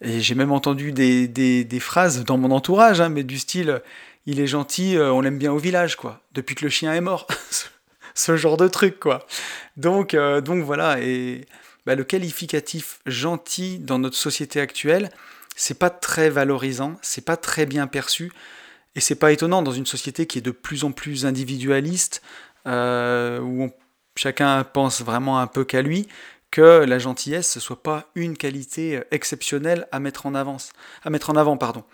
et 0.00 0.20
j'ai 0.20 0.34
même 0.34 0.52
entendu 0.52 0.92
des, 0.92 1.28
des, 1.28 1.80
phrases 1.80 2.24
dans 2.24 2.36
mon 2.36 2.50
entourage, 2.50 3.00
hein, 3.00 3.08
mais 3.08 3.22
du 3.22 3.38
style 3.38 3.80
il 4.26 4.40
est 4.40 4.46
gentil, 4.46 4.96
euh, 4.96 5.12
on 5.12 5.20
l'aime 5.20 5.38
bien 5.38 5.52
au 5.52 5.58
village, 5.58 5.96
quoi, 5.96 6.20
depuis 6.32 6.54
que 6.54 6.64
le 6.64 6.70
chien 6.70 6.92
est 6.94 7.00
mort. 7.00 7.26
Ce 8.14 8.36
genre 8.36 8.56
de 8.56 8.68
truc, 8.68 9.00
quoi. 9.00 9.26
Donc, 9.76 10.14
euh, 10.14 10.40
donc 10.40 10.62
voilà, 10.64 11.00
et 11.00 11.46
bah, 11.86 11.94
le 11.94 12.04
qualificatif 12.04 13.00
gentil 13.06 13.78
dans 13.78 13.98
notre 13.98 14.16
société 14.16 14.60
actuelle, 14.60 15.10
c'est 15.56 15.78
pas 15.78 15.90
très 15.90 16.30
valorisant, 16.30 16.96
c'est 17.02 17.24
pas 17.24 17.36
très 17.36 17.66
bien 17.66 17.86
perçu, 17.86 18.32
et 18.96 19.00
c'est 19.00 19.14
pas 19.14 19.32
étonnant 19.32 19.62
dans 19.62 19.72
une 19.72 19.86
société 19.86 20.26
qui 20.26 20.38
est 20.38 20.42
de 20.42 20.50
plus 20.50 20.84
en 20.84 20.92
plus 20.92 21.26
individualiste, 21.26 22.22
euh, 22.66 23.40
où 23.40 23.70
chacun 24.16 24.64
pense 24.64 25.02
vraiment 25.02 25.40
un 25.40 25.46
peu 25.46 25.64
qu'à 25.64 25.82
lui, 25.82 26.08
que 26.50 26.84
la 26.84 27.00
gentillesse 27.00 27.56
ne 27.56 27.60
soit 27.60 27.82
pas 27.82 28.10
une 28.14 28.36
qualité 28.36 28.98
euh, 28.98 29.04
exceptionnelle 29.10 29.88
à 29.90 29.98
mettre 29.98 30.26
en 30.26 30.34
avance, 30.34 30.72
à 31.02 31.10
mettre 31.10 31.30
en 31.30 31.36
avant, 31.36 31.56
pardon. 31.56 31.84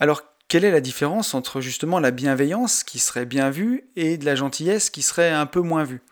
Alors, 0.00 0.22
quelle 0.48 0.64
est 0.64 0.70
la 0.70 0.80
différence 0.80 1.34
entre 1.34 1.60
justement 1.60 1.98
la 1.98 2.10
bienveillance 2.10 2.84
qui 2.84 2.98
serait 2.98 3.26
bien 3.26 3.50
vue 3.50 3.88
et 3.96 4.16
de 4.16 4.24
la 4.24 4.34
gentillesse 4.34 4.90
qui 4.90 5.02
serait 5.02 5.30
un 5.30 5.46
peu 5.46 5.60
moins 5.60 5.84
vue? 5.84 6.02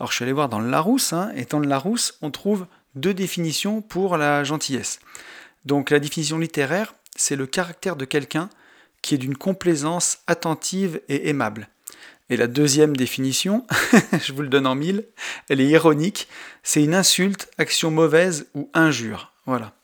Alors, 0.00 0.10
je 0.10 0.16
suis 0.16 0.22
allé 0.22 0.32
voir 0.32 0.48
dans 0.48 0.60
le 0.60 0.70
Larousse, 0.70 1.12
hein, 1.12 1.30
et 1.36 1.44
dans 1.44 1.58
le 1.58 1.68
Larousse, 1.68 2.16
on 2.22 2.30
trouve 2.30 2.66
deux 2.94 3.12
définitions 3.12 3.82
pour 3.82 4.16
la 4.16 4.44
gentillesse. 4.44 4.98
Donc, 5.66 5.90
la 5.90 6.00
définition 6.00 6.38
littéraire, 6.38 6.94
c'est 7.16 7.36
le 7.36 7.46
caractère 7.46 7.96
de 7.96 8.06
quelqu'un 8.06 8.48
qui 9.02 9.14
est 9.14 9.18
d'une 9.18 9.36
complaisance 9.36 10.20
attentive 10.26 11.02
et 11.10 11.28
aimable. 11.28 11.68
Et 12.30 12.38
la 12.38 12.46
deuxième 12.46 12.96
définition, 12.96 13.66
je 14.24 14.32
vous 14.32 14.40
le 14.40 14.48
donne 14.48 14.66
en 14.66 14.74
mille, 14.74 15.04
elle 15.50 15.60
est 15.60 15.68
ironique, 15.68 16.28
c'est 16.62 16.82
une 16.82 16.94
insulte, 16.94 17.50
action 17.58 17.90
mauvaise 17.90 18.46
ou 18.54 18.70
injure. 18.72 19.32
Voilà. 19.44 19.74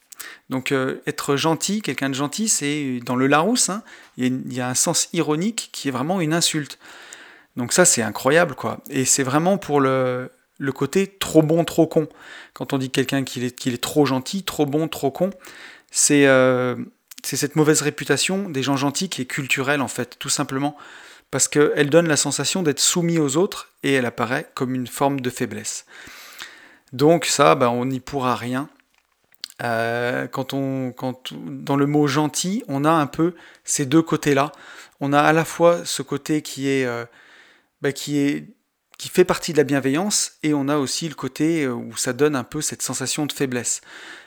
Donc 0.48 0.72
euh, 0.72 1.02
être 1.06 1.36
gentil, 1.36 1.82
quelqu'un 1.82 2.08
de 2.08 2.14
gentil, 2.14 2.48
c'est 2.48 3.00
dans 3.04 3.16
le 3.16 3.26
Larousse, 3.26 3.68
hein, 3.68 3.82
il, 4.16 4.50
y 4.50 4.62
a, 4.62 4.68
un 4.68 4.74
sens 4.74 5.10
ironique 5.12 5.68
qui 5.72 5.88
est 5.88 5.90
vraiment 5.90 6.22
une 6.22 6.32
insulte. 6.32 6.78
Donc 7.56 7.72
ça 7.72 7.84
c'est 7.84 8.02
incroyable 8.02 8.54
quoi. 8.54 8.78
Et 8.90 9.04
c'est 9.04 9.22
vraiment 9.22 9.58
pour 9.58 9.80
le, 9.80 10.30
côté 10.74 11.06
trop 11.06 11.42
bon, 11.42 11.64
trop 11.64 11.86
con. 11.86 12.08
Quand 12.52 12.72
on 12.72 12.78
dit 12.78 12.90
quelqu'un 12.90 13.24
qu'il 13.24 13.44
est, 13.44 13.56
qu'il 13.56 13.74
est 13.74 13.82
trop 13.82 14.06
gentil, 14.06 14.42
trop 14.42 14.66
bon, 14.66 14.88
trop 14.88 15.10
con, 15.10 15.30
c'est 15.90 16.26
euh, 16.26 16.76
cette 17.22 17.56
mauvaise 17.56 17.82
réputation 17.82 18.48
des 18.48 18.62
gens 18.62 18.76
gentils 18.76 19.08
qui 19.08 19.22
est 19.22 19.26
culturelle 19.26 19.80
en 19.80 19.88
fait, 19.88 20.16
tout 20.18 20.28
simplement 20.28 20.76
parce 21.30 21.48
qu'elle 21.48 21.90
donne 21.90 22.08
la 22.08 22.16
sensation 22.16 22.62
d'être 22.62 22.80
soumis 22.80 23.18
aux 23.18 23.36
autres 23.36 23.72
et 23.82 23.92
elle 23.94 24.06
apparaît 24.06 24.48
comme 24.54 24.74
une 24.74 24.86
forme 24.86 25.20
de 25.20 25.30
faiblesse. 25.30 25.86
Donc 26.92 27.24
ça, 27.24 27.54
ben, 27.54 27.68
on 27.68 27.84
n'y 27.84 28.00
pourra 28.00 28.36
rien. 28.36 28.68
Euh, 29.62 30.26
quand 30.28 30.52
on, 30.52 30.92
quand, 30.92 31.32
dans 31.32 31.76
le 31.76 31.86
mot 31.86 32.06
gentil, 32.06 32.62
on 32.68 32.84
a 32.84 32.90
un 32.90 33.06
peu 33.06 33.34
ces 33.64 33.86
deux 33.86 34.02
côtés-là. 34.02 34.52
On 35.00 35.12
a 35.12 35.20
à 35.20 35.32
la 35.32 35.44
fois 35.44 35.84
ce 35.84 36.02
côté 36.02 36.42
qui 36.42 36.68
est, 36.68 36.84
euh, 36.84 37.04
ben, 37.82 37.92
qui 37.92 38.54
fait 38.98 39.24
partie 39.24 39.52
de 39.52 39.58
la 39.58 39.64
bienveillance, 39.64 40.32
et 40.42 40.54
on 40.54 40.68
a 40.68 40.76
aussi 40.76 41.08
le 41.08 41.14
côté 41.14 41.64
euh, 41.64 41.74
où 41.74 41.96
ça 41.96 42.12
donne 42.12 42.36
un 42.36 42.44
peu 42.44 42.60
cette 42.60 42.82
sensation 42.82 43.26
de 43.26 43.32
faiblesse. 43.32 43.80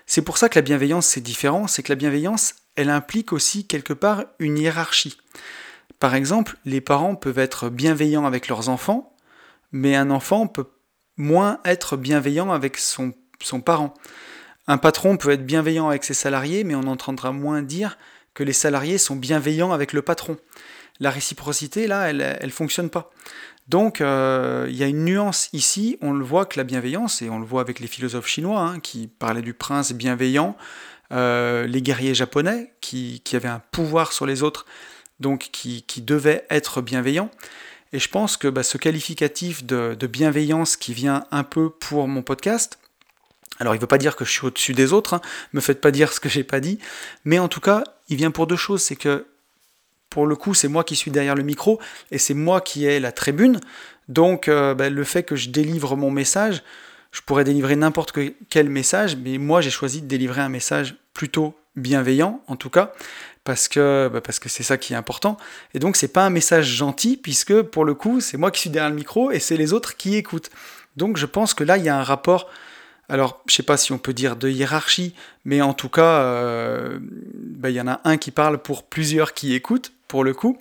C'est 0.05 0.21
pour 0.21 0.38
ça 0.38 0.49
que 0.49 0.57
la 0.57 0.63
bienveillance 0.63 1.05
c'est 1.05 1.21
différent, 1.21 1.67
c'est 1.67 1.83
que 1.83 1.91
la 1.91 1.95
bienveillance, 1.95 2.55
elle 2.75 2.89
implique 2.89 3.33
aussi 3.33 3.67
quelque 3.67 3.93
part 3.93 4.25
une 4.39 4.57
hiérarchie. 4.57 5.17
Par 5.99 6.15
exemple, 6.15 6.57
les 6.65 6.81
parents 6.81 7.15
peuvent 7.15 7.39
être 7.39 7.69
bienveillants 7.69 8.25
avec 8.25 8.47
leurs 8.47 8.69
enfants, 8.69 9.15
mais 9.71 9.95
un 9.95 10.09
enfant 10.12 10.47
peut 10.47 10.67
moins 11.17 11.59
être 11.65 11.97
bienveillant 11.97 12.51
avec 12.51 12.77
son 12.77 13.13
parent. 13.63 13.93
Un 14.67 14.77
patron 14.77 15.17
peut 15.17 15.31
être 15.31 15.45
bienveillant 15.45 15.89
avec 15.89 16.03
ses 16.03 16.13
salariés, 16.13 16.63
mais 16.63 16.75
on 16.75 16.83
entendra 16.83 17.31
moins 17.31 17.63
dire 17.63 17.97
que 18.33 18.43
les 18.43 18.53
salariés 18.53 18.97
sont 18.97 19.15
bienveillants 19.15 19.71
avec 19.71 19.93
le 19.93 20.03
patron. 20.03 20.38
La 20.99 21.12
réciprocité, 21.12 21.88
là, 21.88 22.09
elle 22.09 22.38
ne 22.41 22.49
fonctionne 22.49 22.89
pas. 22.89 23.12
Donc, 23.69 24.01
euh, 24.01 24.65
il 24.67 24.75
y 24.75 24.83
a 24.83 24.88
une 24.88 25.05
nuance 25.05 25.49
ici. 25.53 25.97
On 26.01 26.12
le 26.12 26.25
voit 26.25 26.45
que 26.45 26.57
la 26.57 26.63
bienveillance, 26.63 27.21
et 27.21 27.29
on 27.29 27.39
le 27.39 27.45
voit 27.45 27.62
avec 27.62 27.79
les 27.79 27.88
philosophes 27.88 28.27
chinois, 28.27 28.62
hein, 28.62 28.79
qui 28.79 29.07
parlaient 29.07 29.43
du 29.43 29.53
prince 29.53 29.93
bienveillant, 29.93 30.57
euh, 31.12 31.67
les 31.67 31.81
guerriers 31.81 32.15
japonais, 32.15 32.73
qui, 32.81 33.21
avaient 33.33 33.47
un 33.47 33.62
pouvoir 33.71 34.12
sur 34.12 34.25
les 34.25 34.41
autres, 34.41 34.65
donc 35.19 35.49
qui, 35.51 35.83
devaient 36.01 36.45
être 36.49 36.81
bienveillants. 36.81 37.29
Et 37.93 37.99
je 37.99 38.09
pense 38.09 38.38
que 38.38 38.47
bah, 38.47 38.63
ce 38.63 38.79
qualificatif 38.79 39.63
de, 39.63 39.95
bienveillance 40.07 40.75
qui 40.75 40.93
vient 40.95 41.25
un 41.29 41.43
peu 41.43 41.69
pour 41.69 42.07
mon 42.07 42.23
podcast, 42.23 42.79
alors 43.59 43.75
il 43.75 43.77
ne 43.77 43.81
veut 43.81 43.88
pas 43.88 43.97
dire 43.99 44.15
que 44.15 44.25
je 44.25 44.31
suis 44.31 44.47
au-dessus 44.47 44.73
des 44.73 44.93
autres, 44.93 45.13
hein, 45.13 45.21
me 45.53 45.62
faites 45.62 45.81
pas 45.81 45.91
dire 45.91 46.12
ce 46.12 46.19
que 46.19 46.29
j'ai 46.29 46.43
pas 46.43 46.59
dit, 46.59 46.79
mais 47.23 47.38
en 47.38 47.47
tout 47.47 47.59
cas, 47.59 47.83
il 48.07 48.17
vient 48.17 48.31
pour 48.31 48.47
deux 48.47 48.55
choses, 48.55 48.81
c'est 48.81 48.95
que 48.95 49.27
pour 50.10 50.26
le 50.26 50.36
coup, 50.36 50.54
c'est 50.54 50.67
moi 50.67 50.84
qui 50.84 50.95
suis 50.95 51.12
derrière 51.12 51.36
le 51.36 51.43
micro 51.43 51.80
et 52.12 52.17
c'est 52.17 52.34
moi 52.34 52.62
qui 52.62 52.86
ai 52.86 53.00
la 53.00 53.12
tribune. 53.12 53.60
Donc, 54.08 54.48
euh, 54.48 54.74
ben, 54.74 54.93
le 54.93 55.04
fait 55.04 55.24
que 55.24 55.36
je 55.36 55.50
délivre 55.50 55.95
mon 55.95 56.12
message, 56.12 56.63
je 57.12 57.22
pourrais 57.22 57.43
délivrer 57.43 57.76
n'importe 57.76 58.17
quel 58.50 58.69
message, 58.69 59.15
mais 59.15 59.38
moi, 59.38 59.62
j'ai 59.62 59.69
choisi 59.69 60.02
de 60.02 60.08
délivrer 60.08 60.41
un 60.41 60.50
message 60.50 60.95
plutôt 61.13 61.56
bienveillant, 61.76 62.41
en 62.48 62.56
tout 62.56 62.69
cas, 62.69 62.93
parce 63.43 63.67
que 63.67 64.10
ben, 64.12 64.22
parce 64.22 64.39
que 64.39 64.50
c'est 64.50 64.63
ça 64.63 64.78
qui 64.78 64.93
est 64.93 64.95
important. 64.95 65.38
Et 65.74 65.80
donc, 65.80 65.95
c'est 65.95 66.08
pas 66.08 66.26
un 66.26 66.30
message 66.30 66.65
gentil, 66.65 67.17
puisque 67.17 67.62
pour 67.62 67.86
le 67.86 67.93
coup, 67.93 68.19
c'est 68.19 68.38
moi 68.38 68.52
qui 68.52 68.62
suis 68.62 68.69
derrière 68.69 68.89
le 68.89 68.95
micro 68.95 69.32
et 69.32 69.39
c'est 69.39 69.58
les 69.58 69.74
autres 69.74 69.95
qui 69.95 70.15
écoutent. 70.15 70.50
Donc, 70.98 71.17
je 71.17 71.26
pense 71.26 71.54
que 71.54 71.63
là, 71.63 71.78
il 71.78 71.84
y 71.84 71.89
a 71.89 71.98
un 71.98 72.04
rapport 72.04 72.50
alors, 73.10 73.41
je 73.48 73.54
ne 73.54 73.56
sais 73.56 73.63
pas 73.63 73.76
si 73.76 73.91
on 73.91 73.98
peut 73.98 74.13
dire 74.13 74.36
de 74.36 74.48
hiérarchie, 74.48 75.15
mais 75.43 75.62
en 75.62 75.74
tout 75.74 75.89
cas, 75.89 76.22
euh, 76.22 77.00
ben, 77.02 77.69
il 77.69 77.76
y 77.76 77.82
en 77.82 77.88
a 77.88 78.02
un 78.04 78.17
qui 78.17 78.30
parle 78.30 78.60
pour 78.60 78.84
plusieurs 78.84 79.34
qui 79.34 79.56
écoutent, 79.56 79.91
pour 80.10 80.26
le 80.26 80.34
coup. 80.34 80.58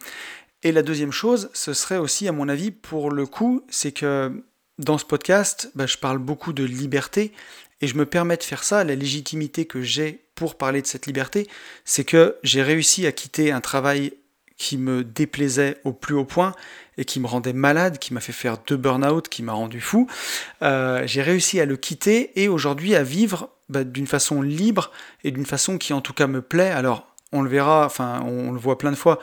Et 0.62 0.70
la 0.70 0.82
deuxième 0.82 1.12
chose, 1.12 1.50
ce 1.52 1.72
serait 1.72 1.96
aussi, 1.96 2.28
à 2.28 2.32
mon 2.32 2.48
avis, 2.48 2.70
pour 2.70 3.10
le 3.10 3.26
coup, 3.26 3.64
c'est 3.68 3.92
que 3.92 4.44
dans 4.78 4.98
ce 4.98 5.04
podcast, 5.04 5.72
ben, 5.74 5.88
je 5.88 5.98
parle 5.98 6.18
beaucoup 6.18 6.52
de 6.52 6.62
liberté, 6.62 7.32
et 7.80 7.86
je 7.86 7.96
me 7.96 8.06
permets 8.06 8.36
de 8.36 8.42
faire 8.42 8.64
ça, 8.64 8.84
la 8.84 8.94
légitimité 8.94 9.64
que 9.64 9.82
j'ai 9.82 10.20
pour 10.34 10.56
parler 10.56 10.82
de 10.82 10.86
cette 10.86 11.06
liberté, 11.06 11.48
c'est 11.84 12.04
que 12.04 12.36
j'ai 12.42 12.62
réussi 12.62 13.06
à 13.06 13.12
quitter 13.12 13.52
un 13.52 13.60
travail 13.60 14.12
qui 14.56 14.76
me 14.76 15.04
déplaisait 15.04 15.78
au 15.84 15.92
plus 15.92 16.14
haut 16.14 16.24
point 16.24 16.52
et 16.96 17.04
qui 17.04 17.20
me 17.20 17.26
rendait 17.26 17.52
malade, 17.52 17.98
qui 17.98 18.12
m'a 18.12 18.20
fait 18.20 18.32
faire 18.32 18.58
deux 18.66 18.76
burn-out, 18.76 19.28
qui 19.28 19.44
m'a 19.44 19.52
rendu 19.52 19.80
fou. 19.80 20.08
Euh, 20.62 21.02
j'ai 21.06 21.22
réussi 21.22 21.60
à 21.60 21.64
le 21.64 21.76
quitter 21.76 22.42
et 22.42 22.48
aujourd'hui 22.48 22.96
à 22.96 23.04
vivre 23.04 23.50
bah, 23.68 23.84
d'une 23.84 24.08
façon 24.08 24.42
libre 24.42 24.90
et 25.22 25.30
d'une 25.30 25.46
façon 25.46 25.78
qui 25.78 25.92
en 25.92 26.00
tout 26.00 26.12
cas 26.12 26.26
me 26.26 26.42
plaît. 26.42 26.70
Alors 26.70 27.06
on 27.32 27.42
le 27.42 27.50
verra, 27.50 27.86
enfin 27.86 28.22
on, 28.24 28.52
le 28.52 28.58
voit 28.58 28.78
plein 28.78 28.90
de 28.90 28.96
fois, 28.96 29.18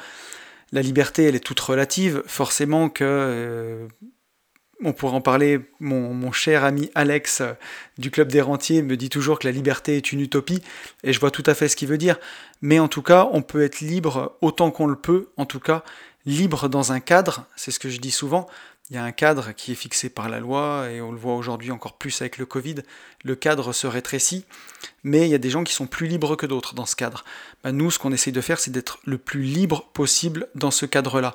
la 0.72 0.82
liberté 0.82 1.24
elle 1.24 1.36
est 1.36 1.40
toute 1.40 1.60
relative, 1.60 2.24
forcément 2.28 2.90
que... 2.90 3.04
Euh, 3.04 3.88
on 4.84 4.92
pourrait 4.92 5.16
en 5.16 5.22
parler, 5.22 5.62
mon, 5.80 6.32
cher 6.32 6.64
ami 6.66 6.92
Alex 6.96 7.42
euh, 7.42 7.54
du 7.98 8.12
Club 8.12 8.30
des 8.30 8.42
Rentiers 8.42 8.82
me 8.82 8.98
dit 8.98 9.10
toujours 9.10 9.40
que 9.40 9.48
la 9.48 9.54
liberté 9.54 9.96
est 9.96 10.12
une 10.12 10.20
utopie, 10.20 10.62
et 11.04 11.14
je 11.14 11.20
vois 11.20 11.32
tout 11.32 11.44
à 11.46 11.54
fait 11.54 11.70
ce 11.70 11.76
qu'il 11.76 11.88
veut 11.88 11.98
dire, 11.98 12.18
mais 12.62 12.80
en 12.80 12.88
tout 12.88 13.02
cas, 13.02 13.30
on 13.32 13.42
peut 13.42 13.64
être 13.64 13.80
libre 13.80 14.38
autant 14.42 14.72
qu'on 14.72 14.88
le 14.88 14.96
peut, 14.96 15.30
en 15.38 15.46
tout 15.46 15.60
cas, 15.60 15.84
libre 16.26 16.68
dans 16.68 16.92
un 16.92 17.00
cadre, 17.00 17.46
c'est 17.56 17.72
ce 17.72 17.80
que 17.80 17.90
je 17.90 18.00
dis 18.00 18.12
souvent, 18.12 18.48
il 18.90 18.96
y 18.96 19.00
a 19.00 19.04
un 19.04 19.12
cadre 19.12 19.52
qui 19.52 19.72
est 19.72 19.76
fixé 19.76 20.10
par 20.10 20.30
la 20.30 20.40
loi, 20.40 20.88
et 20.92 21.02
on 21.02 21.12
le 21.12 21.18
voit 21.18 21.36
aujourd'hui 21.36 21.72
encore 21.72 21.98
plus 21.98 22.22
avec 22.22 22.38
le 22.38 22.46
Covid, 22.46 22.76
le 23.24 23.36
cadre 23.36 23.74
se 23.74 23.88
rétrécit, 23.88 24.46
mais 25.04 25.28
il 25.28 25.32
y 25.32 25.36
a 25.36 25.40
des 25.40 25.50
gens 25.50 25.64
qui 25.64 25.74
sont 25.74 25.88
plus 25.88 26.06
libres 26.06 26.36
que 26.36 26.46
d'autres 26.46 26.76
dans 26.76 26.86
ce 26.86 26.96
cadre. 26.96 27.26
Ben, 27.64 27.72
nous, 27.72 27.90
ce 27.90 27.98
qu'on 27.98 28.12
essaye 28.12 28.34
de 28.34 28.42
faire, 28.42 28.60
c'est 28.60 28.72
d'être 28.72 29.00
le 29.06 29.18
plus 29.18 29.42
libre 29.42 29.90
possible 29.94 30.48
dans 30.54 30.70
ce 30.70 30.86
cadre-là. 30.86 31.34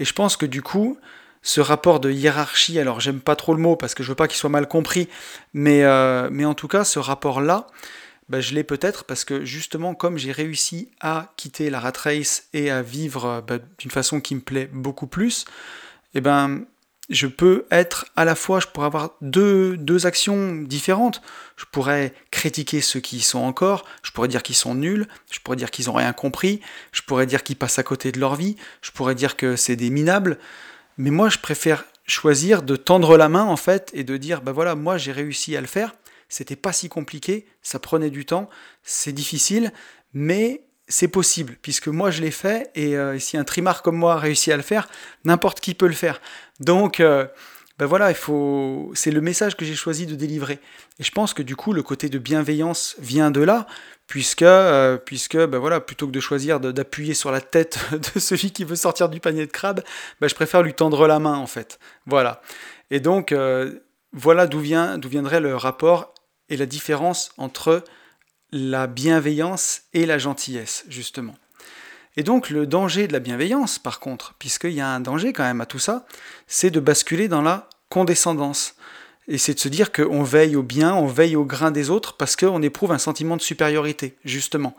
Et 0.00 0.04
je 0.04 0.12
pense 0.12 0.36
que 0.36 0.46
du 0.46 0.60
coup, 0.60 0.98
ce 1.42 1.60
rapport 1.60 2.00
de 2.00 2.10
hiérarchie, 2.10 2.80
alors 2.80 2.98
j'aime 2.98 3.20
pas 3.20 3.36
trop 3.36 3.54
le 3.54 3.60
mot 3.60 3.76
parce 3.76 3.94
que 3.94 4.02
je 4.02 4.08
veux 4.08 4.16
pas 4.16 4.26
qu'il 4.26 4.36
soit 4.36 4.50
mal 4.50 4.66
compris, 4.66 5.08
mais, 5.54 5.84
euh, 5.84 6.28
mais 6.32 6.44
en 6.44 6.54
tout 6.54 6.68
cas, 6.68 6.82
ce 6.82 6.98
rapport-là, 6.98 7.68
bah, 8.28 8.40
je 8.40 8.54
l'ai 8.54 8.64
peut-être 8.64 9.04
parce 9.04 9.24
que 9.24 9.44
justement, 9.44 9.94
comme 9.94 10.18
j'ai 10.18 10.32
réussi 10.32 10.90
à 11.00 11.32
quitter 11.36 11.70
la 11.70 11.78
rat 11.78 11.92
race 11.96 12.48
et 12.54 12.72
à 12.72 12.82
vivre 12.82 13.42
bah, 13.46 13.58
d'une 13.78 13.92
façon 13.92 14.20
qui 14.20 14.34
me 14.34 14.40
plaît 14.40 14.68
beaucoup 14.72 15.06
plus, 15.06 15.44
eh 16.14 16.20
ben, 16.20 16.64
je 17.08 17.26
peux 17.26 17.64
être 17.70 18.06
à 18.16 18.24
la 18.24 18.34
fois, 18.34 18.60
je 18.60 18.66
pourrais 18.66 18.86
avoir 18.86 19.12
deux, 19.22 19.76
deux 19.76 20.06
actions 20.06 20.56
différentes. 20.56 21.22
Je 21.56 21.64
pourrais 21.70 22.12
critiquer 22.30 22.80
ceux 22.80 23.00
qui 23.00 23.16
y 23.16 23.20
sont 23.20 23.38
encore, 23.38 23.84
je 24.02 24.10
pourrais 24.10 24.28
dire 24.28 24.42
qu'ils 24.42 24.56
sont 24.56 24.74
nuls, 24.74 25.08
je 25.30 25.40
pourrais 25.40 25.56
dire 25.56 25.70
qu'ils 25.70 25.86
n'ont 25.86 25.94
rien 25.94 26.12
compris, 26.12 26.60
je 26.92 27.02
pourrais 27.02 27.26
dire 27.26 27.42
qu'ils 27.42 27.56
passent 27.56 27.78
à 27.78 27.82
côté 27.82 28.12
de 28.12 28.20
leur 28.20 28.36
vie, 28.36 28.56
je 28.82 28.90
pourrais 28.90 29.14
dire 29.14 29.36
que 29.36 29.56
c'est 29.56 29.76
des 29.76 29.90
minables. 29.90 30.38
Mais 30.98 31.10
moi, 31.10 31.30
je 31.30 31.38
préfère 31.38 31.84
choisir 32.06 32.62
de 32.62 32.76
tendre 32.76 33.16
la 33.16 33.28
main, 33.28 33.44
en 33.44 33.56
fait, 33.56 33.90
et 33.94 34.04
de 34.04 34.16
dire, 34.16 34.42
ben 34.42 34.52
voilà, 34.52 34.74
moi, 34.74 34.98
j'ai 34.98 35.12
réussi 35.12 35.56
à 35.56 35.60
le 35.60 35.66
faire. 35.66 35.94
C'était 36.28 36.56
pas 36.56 36.72
si 36.72 36.88
compliqué, 36.90 37.46
ça 37.62 37.78
prenait 37.78 38.10
du 38.10 38.26
temps, 38.26 38.50
c'est 38.82 39.12
difficile, 39.12 39.72
mais 40.12 40.67
c'est 40.88 41.08
possible, 41.08 41.56
puisque 41.60 41.88
moi 41.88 42.10
je 42.10 42.22
l'ai 42.22 42.30
fait, 42.30 42.70
et 42.74 42.96
euh, 42.96 43.18
si 43.18 43.36
un 43.36 43.44
trimar 43.44 43.82
comme 43.82 43.96
moi 43.96 44.14
a 44.14 44.18
réussi 44.18 44.50
à 44.50 44.56
le 44.56 44.62
faire, 44.62 44.88
n'importe 45.24 45.60
qui 45.60 45.74
peut 45.74 45.86
le 45.86 45.94
faire. 45.94 46.20
Donc, 46.60 47.00
euh, 47.00 47.26
ben 47.78 47.86
voilà, 47.86 48.10
il 48.10 48.16
faut, 48.16 48.90
c'est 48.94 49.10
le 49.10 49.20
message 49.20 49.56
que 49.56 49.64
j'ai 49.64 49.74
choisi 49.74 50.06
de 50.06 50.14
délivrer. 50.14 50.58
Et 50.98 51.04
je 51.04 51.10
pense 51.10 51.34
que 51.34 51.42
du 51.42 51.54
coup, 51.54 51.72
le 51.72 51.82
côté 51.82 52.08
de 52.08 52.18
bienveillance 52.18 52.96
vient 52.98 53.30
de 53.30 53.42
là, 53.42 53.66
puisque, 54.06 54.42
euh, 54.42 54.96
puisque 54.96 55.36
ben 55.36 55.58
voilà, 55.58 55.80
plutôt 55.80 56.06
que 56.06 56.12
de 56.12 56.20
choisir 56.20 56.58
d'appuyer 56.58 57.14
sur 57.14 57.30
la 57.30 57.42
tête 57.42 57.78
de 58.14 58.18
celui 58.18 58.50
qui 58.50 58.64
veut 58.64 58.76
sortir 58.76 59.10
du 59.10 59.20
panier 59.20 59.46
de 59.46 59.52
crabe, 59.52 59.82
ben 60.20 60.28
je 60.28 60.34
préfère 60.34 60.62
lui 60.62 60.74
tendre 60.74 61.06
la 61.06 61.18
main 61.18 61.36
en 61.36 61.46
fait. 61.46 61.78
Voilà. 62.06 62.40
Et 62.90 63.00
donc, 63.00 63.34
voilà 64.12 64.46
d'où 64.46 64.60
vient, 64.60 64.96
d'où 64.96 65.10
viendrait 65.10 65.40
le 65.40 65.54
rapport 65.54 66.14
et 66.48 66.56
la 66.56 66.64
différence 66.64 67.30
entre 67.36 67.84
la 68.52 68.86
bienveillance 68.86 69.82
et 69.92 70.06
la 70.06 70.18
gentillesse, 70.18 70.84
justement. 70.88 71.36
Et 72.16 72.22
donc 72.22 72.50
le 72.50 72.66
danger 72.66 73.06
de 73.06 73.12
la 73.12 73.20
bienveillance, 73.20 73.78
par 73.78 74.00
contre, 74.00 74.34
puisqu'il 74.38 74.72
y 74.72 74.80
a 74.80 74.88
un 74.88 75.00
danger 75.00 75.32
quand 75.32 75.44
même 75.44 75.60
à 75.60 75.66
tout 75.66 75.78
ça, 75.78 76.06
c'est 76.46 76.70
de 76.70 76.80
basculer 76.80 77.28
dans 77.28 77.42
la 77.42 77.68
condescendance. 77.90 78.74
Et 79.28 79.38
c'est 79.38 79.54
de 79.54 79.60
se 79.60 79.68
dire 79.68 79.92
qu'on 79.92 80.22
veille 80.22 80.56
au 80.56 80.62
bien, 80.62 80.94
on 80.94 81.06
veille 81.06 81.36
au 81.36 81.44
grain 81.44 81.70
des 81.70 81.90
autres, 81.90 82.16
parce 82.16 82.34
qu'on 82.34 82.62
éprouve 82.62 82.92
un 82.92 82.98
sentiment 82.98 83.36
de 83.36 83.42
supériorité, 83.42 84.16
justement. 84.24 84.74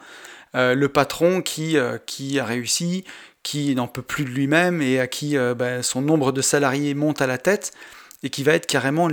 Euh, 0.56 0.74
le 0.74 0.90
patron 0.90 1.42
qui, 1.42 1.78
euh, 1.78 2.00
qui 2.06 2.40
a 2.40 2.46
réussi, 2.46 3.04
qui 3.44 3.76
n'en 3.76 3.88
peut 3.88 4.02
plus 4.02 4.26
de 4.26 4.32
lui-même 4.32 4.82
et 4.82 5.00
à 5.00 5.08
qui 5.08 5.38
euh, 5.38 5.54
ben, 5.54 5.84
son 5.84 6.02
nombre 6.02 6.32
de 6.32 6.42
salariés 6.42 6.96
monte 6.96 7.22
à 7.22 7.28
la 7.28 7.38
tête, 7.38 7.72
et 8.24 8.32
qui 8.32 8.44
va 8.44 8.54
être 8.54 8.66
carrément 8.66 9.08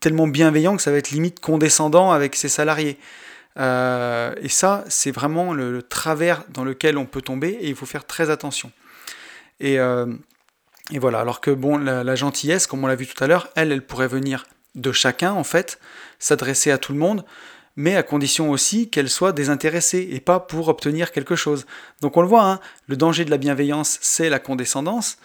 tellement 0.00 0.28
bienveillant 0.28 0.76
que 0.76 0.82
ça 0.82 0.92
va 0.92 0.96
être 0.96 1.10
limite 1.10 1.40
condescendant 1.40 2.12
avec 2.12 2.36
ses 2.36 2.48
salariés. 2.48 2.96
Et 3.58 4.48
ça, 4.48 4.84
c'est 4.88 5.10
vraiment 5.10 5.52
le, 5.52 5.82
travers 5.82 6.44
dans 6.50 6.64
lequel 6.64 6.96
on 6.96 7.06
peut 7.06 7.22
tomber 7.22 7.50
et 7.60 7.68
il 7.68 7.74
faut 7.74 7.86
faire 7.86 8.06
très 8.06 8.30
attention. 8.30 8.70
Et, 9.60 9.78
et 10.90 10.98
voilà, 10.98 11.20
alors 11.20 11.40
que 11.40 11.50
bon, 11.50 11.76
la, 11.76 12.14
gentillesse, 12.14 12.66
comme 12.66 12.82
on 12.84 12.86
l'a 12.86 12.94
vu 12.94 13.06
tout 13.06 13.22
à 13.22 13.26
l'heure, 13.26 13.48
elle, 13.56 13.72
elle 13.72 13.84
pourrait 13.84 14.08
venir 14.08 14.46
de 14.74 14.92
chacun, 14.92 15.32
en 15.32 15.44
fait, 15.44 15.78
s'adresser 16.18 16.70
à 16.70 16.78
tout 16.78 16.92
le 16.92 16.98
monde, 16.98 17.24
mais 17.76 17.94
à 17.94 18.02
condition 18.02 18.50
aussi 18.50 18.88
qu'elle 18.88 19.10
soit 19.10 19.32
désintéressée 19.32 20.08
et 20.10 20.20
pas 20.20 20.40
pour 20.40 20.68
obtenir 20.68 21.12
quelque 21.12 21.36
chose. 21.36 21.66
Donc 22.00 22.16
on 22.16 22.22
le 22.22 22.28
voit, 22.28 22.44
hein, 22.44 22.60
le 22.86 22.96
danger 22.96 23.24
de 23.24 23.30
la 23.30 23.36
bienveillance, 23.36 23.98
c'est 24.00 24.30
la 24.30 24.38
condescendance, 24.38 25.18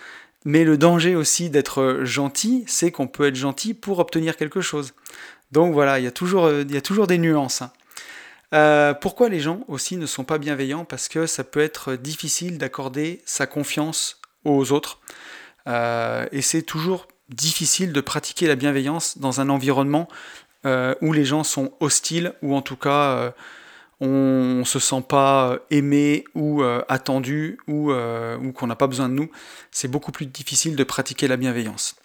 mais 0.45 0.63
le 0.65 0.77
danger 0.77 1.15
aussi 1.15 1.49
d'être 1.49 2.01
gentil, 2.03 2.63
c'est 2.67 2.91
qu'on 2.91 3.07
peut 3.07 3.27
être 3.27 3.35
gentil 3.35 3.73
pour 3.73 3.99
obtenir 3.99 4.35
quelque 4.35 4.61
chose. 4.61 4.93
Donc 5.51 5.73
voilà, 5.73 5.99
il 5.99 6.03
y 6.03 6.07
a 6.07 6.11
toujours, 6.11 6.51
il 6.51 6.71
y 6.71 6.77
a 6.77 6.81
toujours 6.81 7.07
des 7.07 7.17
nuances. 7.17 7.61
Hein. 7.61 7.71
Euh, 8.53 8.93
pourquoi 8.93 9.29
les 9.29 9.39
gens 9.39 9.61
aussi 9.67 9.97
ne 9.97 10.05
sont 10.05 10.23
pas 10.23 10.37
bienveillants? 10.37 10.85
Parce 10.85 11.07
que 11.07 11.25
ça 11.25 11.43
peut 11.43 11.59
être 11.59 11.95
difficile 11.95 12.57
d'accorder 12.57 13.21
sa 13.25 13.47
confiance 13.47 14.21
aux 14.45 14.71
autres. 14.71 14.99
Euh, 15.67 16.27
et 16.31 16.41
c'est 16.41 16.61
toujours 16.61 17.07
difficile 17.29 17.93
de 17.93 18.01
pratiquer 18.01 18.47
la 18.47 18.55
bienveillance 18.55 19.17
dans 19.17 19.41
un 19.41 19.49
environnement 19.49 20.07
euh, 20.65 20.93
où 21.01 21.13
les 21.13 21.25
gens 21.25 21.43
sont 21.43 21.73
hostiles, 21.79 22.33
ou 22.41 22.55
en 22.55 22.61
tout 22.61 22.75
cas 22.75 23.33
on 23.99 24.59
ne 24.59 24.63
se 24.65 24.79
sent 24.79 25.03
pas 25.07 25.57
aimé 25.71 26.25
ou 26.35 26.61
attendu, 26.89 27.57
ou, 27.67 27.91
ou 27.93 28.51
qu'on 28.51 28.67
n'a 28.67 28.75
pas 28.75 28.87
besoin 28.87 29.07
de 29.07 29.13
nous. 29.13 29.31
C'est 29.71 29.87
beaucoup 29.87 30.11
plus 30.11 30.25
difficile 30.25 30.75
de 30.75 30.83
pratiquer 30.83 31.27
la 31.27 31.37
bienveillance. 31.37 31.95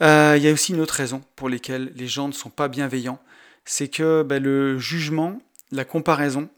Il 0.00 0.38
y 0.38 0.48
a 0.48 0.52
aussi 0.52 0.72
une 0.72 0.80
autre 0.80 0.94
raison 0.94 1.22
pour 1.36 1.48
laquelle 1.48 1.92
les 1.94 2.08
gens 2.08 2.26
ne 2.26 2.32
sont 2.32 2.50
pas 2.50 2.68
bienveillants, 2.68 3.20
c'est 3.64 3.88
que 3.88 4.22
ben, 4.22 4.42
le 4.42 4.78
jugement, 4.78 5.40
la 5.72 5.84
comparaison, 5.84 6.48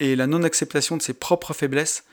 et 0.00 0.16
la 0.16 0.26
non-acceptation 0.26 0.96
de 0.96 1.02
ses 1.02 1.12
propres 1.12 1.52
faiblesses, 1.52 2.04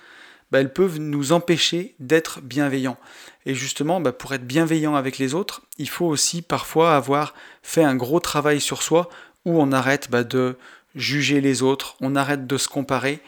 bah, 0.52 0.60
elles 0.60 0.72
peuvent 0.72 1.00
nous 1.00 1.32
empêcher 1.32 1.96
d'être 2.00 2.42
bienveillants. 2.42 2.98
Et 3.46 3.56
justement, 3.56 4.00
bah, 4.00 4.12
pour 4.12 4.34
être 4.34 4.46
bienveillant 4.46 4.96
avec 4.96 5.18
les 5.18 5.34
autres, 5.34 5.62
il 5.78 5.90
faut 5.90 6.06
aussi 6.06 6.42
parfois 6.42 6.96
avoir 6.96 7.34
fait 7.64 7.84
un 7.84 7.96
gros 7.96 8.20
travail 8.20 8.62
sur 8.62 8.84
soi 8.84 9.10
où 9.46 9.62
on 9.62 9.72
arrête 9.72 10.10
bah, 10.12 10.24
de 10.24 10.58
juger 10.96 11.42
les 11.42 11.64
autres, 11.64 11.96
on 12.02 12.16
arrête 12.16 12.48
de 12.48 12.58
se 12.58 12.68
comparer 12.68 13.22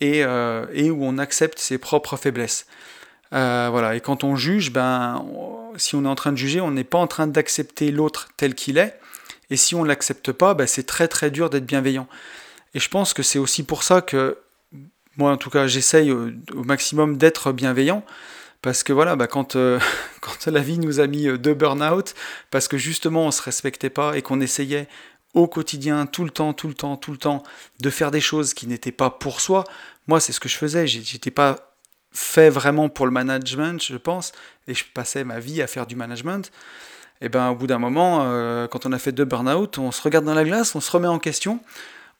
et, 0.00 0.24
euh, 0.24 0.66
où 0.90 1.04
on 1.04 1.18
accepte 1.18 1.58
ses 1.58 1.78
propres 1.78 2.16
faiblesses. 2.16 2.66
Euh, 3.32 3.68
voilà. 3.70 3.94
Et 3.94 4.00
quand 4.00 4.24
on 4.24 4.36
juge, 4.36 4.72
ben, 4.72 5.24
si 5.76 5.94
on 5.94 6.04
est 6.04 6.08
en 6.08 6.14
train 6.14 6.32
de 6.32 6.36
juger, 6.36 6.60
on 6.60 6.70
n'est 6.70 6.84
pas 6.84 6.98
en 6.98 7.06
train 7.06 7.26
d'accepter 7.26 7.90
l'autre 7.90 8.28
tel 8.36 8.54
qu'il 8.54 8.76
est. 8.76 8.98
Et 9.50 9.56
si 9.56 9.74
on 9.74 9.82
ne 9.84 9.88
l'accepte 9.88 10.32
pas, 10.32 10.54
ben, 10.54 10.66
c'est 10.66 10.86
très 10.86 11.08
très 11.08 11.30
dur 11.30 11.48
d'être 11.48 11.64
bienveillant. 11.64 12.08
Et 12.74 12.80
je 12.80 12.88
pense 12.88 13.14
que 13.14 13.22
c'est 13.22 13.38
aussi 13.38 13.62
pour 13.62 13.82
ça 13.82 14.00
que 14.00 14.38
moi, 15.16 15.30
en 15.30 15.36
tout 15.36 15.50
cas, 15.50 15.66
j'essaye 15.66 16.10
au, 16.10 16.30
maximum 16.54 17.16
d'être 17.16 17.52
bienveillant. 17.52 18.04
Parce 18.62 18.84
que 18.84 18.92
voilà, 18.92 19.16
ben, 19.16 19.26
quand, 19.26 19.56
euh, 19.56 19.80
quand 20.20 20.46
la 20.46 20.60
vie 20.60 20.78
nous 20.78 21.00
a 21.00 21.06
mis 21.06 21.26
euh, 21.28 21.36
deux 21.36 21.54
burn-out, 21.54 22.14
parce 22.50 22.68
que 22.68 22.78
justement 22.78 23.24
on 23.24 23.26
ne 23.26 23.32
se 23.32 23.42
respectait 23.42 23.90
pas 23.90 24.16
et 24.16 24.22
qu'on 24.22 24.40
essayait 24.40 24.88
au 25.34 25.48
quotidien, 25.48 26.06
tout 26.06 26.24
le 26.24 26.30
temps, 26.30 26.52
tout 26.52 26.68
le 26.68 26.74
temps, 26.74 26.96
tout 26.96 27.10
le 27.10 27.18
temps, 27.18 27.42
de 27.80 27.90
faire 27.90 28.10
des 28.10 28.20
choses 28.20 28.54
qui 28.54 28.66
n'étaient 28.68 28.92
pas 28.92 29.10
pour 29.10 29.40
soi. 29.40 29.64
Moi, 30.06 30.20
c'est 30.20 30.32
ce 30.32 30.38
que 30.38 30.48
je 30.48 30.56
faisais. 30.56 30.86
J'étais 30.86 31.30
pas 31.30 31.72
fait 32.12 32.50
vraiment 32.50 32.88
pour 32.88 33.06
le 33.06 33.12
management, 33.12 33.82
je 33.82 33.96
pense, 33.96 34.32
et 34.68 34.74
je 34.74 34.84
passais 34.92 35.24
ma 35.24 35.40
vie 35.40 35.62
à 35.62 35.66
faire 35.66 35.86
du 35.86 35.96
management, 35.96 36.52
et 37.20 37.28
ben 37.28 37.50
au 37.50 37.54
bout 37.54 37.66
d'un 37.66 37.78
moment, 37.78 38.24
euh, 38.24 38.66
quand 38.68 38.84
on 38.84 38.92
a 38.92 38.98
fait 38.98 39.12
deux 39.12 39.24
burn-out, 39.24 39.78
on 39.78 39.90
se 39.92 40.02
regarde 40.02 40.24
dans 40.24 40.34
la 40.34 40.44
glace, 40.44 40.74
on 40.74 40.80
se 40.80 40.90
remet 40.90 41.08
en 41.08 41.18
question, 41.18 41.60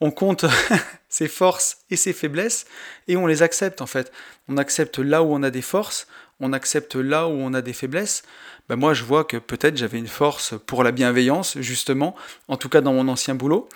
on 0.02 0.10
compte 0.10 0.44
ses 1.08 1.28
forces 1.28 1.78
et 1.90 1.96
ses 1.96 2.12
faiblesses, 2.12 2.66
et 3.08 3.16
on 3.16 3.26
les 3.26 3.42
accepte 3.42 3.80
en 3.80 3.86
fait. 3.86 4.12
On 4.48 4.56
accepte 4.58 4.98
là 4.98 5.22
où 5.22 5.32
on 5.32 5.42
a 5.42 5.50
des 5.50 5.62
forces, 5.62 6.08
on 6.40 6.52
accepte 6.52 6.96
là 6.96 7.28
où 7.28 7.32
on 7.32 7.54
a 7.54 7.62
des 7.62 7.72
faiblesses. 7.72 8.24
Ben 8.68 8.76
moi, 8.76 8.94
je 8.94 9.04
vois 9.04 9.24
que 9.24 9.36
peut-être 9.36 9.76
j'avais 9.76 9.98
une 9.98 10.08
force 10.08 10.54
pour 10.66 10.82
la 10.82 10.90
bienveillance, 10.90 11.56
justement, 11.58 12.16
en 12.48 12.56
tout 12.56 12.68
cas 12.68 12.80
dans 12.80 12.92
mon 12.92 13.06
ancien 13.08 13.36
boulot, 13.36 13.68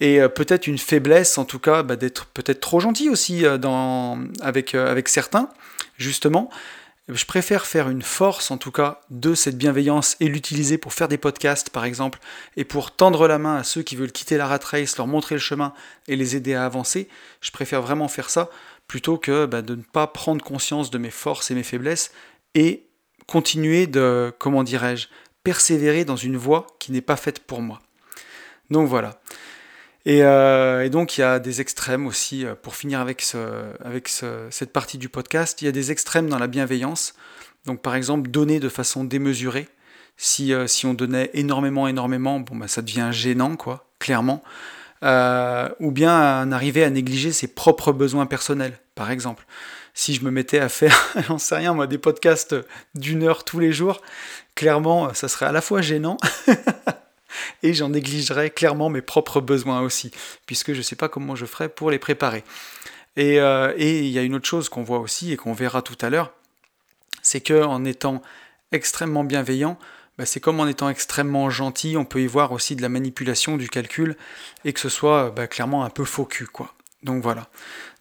et 0.00 0.20
euh, 0.20 0.28
peut-être 0.28 0.66
une 0.66 0.78
faiblesse, 0.78 1.38
en 1.38 1.44
tout 1.44 1.60
cas, 1.60 1.84
bah, 1.84 1.96
d'être 1.96 2.26
peut-être 2.26 2.60
trop 2.60 2.80
gentil 2.80 3.08
aussi 3.08 3.46
euh, 3.46 3.56
euh, 3.64 4.16
avec 4.40 5.08
certains, 5.08 5.48
justement. 5.96 6.50
Je 7.08 7.24
préfère 7.24 7.64
faire 7.64 7.88
une 7.88 8.02
force, 8.02 8.50
en 8.50 8.58
tout 8.58 8.70
cas, 8.70 9.00
de 9.08 9.34
cette 9.34 9.56
bienveillance 9.56 10.16
et 10.20 10.28
l'utiliser 10.28 10.76
pour 10.76 10.92
faire 10.92 11.08
des 11.08 11.16
podcasts, 11.16 11.70
par 11.70 11.86
exemple, 11.86 12.18
et 12.58 12.64
pour 12.64 12.94
tendre 12.94 13.26
la 13.26 13.38
main 13.38 13.56
à 13.56 13.64
ceux 13.64 13.82
qui 13.82 13.96
veulent 13.96 14.12
quitter 14.12 14.36
la 14.36 14.46
rat 14.46 14.58
race, 14.62 14.98
leur 14.98 15.06
montrer 15.06 15.36
le 15.36 15.40
chemin 15.40 15.72
et 16.06 16.16
les 16.16 16.36
aider 16.36 16.52
à 16.52 16.66
avancer. 16.66 17.08
Je 17.40 17.50
préfère 17.50 17.80
vraiment 17.80 18.08
faire 18.08 18.28
ça 18.28 18.50
plutôt 18.86 19.16
que 19.16 19.46
bah, 19.46 19.62
de 19.62 19.74
ne 19.74 19.82
pas 19.82 20.06
prendre 20.06 20.44
conscience 20.44 20.90
de 20.90 20.98
mes 20.98 21.10
forces 21.10 21.50
et 21.50 21.54
mes 21.54 21.62
faiblesses 21.62 22.12
et 22.54 22.84
continuer 23.26 23.86
de, 23.86 24.34
comment 24.38 24.62
dirais-je, 24.62 25.08
persévérer 25.44 26.04
dans 26.04 26.16
une 26.16 26.36
voie 26.36 26.66
qui 26.78 26.92
n'est 26.92 27.00
pas 27.00 27.16
faite 27.16 27.38
pour 27.38 27.62
moi. 27.62 27.80
Donc 28.70 28.86
voilà. 28.86 29.18
Euh, 30.06 30.82
et, 30.82 30.90
donc 30.90 31.18
il 31.18 31.22
y 31.22 31.24
a 31.24 31.38
des 31.38 31.60
extrêmes 31.60 32.06
aussi, 32.06 32.46
euh, 32.46 32.54
pour 32.54 32.74
finir 32.76 33.00
avec, 33.00 33.22
cette 33.22 34.72
partie 34.72 34.98
du 34.98 35.08
podcast, 35.08 35.60
il 35.62 35.66
y 35.66 35.68
a 35.68 35.72
des 35.72 35.90
extrêmes 35.90 36.28
dans 36.28 36.38
la 36.38 36.46
bienveillance. 36.46 37.14
Donc 37.66 37.82
par 37.82 37.94
exemple, 37.94 38.30
donner 38.30 38.60
de 38.60 38.68
façon 38.68 39.04
démesurée. 39.04 39.68
Si, 40.16 40.52
euh, 40.52 40.66
on 40.84 40.94
donnait 40.94 41.30
énormément, 41.34 41.86
énormément, 41.86 42.40
bon, 42.40 42.56
bah, 42.56 42.68
ça 42.68 42.82
devient 42.82 43.10
gênant, 43.12 43.56
quoi, 43.56 43.86
clairement. 43.98 44.42
ou 45.02 45.90
bien 45.92 46.42
en 46.42 46.52
arriver 46.52 46.84
à 46.84 46.90
négliger 46.90 47.32
ses 47.32 47.48
propres 47.48 47.92
besoins 47.92 48.26
personnels, 48.26 48.78
par 48.94 49.10
exemple. 49.10 49.46
Si 49.94 50.14
je 50.14 50.24
me 50.24 50.30
mettais 50.30 50.60
à 50.60 50.68
faire, 50.68 50.96
j'en 51.28 51.38
sais 51.38 51.56
rien, 51.56 51.74
moi, 51.74 51.86
des 51.86 51.98
podcasts 51.98 52.56
d'une 52.94 53.24
heure 53.24 53.44
tous 53.44 53.60
les 53.60 53.72
jours, 53.72 54.00
clairement, 54.54 55.12
ça 55.14 55.28
serait 55.28 55.46
à 55.46 55.52
la 55.52 55.60
fois 55.60 55.82
gênant 55.82 56.16
et 57.62 57.74
j'en 57.74 57.90
négligerai 57.90 58.50
clairement 58.50 58.88
mes 58.90 59.02
propres 59.02 59.40
besoins 59.40 59.80
aussi, 59.80 60.10
puisque 60.46 60.72
je 60.72 60.78
ne 60.78 60.82
sais 60.82 60.96
pas 60.96 61.08
comment 61.08 61.36
je 61.36 61.46
ferai 61.46 61.68
pour 61.68 61.90
les 61.90 61.98
préparer. 61.98 62.44
Euh, 63.18 63.72
et 63.76 64.00
il 64.00 64.10
y 64.10 64.18
a 64.18 64.22
une 64.22 64.34
autre 64.34 64.46
chose 64.46 64.68
qu'on 64.68 64.84
voit 64.84 65.00
aussi 65.00 65.32
et 65.32 65.36
qu'on 65.36 65.52
verra 65.52 65.82
tout 65.82 65.98
à 66.00 66.10
l'heure, 66.10 66.32
c'est 67.22 67.40
que 67.40 67.64
en 67.64 67.84
étant 67.84 68.22
extrêmement 68.70 69.24
bienveillant, 69.24 69.78
bah, 70.18 70.26
c'est 70.26 70.40
comme 70.40 70.60
en 70.60 70.66
étant 70.66 70.88
extrêmement 70.88 71.50
gentil, 71.50 71.96
on 71.96 72.04
peut 72.04 72.20
y 72.20 72.26
voir 72.26 72.52
aussi 72.52 72.76
de 72.76 72.82
la 72.82 72.88
manipulation 72.88 73.56
du 73.56 73.68
calcul 73.68 74.16
et 74.64 74.72
que 74.72 74.80
ce 74.80 74.88
soit 74.88 75.30
bah, 75.30 75.46
clairement 75.46 75.84
un 75.84 75.90
peu 75.90 76.04
faux 76.04 76.24
cul. 76.24 76.48
Donc 77.02 77.22
voilà. 77.22 77.48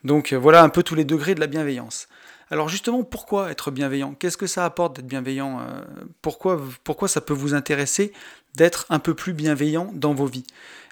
Donc 0.04 0.34
euh, 0.34 0.38
voilà 0.38 0.64
un 0.64 0.70
peu 0.70 0.84
tous 0.84 0.96
les 0.96 1.06
degrés 1.06 1.36
de 1.36 1.40
la 1.40 1.48
bienveillance. 1.48 2.08
Alors 2.50 2.70
justement, 2.70 3.04
pourquoi 3.04 3.52
être 3.52 3.72
bienveillant? 3.72 4.14
Qu'est-ce 4.14 4.38
que 4.38 4.48
ça 4.48 4.66
apporte 4.66 4.96
d'être 4.96 5.08
bienveillant? 5.08 5.60
Euh, 5.60 5.84
pourquoi 6.22 7.08
ça 7.08 7.22
peut 7.22 7.34
vous 7.34 7.54
intéresser 7.54 8.14
d'être 8.58 8.86
un 8.90 9.00
peu 9.00 9.14
plus 9.14 9.34
bienveillant 9.34 9.92
dans 9.94 10.14
vos 10.14 10.26
vies 10.26 10.46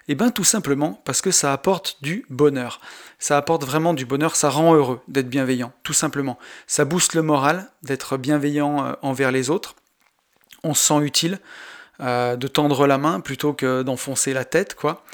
Eh 0.08 0.14
bien 0.14 0.30
tout 0.30 0.44
simplement 0.44 1.02
parce 1.04 1.20
que 1.20 1.32
ça 1.32 1.52
apporte 1.52 1.98
du 2.00 2.24
bonheur. 2.30 2.80
Ça 3.18 3.36
apporte 3.36 3.64
vraiment 3.64 3.92
du 3.92 4.06
bonheur, 4.06 4.36
ça 4.36 4.48
rend 4.48 4.74
heureux 4.74 5.00
d'être 5.08 5.28
bienveillant, 5.28 5.72
tout 5.82 5.92
simplement. 5.92 6.38
Ça 6.66 6.84
booste 6.84 7.14
le 7.14 7.22
moral 7.22 7.70
d'être 7.82 8.16
bienveillant 8.16 8.86
euh, 8.86 8.92
envers 9.02 9.32
les 9.32 9.50
autres. 9.50 9.74
On 10.62 10.72
se 10.72 10.86
sent 10.86 11.00
utile 11.00 11.40
euh, 12.00 12.36
de 12.36 12.46
tendre 12.46 12.86
la 12.86 12.98
main 12.98 13.20
plutôt 13.20 13.52
que 13.52 13.82
d'enfoncer 13.82 14.32
la 14.32 14.44
tête, 14.44 14.74
quoi. 14.74 15.04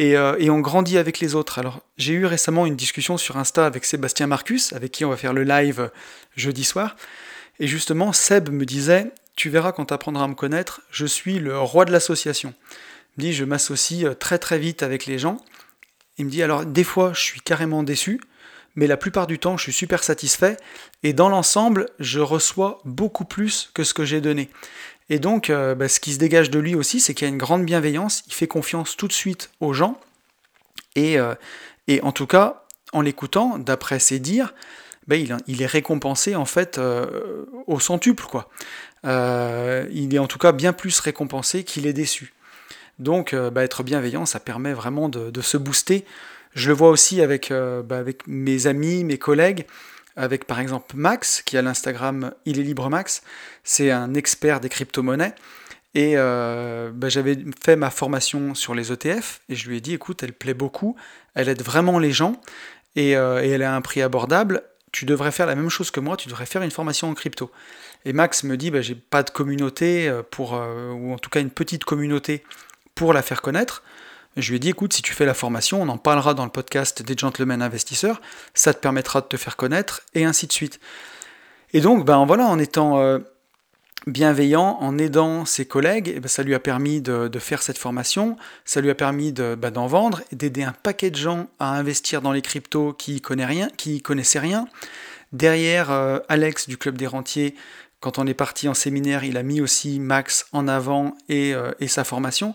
Euh, 0.00 0.36
et, 0.38 0.48
on 0.48 0.60
grandit 0.60 0.96
avec 0.96 1.18
les 1.18 1.34
autres. 1.34 1.58
Alors, 1.58 1.80
j'ai 1.96 2.12
eu 2.12 2.24
récemment 2.24 2.66
une 2.66 2.76
discussion 2.76 3.16
sur 3.16 3.36
Insta 3.36 3.66
avec 3.66 3.84
Sébastien 3.84 4.28
Marcus, 4.28 4.72
avec 4.72 4.92
qui 4.92 5.04
on 5.04 5.10
va 5.10 5.16
faire 5.16 5.32
le 5.32 5.42
live 5.42 5.90
jeudi 6.36 6.62
soir. 6.62 6.94
Et 7.58 7.66
justement, 7.66 8.12
Seb 8.12 8.50
me 8.50 8.64
disait 8.64 9.10
Tu 9.38 9.50
verras 9.50 9.70
quand 9.70 9.84
tu 9.86 9.94
apprendras 9.94 10.24
à 10.24 10.26
me 10.26 10.34
connaître, 10.34 10.80
je 10.90 11.06
suis 11.06 11.38
le 11.38 11.60
roi 11.60 11.84
de 11.84 11.92
l'association. 11.92 12.54
Il 13.16 13.22
me 13.22 13.28
dit 13.28 13.32
Je 13.32 13.44
m'associe 13.44 14.04
euh, 14.04 14.12
très 14.12 14.36
très 14.36 14.58
vite 14.58 14.82
avec 14.82 15.06
les 15.06 15.16
gens. 15.16 15.36
Il 16.16 16.24
me 16.24 16.30
dit 16.30 16.42
Alors, 16.42 16.66
des 16.66 16.82
fois, 16.82 17.12
je 17.14 17.20
suis 17.20 17.40
carrément 17.40 17.84
déçu, 17.84 18.20
mais 18.74 18.88
la 18.88 18.96
plupart 18.96 19.28
du 19.28 19.38
temps, 19.38 19.56
je 19.56 19.62
suis 19.62 19.72
super 19.72 20.02
satisfait. 20.02 20.56
Et 21.04 21.12
dans 21.12 21.28
l'ensemble, 21.28 21.86
je 22.00 22.18
reçois 22.18 22.80
beaucoup 22.84 23.24
plus 23.24 23.70
que 23.74 23.84
ce 23.84 23.94
que 23.94 24.04
j'ai 24.04 24.20
donné. 24.20 24.50
Et 25.08 25.20
donc, 25.20 25.50
euh, 25.50 25.76
bah, 25.76 25.86
ce 25.86 26.00
qui 26.00 26.14
se 26.14 26.18
dégage 26.18 26.50
de 26.50 26.58
lui 26.58 26.74
aussi, 26.74 26.98
c'est 26.98 27.14
qu'il 27.14 27.28
y 27.28 27.30
a 27.30 27.32
une 27.32 27.38
grande 27.38 27.64
bienveillance, 27.64 28.24
il 28.26 28.34
fait 28.34 28.48
confiance 28.48 28.96
tout 28.96 29.06
de 29.06 29.12
suite 29.12 29.50
aux 29.60 29.72
gens, 29.72 30.00
et, 30.96 31.16
euh, 31.16 31.36
et 31.86 32.02
en 32.02 32.10
tout 32.10 32.26
cas, 32.26 32.64
en 32.92 33.02
l'écoutant, 33.02 33.56
d'après 33.56 34.00
ses 34.00 34.18
dires, 34.18 34.52
bah, 35.08 35.16
il, 35.16 35.62
est 35.62 35.66
récompensé 35.66 36.36
en 36.36 36.44
fait 36.44 36.78
euh, 36.78 37.46
au 37.66 37.80
centuple, 37.80 38.24
quoi. 38.24 38.48
il 39.04 40.14
est 40.14 40.18
en 40.18 40.26
tout 40.26 40.38
cas 40.38 40.52
bien 40.52 40.72
plus 40.72 41.00
récompensé 41.00 41.64
qu'il 41.64 41.86
est 41.86 41.92
déçu. 41.92 42.32
Donc, 42.98 43.34
bah, 43.34 43.64
être 43.64 43.82
bienveillant, 43.82 44.26
ça 44.26 44.40
permet 44.40 44.72
vraiment 44.72 45.08
de, 45.08 45.40
se 45.40 45.56
booster. 45.56 46.04
Je 46.54 46.68
le 46.68 46.74
vois 46.74 46.90
aussi 46.90 47.20
avec, 47.22 47.50
avec 47.50 48.26
mes 48.26 48.66
amis, 48.66 49.04
mes 49.04 49.18
collègues 49.18 49.66
avec 50.18 50.46
par 50.46 50.58
exemple 50.58 50.96
Max, 50.96 51.42
qui 51.42 51.56
a 51.56 51.62
l'Instagram 51.62 52.32
Il 52.44 52.58
est 52.58 52.64
libre 52.64 52.90
Max, 52.90 53.22
c'est 53.62 53.92
un 53.92 54.14
expert 54.14 54.60
des 54.60 54.68
crypto-monnaies. 54.68 55.34
Et 55.94 56.14
euh, 56.16 56.90
bah, 56.92 57.08
j'avais 57.08 57.38
fait 57.64 57.76
ma 57.76 57.90
formation 57.90 58.54
sur 58.54 58.74
les 58.74 58.92
ETF 58.92 59.40
et 59.48 59.54
je 59.54 59.68
lui 59.68 59.78
ai 59.78 59.80
dit 59.80 59.94
écoute, 59.94 60.22
elle 60.22 60.34
plaît 60.34 60.54
beaucoup, 60.54 60.96
elle 61.34 61.48
aide 61.48 61.62
vraiment 61.62 61.98
les 61.98 62.12
gens 62.12 62.40
et, 62.94 63.16
euh, 63.16 63.40
elle 63.42 63.62
a 63.62 63.74
un 63.74 63.80
prix 63.80 64.02
abordable. 64.02 64.62
Tu 64.92 65.04
devrais 65.04 65.32
faire 65.32 65.46
la 65.46 65.54
même 65.54 65.68
chose 65.68 65.90
que 65.90 66.00
moi, 66.00 66.16
tu 66.16 66.28
devrais 66.28 66.46
faire 66.46 66.62
une 66.62 66.70
formation 66.70 67.08
en 67.08 67.14
crypto. 67.14 67.50
Et 68.04 68.12
Max 68.12 68.44
me 68.44 68.56
dit 68.56 68.70
bah, 68.70 68.80
j'ai 68.80 68.94
pas 68.94 69.22
de 69.22 69.30
communauté 69.30 70.08
euh, 70.08 70.22
pour, 70.22 70.52
ou 70.52 71.12
en 71.12 71.18
tout 71.18 71.30
cas 71.30 71.40
une 71.40 71.50
petite 71.50 71.84
communauté 71.84 72.44
pour 72.94 73.12
la 73.12 73.22
faire 73.22 73.42
connaître. 73.42 73.82
Je 74.36 74.50
lui 74.50 74.56
ai 74.56 74.58
dit, 74.60 74.68
écoute, 74.68 74.92
si 74.92 75.02
tu 75.02 75.14
fais 75.14 75.26
la 75.26 75.34
formation, 75.34 75.82
on 75.82 75.88
en 75.88 75.98
parlera 75.98 76.32
dans 76.32 76.44
le 76.44 76.50
podcast 76.50 77.02
des 77.02 77.16
gentlemen 77.16 77.60
investisseurs, 77.60 78.20
ça 78.54 78.72
te 78.72 78.78
permettra 78.78 79.20
de 79.20 79.26
te 79.26 79.36
faire 79.36 79.56
connaître, 79.56 80.02
et 80.14 80.24
ainsi 80.24 80.46
de 80.46 80.52
suite. 80.52 80.78
Et 81.72 81.80
donc, 81.80 82.04
ben 82.04 82.24
voilà, 82.24 82.46
en 82.46 82.58
étant 82.58 83.00
euh, 83.00 83.18
bienveillant, 84.10 84.78
en 84.80 84.98
aidant 84.98 85.44
ses 85.44 85.66
collègues, 85.66 86.12
eh 86.14 86.20
ben, 86.20 86.28
ça 86.28 86.42
lui 86.42 86.54
a 86.54 86.60
permis 86.60 87.00
de, 87.00 87.38
faire 87.38 87.62
cette 87.62 87.78
formation, 87.78 88.36
ça 88.64 88.80
lui 88.80 88.90
a 88.90 88.94
permis 88.94 89.32
d'en 89.32 89.86
vendre, 89.86 90.22
d'aider 90.32 90.62
un 90.62 90.72
paquet 90.72 91.10
de 91.10 91.16
gens 91.16 91.48
à 91.58 91.76
investir 91.76 92.22
dans 92.22 92.32
les 92.32 92.42
cryptos 92.42 92.92
qui 92.92 93.22
qui 93.76 94.02
connaissaient 94.02 94.38
rien. 94.38 94.68
Derrière, 95.32 95.90
euh, 95.90 96.18
Alex 96.28 96.68
du 96.68 96.78
Club 96.78 96.96
des 96.96 97.06
Rentiers, 97.06 97.54
quand 98.00 98.18
on 98.18 98.26
est 98.26 98.34
parti 98.34 98.68
en 98.68 98.74
séminaire, 98.74 99.24
il 99.24 99.36
a 99.36 99.42
mis 99.42 99.60
aussi 99.60 100.00
Max 100.00 100.46
en 100.52 100.68
avant 100.68 101.14
et, 101.28 101.54
euh, 101.54 101.72
sa 101.86 102.04
formation. 102.04 102.54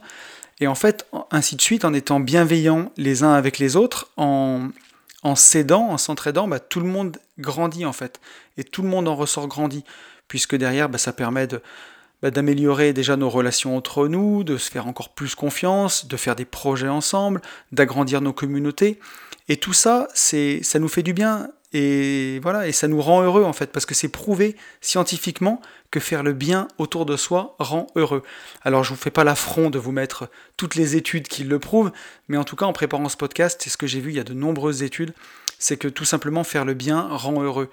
Et 0.59 0.67
en 0.67 0.75
fait, 0.75 1.05
ainsi 1.31 1.55
de 1.55 1.61
suite, 1.61 1.85
en 1.85 1.93
étant 1.93 2.19
bienveillants 2.19 2.91
les 2.97 3.23
uns 3.23 3.33
avec 3.33 3.59
les 3.59 3.75
autres, 3.75 4.09
en, 4.17 4.69
en 5.23 5.35
s'aidant, 5.35 5.89
en 5.89 5.97
s'entraidant, 5.97 6.47
bah, 6.47 6.59
tout 6.59 6.79
le 6.79 6.87
monde 6.87 7.17
grandit 7.39 7.85
en 7.85 7.93
fait. 7.93 8.19
Et 8.57 8.63
tout 8.63 8.81
le 8.81 8.89
monde 8.89 9.07
en 9.07 9.15
ressort 9.15 9.47
grandi. 9.47 9.83
Puisque 10.27 10.55
derrière, 10.55 10.89
bah, 10.89 10.97
ça 10.97 11.13
permet 11.13 11.47
bah, 12.21 12.31
d'améliorer 12.31 12.93
déjà 12.93 13.15
nos 13.15 13.29
relations 13.29 13.75
entre 13.77 14.07
nous, 14.07 14.43
de 14.43 14.57
se 14.57 14.71
faire 14.71 14.87
encore 14.87 15.13
plus 15.13 15.35
confiance, 15.35 16.07
de 16.07 16.17
faire 16.17 16.35
des 16.35 16.45
projets 16.45 16.89
ensemble, 16.89 17.41
d'agrandir 17.71 18.21
nos 18.21 18.33
communautés. 18.33 18.99
Et 19.49 19.57
tout 19.57 19.73
ça, 19.73 20.07
c'est, 20.13 20.63
ça 20.63 20.79
nous 20.79 20.87
fait 20.87 21.03
du 21.03 21.13
bien 21.13 21.49
et 21.73 22.39
voilà, 22.43 22.67
et 22.67 22.71
ça 22.71 22.87
nous 22.87 23.01
rend 23.01 23.23
heureux 23.23 23.43
en 23.43 23.53
fait, 23.53 23.71
parce 23.71 23.87
que 23.87 23.95
c'est 23.95 24.07
prouvé 24.07 24.55
scientifiquement 24.79 25.59
que 25.89 25.99
faire 25.99 26.21
le 26.21 26.33
bien 26.33 26.67
autour 26.77 27.07
de 27.07 27.17
soi 27.17 27.55
rend 27.57 27.87
heureux. 27.95 28.21
Alors 28.61 28.83
je 28.83 28.91
vous 28.91 28.95
fais 28.95 29.09
pas 29.09 29.23
l'affront 29.23 29.71
de 29.71 29.79
vous 29.79 29.91
mettre 29.91 30.29
toutes 30.55 30.75
les 30.75 30.95
études 30.95 31.27
qui 31.27 31.43
le 31.43 31.57
prouvent, 31.57 31.91
mais 32.27 32.37
en 32.37 32.43
tout 32.43 32.55
cas 32.55 32.65
en 32.65 32.73
préparant 32.73 33.09
ce 33.09 33.17
podcast, 33.17 33.59
c'est 33.63 33.71
ce 33.71 33.77
que 33.77 33.87
j'ai 33.87 33.99
vu, 33.99 34.11
il 34.11 34.15
y 34.15 34.19
a 34.19 34.23
de 34.23 34.33
nombreuses 34.33 34.83
études, 34.83 35.13
c'est 35.57 35.77
que 35.77 35.87
tout 35.87 36.05
simplement 36.05 36.43
faire 36.43 36.63
le 36.63 36.75
bien 36.75 37.01
rend 37.09 37.41
heureux. 37.41 37.71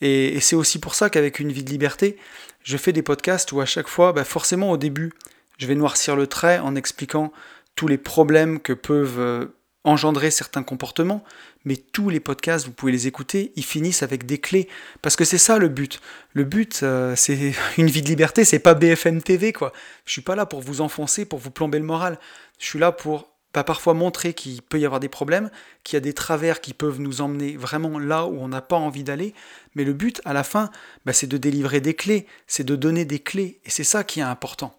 Et, 0.00 0.40
c'est 0.40 0.56
aussi 0.56 0.78
pour 0.78 0.94
ça 0.94 1.10
qu'avec 1.10 1.40
une 1.40 1.52
vie 1.52 1.64
de 1.64 1.70
liberté, 1.70 2.16
je 2.62 2.76
fais 2.76 2.92
des 2.92 3.02
podcasts 3.02 3.52
où 3.52 3.60
à 3.60 3.66
chaque 3.66 3.88
fois, 3.88 4.12
bah 4.12 4.24
forcément 4.24 4.70
au 4.70 4.76
début, 4.76 5.12
je 5.58 5.66
vais 5.66 5.74
noircir 5.74 6.16
le 6.16 6.26
trait 6.26 6.58
en 6.58 6.74
expliquant 6.74 7.32
tous 7.74 7.88
les 7.88 7.98
problèmes 7.98 8.60
que 8.60 8.72
peuvent 8.72 9.20
euh, 9.20 9.46
engendrer 9.84 10.30
certains 10.30 10.62
comportements, 10.62 11.24
mais 11.64 11.76
tous 11.76 12.08
les 12.08 12.20
podcasts, 12.20 12.66
vous 12.66 12.72
pouvez 12.72 12.92
les 12.92 13.06
écouter, 13.06 13.52
ils 13.56 13.64
finissent 13.64 14.02
avec 14.02 14.26
des 14.26 14.38
clés. 14.38 14.68
Parce 15.02 15.16
que 15.16 15.24
c'est 15.24 15.38
ça 15.38 15.58
le 15.58 15.68
but. 15.68 16.00
Le 16.32 16.44
but, 16.44 16.80
euh, 16.82 17.14
c'est 17.16 17.52
une 17.78 17.86
vie 17.86 18.02
de 18.02 18.08
liberté, 18.08 18.44
c'est 18.44 18.58
pas 18.58 18.74
BFM 18.74 19.22
TV, 19.22 19.52
quoi. 19.52 19.72
Je 20.06 20.12
suis 20.12 20.22
pas 20.22 20.36
là 20.36 20.46
pour 20.46 20.60
vous 20.60 20.80
enfoncer, 20.80 21.24
pour 21.24 21.38
vous 21.38 21.50
plomber 21.50 21.78
le 21.78 21.84
moral. 21.84 22.18
Je 22.58 22.66
suis 22.66 22.78
là 22.78 22.92
pour 22.92 23.30
bah, 23.52 23.64
parfois 23.64 23.94
montrer 23.94 24.32
qu'il 24.32 24.62
peut 24.62 24.78
y 24.78 24.84
avoir 24.84 25.00
des 25.00 25.08
problèmes, 25.08 25.50
qu'il 25.82 25.96
y 25.96 25.98
a 25.98 26.00
des 26.00 26.12
travers 26.12 26.60
qui 26.60 26.72
peuvent 26.72 27.00
nous 27.00 27.20
emmener 27.20 27.56
vraiment 27.56 27.98
là 27.98 28.26
où 28.26 28.38
on 28.40 28.48
n'a 28.48 28.62
pas 28.62 28.76
envie 28.76 29.02
d'aller. 29.02 29.34
Mais 29.74 29.84
le 29.84 29.92
but, 29.92 30.20
à 30.24 30.32
la 30.32 30.42
fin, 30.42 30.70
bah, 31.04 31.12
c'est 31.12 31.26
de 31.26 31.36
délivrer 31.36 31.80
des 31.80 31.94
clés, 31.94 32.26
c'est 32.46 32.64
de 32.64 32.76
donner 32.76 33.04
des 33.04 33.20
clés. 33.20 33.60
Et 33.64 33.70
c'est 33.70 33.84
ça 33.84 34.04
qui 34.04 34.20
est 34.20 34.24
important. 34.24 34.76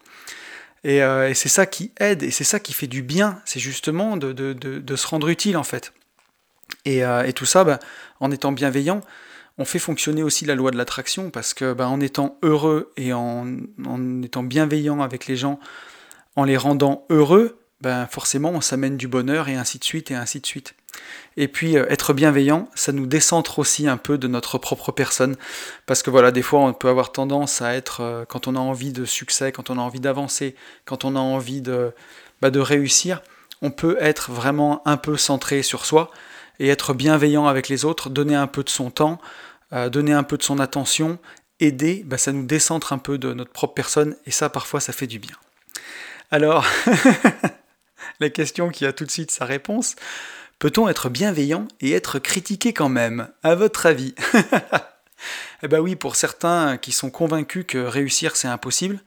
Euh, 0.86 1.30
et, 1.30 1.34
c'est 1.34 1.50
ça 1.50 1.66
qui 1.66 1.92
aide, 2.00 2.24
et 2.24 2.32
c'est 2.32 2.44
ça 2.44 2.60
qui 2.60 2.74
fait 2.74 2.88
du 2.88 3.04
bien, 3.04 3.39
c'est 3.46 3.60
justement 3.60 4.18
de, 4.18 4.96
se 4.96 5.08
rendre 5.08 5.30
utile 5.30 5.58
en 5.58 5.64
fait. 5.64 5.94
Et, 6.86 7.04
euh, 7.06 7.32
tout 7.32 7.46
ça, 7.46 7.64
bah, 7.64 7.80
en 8.20 8.32
étant 8.32 8.52
bienveillant, 8.52 9.02
on 9.58 9.66
fait 9.66 9.80
fonctionner 9.80 10.24
aussi 10.24 10.46
la 10.46 10.56
loi 10.56 10.72
de 10.72 10.78
l'attraction, 10.78 11.30
parce 11.30 11.54
que 11.54 11.74
bah, 11.74 11.88
en 11.88 12.00
étant 12.02 12.38
heureux 12.42 12.94
et 12.98 13.14
en, 13.14 13.46
étant 14.24 14.44
bienveillant 14.44 15.02
avec 15.02 15.28
les 15.28 15.36
gens, 15.36 15.60
en 16.36 16.46
les 16.46 16.58
rendant 16.58 17.06
heureux, 17.10 17.60
forcément 18.10 18.50
on 18.52 18.62
s'amène 18.62 18.98
du 18.98 19.08
bonheur 19.08 19.50
et 19.50 19.56
ainsi 19.56 19.78
de 19.78 19.84
suite 19.84 20.12
et 20.12 20.16
ainsi 20.16 20.39
de 20.39 20.46
suite. 20.46 20.76
Et 21.38 21.48
puis 21.48 21.78
euh, 21.78 21.86
être 21.89 22.14
bienveillant, 22.14 22.70
ça 22.76 22.92
nous 22.92 23.06
décentre 23.06 23.60
aussi 23.60 23.88
un 23.88 23.98
peu 23.98 24.18
de 24.18 24.28
notre 24.28 24.58
propre 24.58 24.92
personne, 24.92 25.36
parce 25.86 26.04
que 26.04 26.10
voilà, 26.10 26.32
des 26.32 26.42
fois 26.42 26.60
on 26.62 26.74
peut 26.74 26.89
avoir 26.89 27.12
tendance 27.12 27.62
à 27.62 27.74
être, 27.74 28.02
euh, 28.02 28.26
quand 28.26 28.48
on 28.48 28.56
a 28.56 28.60
envie 28.60 28.92
de 28.92 29.06
succès, 29.06 29.52
quand 29.52 29.70
on 29.70 29.78
a 29.78 29.82
envie 29.82 30.00
d'avancer, 30.00 30.56
quand 30.86 31.06
on 31.06 31.16
a 31.16 31.20
envie 31.20 31.62
de, 31.62 31.94
bah, 32.42 32.50
de 32.50 32.60
réussir, 32.60 33.22
on 33.62 33.72
peut 33.72 33.98
être 34.00 34.32
vraiment 34.32 34.82
un 34.86 34.98
peu 34.98 35.18
centré 35.18 35.64
sur 35.64 35.86
soi 35.86 36.12
et 36.60 36.68
être 36.68 36.94
bienveillant 36.94 37.48
avec 37.48 37.70
les 37.70 37.86
autres, 37.86 38.10
donner 38.10 38.36
un 38.36 38.48
peu 38.48 38.64
de 38.64 38.70
son 38.70 38.92
temps, 38.92 39.20
euh, 39.74 39.89
donner 39.89 40.14
un 40.14 40.24
peu 40.24 40.38
de 40.38 40.44
son 40.44 40.60
attention, 40.60 41.18
aider, 41.60 42.04
bah, 42.06 42.18
ça 42.18 42.34
nous 42.34 42.46
décentre 42.46 42.92
un 42.92 42.98
peu 42.98 43.18
de 43.18 43.34
notre 43.34 43.52
propre 43.52 43.74
personne, 43.74 44.16
et 44.26 44.32
ça 44.32 44.50
parfois 44.50 44.80
ça 44.80 44.92
fait 44.92 45.08
du 45.08 45.20
bien. 45.20 45.36
Alors, 46.30 46.66
la 48.20 48.30
question 48.30 48.70
qui 48.70 48.86
a 48.86 48.94
tout 48.94 49.06
de 49.06 49.12
suite 49.12 49.32
sa 49.32 49.46
réponse, 49.46 49.96
Peut-on 50.62 50.88
être 50.88 51.09
bienveillant 51.09 51.68
et 51.80 51.93
être 51.93 52.20
critiqué 52.20 52.72
quand 52.72 52.88
même 52.88 53.30
À 53.41 53.55
votre 53.55 53.88
avis 53.88 54.14
Eh 55.64 55.68
bien 55.68 55.80
oui, 55.80 55.95
pour 55.95 56.16
certains 56.16 56.78
qui 56.78 56.91
sont 56.91 57.09
convaincus 57.09 57.66
que 57.68 57.80
réussir 57.80 58.36
c'est 58.36 58.47
impossible, 58.47 58.99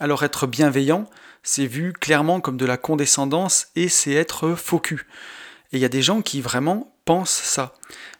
alors 0.00 0.24
être 0.24 0.48
bienveillant, 0.48 1.08
c'est 1.44 1.66
vu 1.68 1.92
clairement 1.92 2.40
comme 2.40 2.56
de 2.56 2.66
la 2.66 2.76
condescendance 2.76 3.68
et 3.76 3.88
c'est 3.88 4.14
être 4.14 4.56
faux. 4.56 4.82
Et 4.90 5.76
il 5.76 5.78
y 5.78 5.84
a 5.84 5.88
des 5.88 6.02
gens 6.02 6.22
qui 6.22 6.40
vraiment 6.40 6.92
pensent 7.04 7.30
ça. 7.30 7.74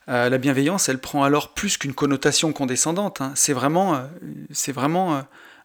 Euh, 0.08 0.28
la 0.28 0.38
bienveillance, 0.38 0.88
elle 0.88 1.00
prend 1.00 1.24
alors 1.24 1.54
plus 1.54 1.76
qu'une 1.76 1.92
connotation 1.92 2.52
condescendante. 2.52 3.20
Hein. 3.20 3.32
C'est 3.34 3.52
vraiment, 3.52 3.96
euh, 3.96 4.02
vraiment 4.68 5.16
euh, 5.16 5.22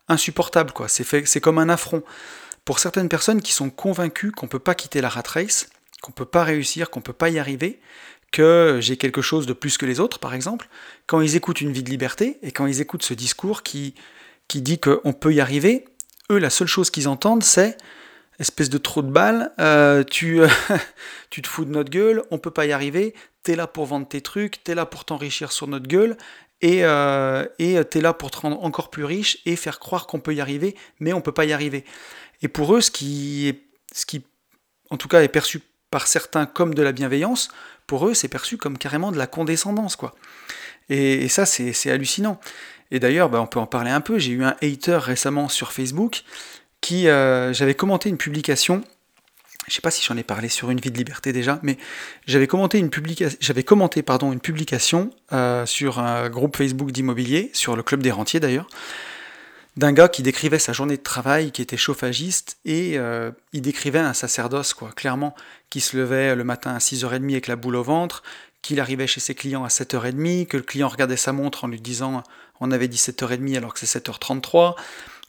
insupportable, 0.07 0.71
quoi. 0.71 0.87
C'est, 0.87 1.27
c'est 1.27 1.39
comme 1.39 1.59
un 1.59 1.69
affront. 1.69 2.01
Pour 2.65 2.79
certaines 2.79 3.09
personnes 3.09 3.43
qui 3.43 3.53
sont 3.53 3.69
convaincues 3.69 4.31
qu'on 4.31 4.47
ne 4.47 4.51
peut 4.51 4.57
pas 4.57 4.73
quitter 4.73 5.01
la 5.01 5.09
rat 5.09 5.21
race, 5.27 5.69
qu'on 6.05 6.11
peut 6.11 6.25
pas 6.25 6.43
réussir, 6.43 6.91
qu'on 6.91 7.01
peut 7.01 7.13
pas 7.13 7.29
y 7.29 7.39
arriver, 7.39 7.79
que 8.31 8.77
j'ai 8.79 8.95
quelque 8.95 9.21
chose 9.21 9.47
de 9.47 9.53
plus 9.53 9.77
que 9.77 9.85
les 9.85 9.99
autres, 9.99 10.19
par 10.19 10.35
exemple, 10.35 10.69
quand 11.07 11.19
ils 11.21 11.35
écoutent 11.35 11.61
une 11.61 11.71
vie 11.71 11.83
de 11.83 11.89
liberté 11.89 12.37
et 12.43 12.51
quand 12.51 12.67
ils 12.67 12.79
écoutent 12.79 13.03
ce 13.03 13.15
discours 13.15 13.63
qui, 13.63 13.95
qui 14.47 14.61
dit 14.61 14.79
qu'on 14.79 15.13
peut 15.13 15.33
y 15.33 15.41
arriver, 15.41 15.85
eux, 16.31 16.37
la 16.37 16.51
seule 16.51 16.67
chose 16.67 16.91
qu'ils 16.91 17.07
entendent, 17.07 17.43
c'est 17.43 17.77
espèce 18.37 18.69
de 18.69 18.77
trou 18.77 19.01
de 19.01 19.09
balle, 19.09 19.53
euh, 19.59 20.03
tu, 20.03 20.41
tu 21.29 21.41
te 21.41 21.47
fous 21.47 21.65
de 21.65 21.71
notre 21.71 21.89
gueule, 21.89 22.21
on 22.29 22.37
peut 22.37 22.51
pas 22.51 22.65
y 22.65 22.71
arriver, 22.73 23.15
t'es 23.43 23.55
là 23.55 23.65
pour 23.65 23.85
vendre 23.85 24.07
tes 24.07 24.21
trucs, 24.21 24.63
t'es 24.63 24.75
là 24.75 24.85
pour 24.85 25.05
t'enrichir 25.05 25.51
sur 25.51 25.67
notre 25.67 25.87
gueule, 25.87 26.17
et 26.61 26.83
euh, 26.83 27.45
t'es 27.57 28.01
là 28.01 28.13
pour 28.13 28.31
te 28.31 28.37
rendre 28.37 28.61
encore 28.63 28.89
plus 28.89 29.05
riche 29.05 29.37
et 29.45 29.55
faire 29.55 29.79
croire 29.79 30.05
qu'on 30.05 30.19
peut 30.19 30.35
y 30.35 30.41
arriver, 30.41 30.75
mais 30.99 31.13
on 31.13 31.21
peut 31.21 31.31
pas 31.31 31.45
y 31.45 31.53
arriver. 31.53 31.85
Et 32.41 32.47
pour 32.47 32.75
eux, 32.75 32.81
ce 32.81 32.91
qui, 32.91 33.47
est, 33.47 33.61
ce 33.93 34.05
qui 34.05 34.25
en 34.89 34.97
tout 34.97 35.07
cas 35.07 35.21
est 35.23 35.29
perçu 35.29 35.61
par 35.95 36.07
certains 36.07 36.45
comme 36.45 36.73
de 36.73 36.83
la 36.83 36.91
bienveillance, 36.91 37.47
pour 37.87 38.05
eux, 38.05 38.13
c'est 38.13 38.27
perçu 38.27 38.57
comme 38.57 38.77
carrément 38.77 39.13
de 39.13 39.17
la 39.17 39.27
condescendance, 39.27 39.95
quoi. 39.95 40.13
Et, 40.89 41.29
ça, 41.29 41.45
c'est 41.45 41.89
hallucinant. 41.89 42.37
Et 42.91 42.99
d'ailleurs, 42.99 43.29
bah, 43.29 43.39
on 43.39 43.47
peut 43.47 43.61
en 43.61 43.65
parler 43.65 43.91
un 43.91 44.01
peu. 44.01 44.19
J'ai 44.19 44.33
eu 44.33 44.43
un 44.43 44.57
hater 44.61 44.97
récemment 44.97 45.47
sur 45.47 45.71
Facebook 45.71 46.23
qui, 46.81 47.07
euh, 47.07 47.53
j'avais 47.53 47.75
commenté 47.75 48.09
une 48.09 48.17
publication. 48.17 48.83
Je 49.69 49.73
sais 49.73 49.79
pas 49.79 49.89
si 49.89 50.03
j'en 50.03 50.17
ai 50.17 50.23
parlé 50.23 50.49
sur 50.49 50.69
une 50.69 50.81
vie 50.81 50.91
de 50.91 50.97
liberté 50.97 51.31
déjà, 51.31 51.59
mais 51.63 51.77
j'avais 52.27 52.45
commenté 52.45 52.77
une 52.77 52.89
publication, 52.89 53.37
j'avais 53.39 53.63
commenté 53.63 54.03
pardon 54.03 54.33
une 54.33 54.41
publication 54.41 55.11
euh, 55.31 55.65
sur 55.65 55.99
un 55.99 56.29
groupe 56.29 56.57
Facebook 56.57 56.91
d'immobilier, 56.91 57.51
sur 57.53 57.77
le 57.77 57.83
club 57.83 58.03
des 58.03 58.11
rentiers 58.11 58.41
d'ailleurs, 58.41 58.67
d'un 59.77 59.91
gars 59.91 60.07
qui 60.07 60.23
décrivait 60.23 60.59
sa 60.59 60.73
journée 60.73 60.97
de 60.97 61.03
travail, 61.03 61.51
qui 61.51 61.61
était 61.61 61.77
chauffagiste, 61.77 62.57
et 62.63 62.97
euh, 62.97 63.31
il 63.51 63.61
décrivait 63.61 63.99
un 63.99 64.13
sacerdoce, 64.13 64.73
quoi, 64.73 64.91
clairement, 64.91 65.35
qui 65.69 65.81
se 65.81 65.97
levait 65.97 66.35
le 66.35 66.43
matin 66.43 66.73
à 66.73 66.77
6h30 66.77 67.31
avec 67.31 67.47
la 67.47 67.55
boule 67.55 67.75
au 67.75 67.83
ventre, 67.83 68.23
qu'il 68.61 68.79
arrivait 68.79 69.07
chez 69.07 69.19
ses 69.19 69.35
clients 69.35 69.65
à 69.65 69.67
7h30, 69.67 70.47
que 70.47 70.57
le 70.57 70.63
client 70.63 70.87
regardait 70.87 71.17
sa 71.17 71.33
montre 71.33 71.65
en 71.65 71.67
lui 71.67 71.81
disant 71.81 72.23
on 72.61 72.71
avait 72.71 72.87
dit 72.87 72.97
7h30 72.97 73.57
alors 73.57 73.73
que 73.73 73.85
c'est 73.85 74.07
7h33, 74.07 74.75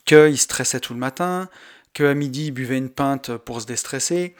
qu'il 0.04 0.38
stressait 0.38 0.80
tout 0.80 0.94
le 0.94 1.00
matin, 1.00 1.48
qu'à 1.92 2.14
midi 2.14 2.46
il 2.46 2.52
buvait 2.52 2.78
une 2.78 2.88
pinte 2.88 3.36
pour 3.36 3.60
se 3.60 3.66
déstresser, 3.66 4.36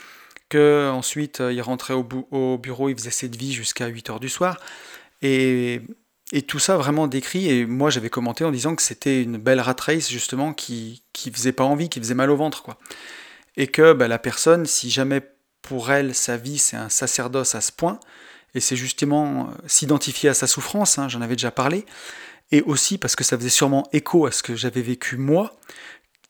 que 0.48 0.88
ensuite 0.88 1.40
il 1.40 1.60
rentrait 1.60 1.94
au, 1.94 2.06
au 2.30 2.58
bureau, 2.58 2.88
il 2.88 2.96
faisait 2.96 3.10
cette 3.10 3.34
vie 3.34 3.52
jusqu'à 3.52 3.90
8h 3.90 4.20
du 4.20 4.28
soir. 4.28 4.60
Et 5.20 5.82
et 6.32 6.42
tout 6.42 6.58
ça 6.58 6.76
vraiment 6.76 7.06
décrit, 7.06 7.48
et 7.48 7.66
moi 7.66 7.90
j'avais 7.90 8.10
commenté 8.10 8.44
en 8.44 8.50
disant 8.50 8.74
que 8.74 8.82
c'était 8.82 9.22
une 9.22 9.38
belle 9.38 9.60
rat 9.60 9.76
race 9.78 10.10
justement 10.10 10.52
qui, 10.52 11.02
qui 11.12 11.30
faisait 11.30 11.52
pas 11.52 11.64
envie, 11.64 11.88
qui 11.88 12.00
faisait 12.00 12.14
mal 12.14 12.30
au 12.30 12.36
ventre 12.36 12.62
quoi. 12.62 12.78
Et 13.56 13.68
que 13.68 13.92
bah, 13.92 14.08
la 14.08 14.18
personne, 14.18 14.66
si 14.66 14.90
jamais 14.90 15.22
pour 15.62 15.90
elle 15.92 16.14
sa 16.14 16.36
vie 16.36 16.58
c'est 16.58 16.76
un 16.76 16.88
sacerdoce 16.88 17.54
à 17.54 17.60
ce 17.60 17.70
point, 17.70 18.00
et 18.54 18.60
c'est 18.60 18.76
justement 18.76 19.42
euh, 19.42 19.52
s'identifier 19.66 20.28
à 20.28 20.34
sa 20.34 20.48
souffrance, 20.48 20.98
hein, 20.98 21.08
j'en 21.08 21.20
avais 21.20 21.36
déjà 21.36 21.52
parlé, 21.52 21.86
et 22.50 22.62
aussi 22.62 22.98
parce 22.98 23.14
que 23.14 23.22
ça 23.22 23.36
faisait 23.36 23.48
sûrement 23.48 23.88
écho 23.92 24.26
à 24.26 24.32
ce 24.32 24.42
que 24.42 24.56
j'avais 24.56 24.82
vécu 24.82 25.16
moi, 25.16 25.56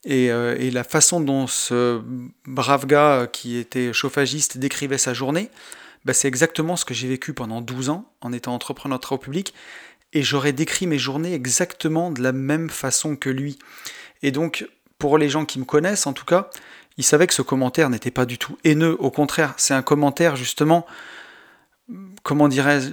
et, 0.04 0.30
euh, 0.30 0.56
et, 0.58 0.70
la 0.70 0.84
façon 0.84 1.20
dont 1.20 1.48
ce 1.48 2.00
brave 2.46 2.86
gars 2.86 3.28
qui 3.32 3.56
était 3.56 3.92
chauffagiste 3.92 4.56
décrivait 4.56 4.98
sa 4.98 5.14
journée, 5.14 5.50
bah, 6.06 6.14
c'est 6.14 6.28
exactement 6.28 6.76
ce 6.76 6.84
que 6.84 6.94
j'ai 6.94 7.08
vécu 7.08 7.34
pendant 7.34 7.60
12 7.60 7.90
ans 7.90 8.10
en 8.20 8.32
étant 8.32 8.54
entrepreneur 8.54 8.98
de 8.98 9.02
travaux 9.02 9.20
publics, 9.20 9.52
et 10.12 10.22
j'aurais 10.22 10.52
décrit 10.52 10.86
mes 10.86 10.98
journées 10.98 11.34
exactement 11.34 12.12
de 12.12 12.22
la 12.22 12.30
même 12.30 12.70
façon 12.70 13.16
que 13.16 13.28
lui. 13.28 13.58
Et 14.22 14.30
donc, 14.30 14.68
pour 14.98 15.18
les 15.18 15.28
gens 15.28 15.44
qui 15.44 15.58
me 15.58 15.64
connaissent, 15.64 16.06
en 16.06 16.12
tout 16.12 16.24
cas, 16.24 16.48
ils 16.96 17.04
savaient 17.04 17.26
que 17.26 17.34
ce 17.34 17.42
commentaire 17.42 17.90
n'était 17.90 18.12
pas 18.12 18.24
du 18.24 18.38
tout 18.38 18.56
haineux. 18.62 18.96
Au 19.00 19.10
contraire, 19.10 19.54
c'est 19.56 19.74
un 19.74 19.82
commentaire 19.82 20.36
justement, 20.36 20.86
comment 22.22 22.46
dirais-je, 22.46 22.90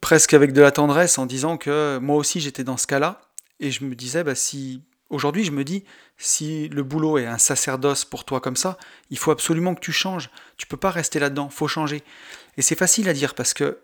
presque 0.00 0.32
avec 0.32 0.52
de 0.52 0.62
la 0.62 0.70
tendresse, 0.70 1.18
en 1.18 1.26
disant 1.26 1.56
que 1.56 1.98
moi 1.98 2.16
aussi 2.16 2.40
j'étais 2.40 2.62
dans 2.62 2.76
ce 2.76 2.86
cas-là. 2.86 3.20
Et 3.58 3.72
je 3.72 3.84
me 3.84 3.96
disais, 3.96 4.22
bah, 4.22 4.36
si 4.36 4.80
aujourd'hui 5.10 5.44
je 5.44 5.50
me 5.50 5.64
dis, 5.64 5.84
si 6.16 6.68
le 6.68 6.82
boulot 6.84 7.18
est 7.18 7.26
un 7.26 7.38
sacerdoce 7.38 8.04
pour 8.04 8.24
toi 8.24 8.40
comme 8.40 8.56
ça, 8.56 8.78
il 9.10 9.18
faut 9.18 9.32
absolument 9.32 9.74
que 9.74 9.80
tu 9.80 9.92
changes. 9.92 10.30
Tu 10.56 10.66
peux 10.66 10.76
pas 10.76 10.90
rester 10.90 11.18
là-dedans, 11.18 11.48
faut 11.48 11.68
changer. 11.68 12.02
Et 12.56 12.62
c'est 12.62 12.76
facile 12.76 13.08
à 13.08 13.12
dire 13.12 13.34
parce 13.34 13.54
que 13.54 13.78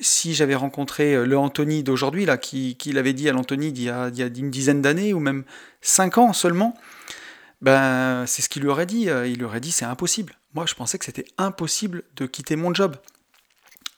si 0.00 0.34
j'avais 0.34 0.54
rencontré 0.54 1.14
euh, 1.14 1.26
le 1.26 1.38
Anthony 1.38 1.82
d'aujourd'hui, 1.82 2.26
là, 2.26 2.36
qui, 2.36 2.76
l'avait 2.86 3.12
dit 3.12 3.28
à 3.28 3.32
l'Anthony 3.32 3.72
d'il 3.72 3.84
y, 3.84 3.90
a, 3.90 4.10
une 4.10 4.50
dizaine 4.50 4.82
d'années, 4.82 5.14
ou 5.14 5.20
même 5.20 5.44
cinq 5.80 6.18
ans 6.18 6.32
seulement, 6.32 6.76
ben 7.62 8.24
c'est 8.26 8.42
ce 8.42 8.48
qu'il 8.48 8.62
lui 8.62 8.68
aurait 8.68 8.86
dit. 8.86 9.08
Euh, 9.08 9.26
il 9.26 9.38
lui 9.38 9.44
aurait 9.44 9.60
dit 9.60 9.72
c'est 9.72 9.84
impossible. 9.84 10.34
Moi, 10.54 10.66
je 10.66 10.74
pensais 10.74 10.98
que 10.98 11.04
c'était 11.04 11.26
impossible 11.38 12.02
de 12.16 12.26
quitter 12.26 12.56
mon 12.56 12.72
job. 12.74 12.96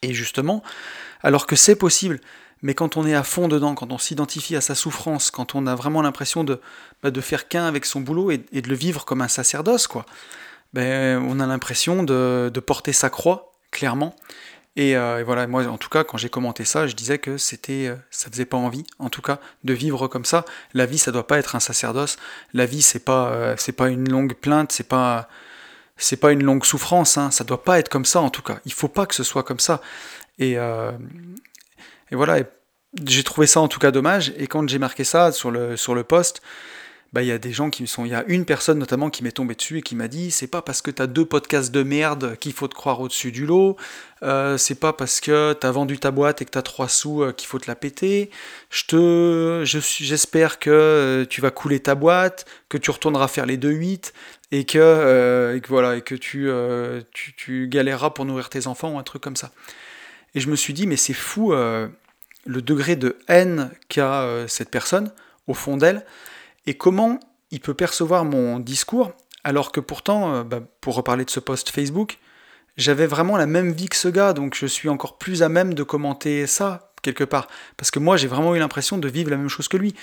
Et 0.03 0.15
justement, 0.15 0.63
alors 1.23 1.47
que 1.47 1.57
c'est 1.57 1.75
possible, 1.75 2.21
mais 2.63 2.75
quand 2.75 2.97
on 2.97 3.07
est 3.07 3.15
à 3.15 3.25
fond 3.25 3.49
dedans, 3.49 3.75
quand 3.75 3.93
on 3.93 3.99
s'identifie 3.99 4.55
à 4.55 4.61
sa 4.61 4.77
souffrance, 4.77 5.31
quand 5.31 5.55
on 5.57 5.67
a 5.67 5.75
vraiment 5.75 6.03
l'impression 6.03 6.45
de, 6.45 6.61
bah, 7.03 7.11
de 7.11 7.21
faire 7.21 7.49
qu'un 7.49 7.67
avec 7.67 7.85
son 7.85 8.01
boulot 8.01 8.31
et, 8.31 8.39
de 8.39 8.69
le 8.69 8.75
vivre 8.77 9.05
comme 9.05 9.23
un 9.23 9.29
sacerdoce, 9.29 9.89
quoi, 9.89 10.07
ben, 10.73 11.21
on 11.29 11.41
a 11.41 11.47
l'impression 11.47 12.05
de, 12.05 12.51
de 12.53 12.61
porter 12.61 12.93
sa 12.93 13.11
croix 13.11 13.48
clairement. 13.71 14.15
Et, 14.77 14.95
voilà, 15.25 15.49
moi 15.49 15.67
en 15.67 15.77
tout 15.77 15.89
cas, 15.89 16.05
quand 16.05 16.19
j'ai 16.19 16.29
commenté 16.29 16.65
ça, 16.65 16.87
je 16.87 16.95
disais 16.95 17.19
que 17.19 17.37
c'était, 17.37 17.93
ça 18.11 18.31
faisait 18.31 18.45
pas 18.45 18.57
envie, 18.57 18.85
en 19.01 19.11
tout 19.11 19.23
cas, 19.23 19.41
de 19.65 19.73
vivre 19.73 20.07
comme 20.07 20.25
ça. 20.25 20.45
La 20.73 20.87
vie, 20.87 20.99
ça 20.99 21.11
doit 21.11 21.27
pas 21.27 21.39
être 21.39 21.57
un 21.57 21.61
sacerdoce. 21.61 22.17
La 22.55 22.65
vie, 22.65 22.83
c'est 22.83 23.05
pas, 23.05 23.57
c'est 23.57 23.73
pas 23.73 23.89
une 23.89 24.09
longue 24.09 24.35
plainte, 24.35 24.71
c'est 24.71 24.89
pas, 24.89 25.29
c'est 25.97 26.17
pas 26.17 26.31
une 26.31 26.45
longue 26.45 26.65
souffrance. 26.65 27.19
Hein. 27.19 27.33
Ça 27.33 27.43
doit 27.43 27.65
pas 27.65 27.81
être 27.81 27.89
comme 27.89 28.05
ça, 28.05 28.21
en 28.21 28.31
tout 28.31 28.43
cas. 28.43 28.61
Il 28.67 28.73
faut 28.73 28.87
pas 28.87 29.07
que 29.07 29.17
ce 29.17 29.25
soit 29.25 29.43
comme 29.43 29.59
ça. 29.59 29.83
Et, 30.39 30.53
et 30.53 32.15
voilà. 32.15 32.39
j'ai 33.05 33.25
trouvé 33.25 33.47
ça 33.47 33.61
en 33.61 33.69
tout 33.69 33.81
cas 33.81 33.91
dommage. 33.91 34.33
Et 34.37 34.47
quand 34.47 34.69
j'ai 34.69 34.79
marqué 34.79 35.05
ça 35.05 35.33
sur 35.33 35.51
le, 35.51 35.77
sur 35.77 35.95
le 35.95 36.05
post, 36.05 36.41
bah, 37.15 37.23
y 37.23 37.33
a 37.33 37.39
des 37.39 37.53
gens 37.53 37.71
qui 37.71 37.83
me 37.83 37.87
sont. 37.87 38.05
Il 38.05 38.11
y 38.11 38.15
a 38.15 38.25
une 38.27 38.45
personne 38.45 38.79
notamment 38.79 39.09
qui 39.09 39.25
m'est 39.25 39.33
tombée 39.33 39.55
dessus 39.55 39.79
et 39.79 39.83
qui 39.83 39.97
m'a 39.97 40.09
dit 40.09 40.31
c'est 40.31 40.47
pas 40.47 40.61
parce 40.61 40.83
que 40.83 40.91
t'as 40.91 41.07
deux 41.07 41.25
podcasts 41.25 41.73
de 41.73 41.83
merde 41.83 42.37
qu'il 42.39 42.53
faut 42.53 42.69
te 42.69 42.75
croire 42.75 43.01
au-dessus 43.01 43.33
du 43.33 43.47
lot, 43.47 43.77
euh, 44.23 44.59
c'est 44.59 44.75
pas 44.75 44.93
parce 44.93 45.21
que 45.21 45.55
t'as 45.55 45.71
vendu 45.71 45.99
ta 45.99 46.11
boîte 46.11 46.43
et 46.43 46.45
que 46.45 46.51
t'as 46.51 46.63
trois 46.63 46.89
sous 46.89 47.23
euh, 47.23 47.33
qu'il 47.33 47.49
faut 47.49 47.59
te 47.59 47.67
la 47.67 47.77
péter. 47.77 48.31
Je 48.69 48.85
te, 48.85 49.63
j'espère 49.65 50.59
que 50.59 50.71
euh, 50.71 51.25
tu 51.25 51.41
vas 51.41 51.51
couler 51.51 51.81
ta 51.81 51.95
boîte, 51.95 52.45
que 52.69 52.77
tu 52.77 52.91
retourneras 52.91 53.29
faire 53.29 53.47
les 53.47 53.57
2-8 53.57 54.13
et 54.53 54.65
que, 54.65 55.55
et 55.57 55.61
que 55.61 55.69
voilà 55.69 55.97
et 55.97 56.03
que 56.03 56.15
tu, 56.15 56.51
tu, 57.13 57.35
tu, 57.35 57.69
galéreras 57.69 58.11
pour 58.11 58.25
nourrir 58.27 58.51
tes 58.51 58.67
enfants 58.67 58.93
ou 58.93 58.99
un 58.99 59.03
truc 59.03 59.23
comme 59.23 59.37
ça. 59.37 59.51
Et 60.35 60.41
je 60.41 60.49
me 60.51 60.57
suis 60.57 60.75
dit 60.75 60.87
mais 60.87 60.97
c'est 60.97 61.15
fou 61.15 61.53
le 61.53 62.63
degré 62.63 62.97
de 62.97 63.17
haine 63.29 63.71
qu'a 63.89 64.45
cette 64.47 64.71
personne 64.71 65.11
au 65.47 65.55
fond 65.55 65.77
d'elle 65.79 66.05
et 66.69 66.75
comment 66.75 67.19
il 67.51 67.61
peut 67.61 67.75
percevoir 67.75 68.25
mon 68.27 68.61
discours 68.61 69.13
alors 69.43 69.73
que 69.73 69.81
pourtant, 69.81 70.35
euh, 70.35 70.45
bah, 70.45 70.61
pour 70.83 70.95
reparler 70.95 71.25
de 71.25 71.31
ce 71.31 71.41
post 71.41 71.71
Facebook, 71.71 72.19
j'avais 72.77 73.07
vraiment 73.07 73.39
la 73.39 73.47
même 73.47 73.73
vie 73.73 73.89
que 73.89 73.97
ce 73.97 74.09
gars, 74.09 74.35
donc 74.35 74.55
je 74.55 74.67
suis 74.67 74.91
encore 74.91 75.17
plus 75.17 75.43
à 75.43 75.49
même 75.49 75.73
de 75.73 75.83
commenter 75.83 76.47
ça, 76.47 76.93
quelque 77.01 77.25
part. 77.25 77.49
Parce 77.79 77.91
que 77.91 77.99
moi, 77.99 78.19
j'ai 78.19 78.29
vraiment 78.29 78.55
eu 78.55 78.59
l'impression 78.59 78.99
de 78.99 79.09
vivre 79.09 79.31
la 79.31 79.39
même 79.39 79.49
chose 79.49 79.69
que 79.69 79.79
lui. 79.79 79.95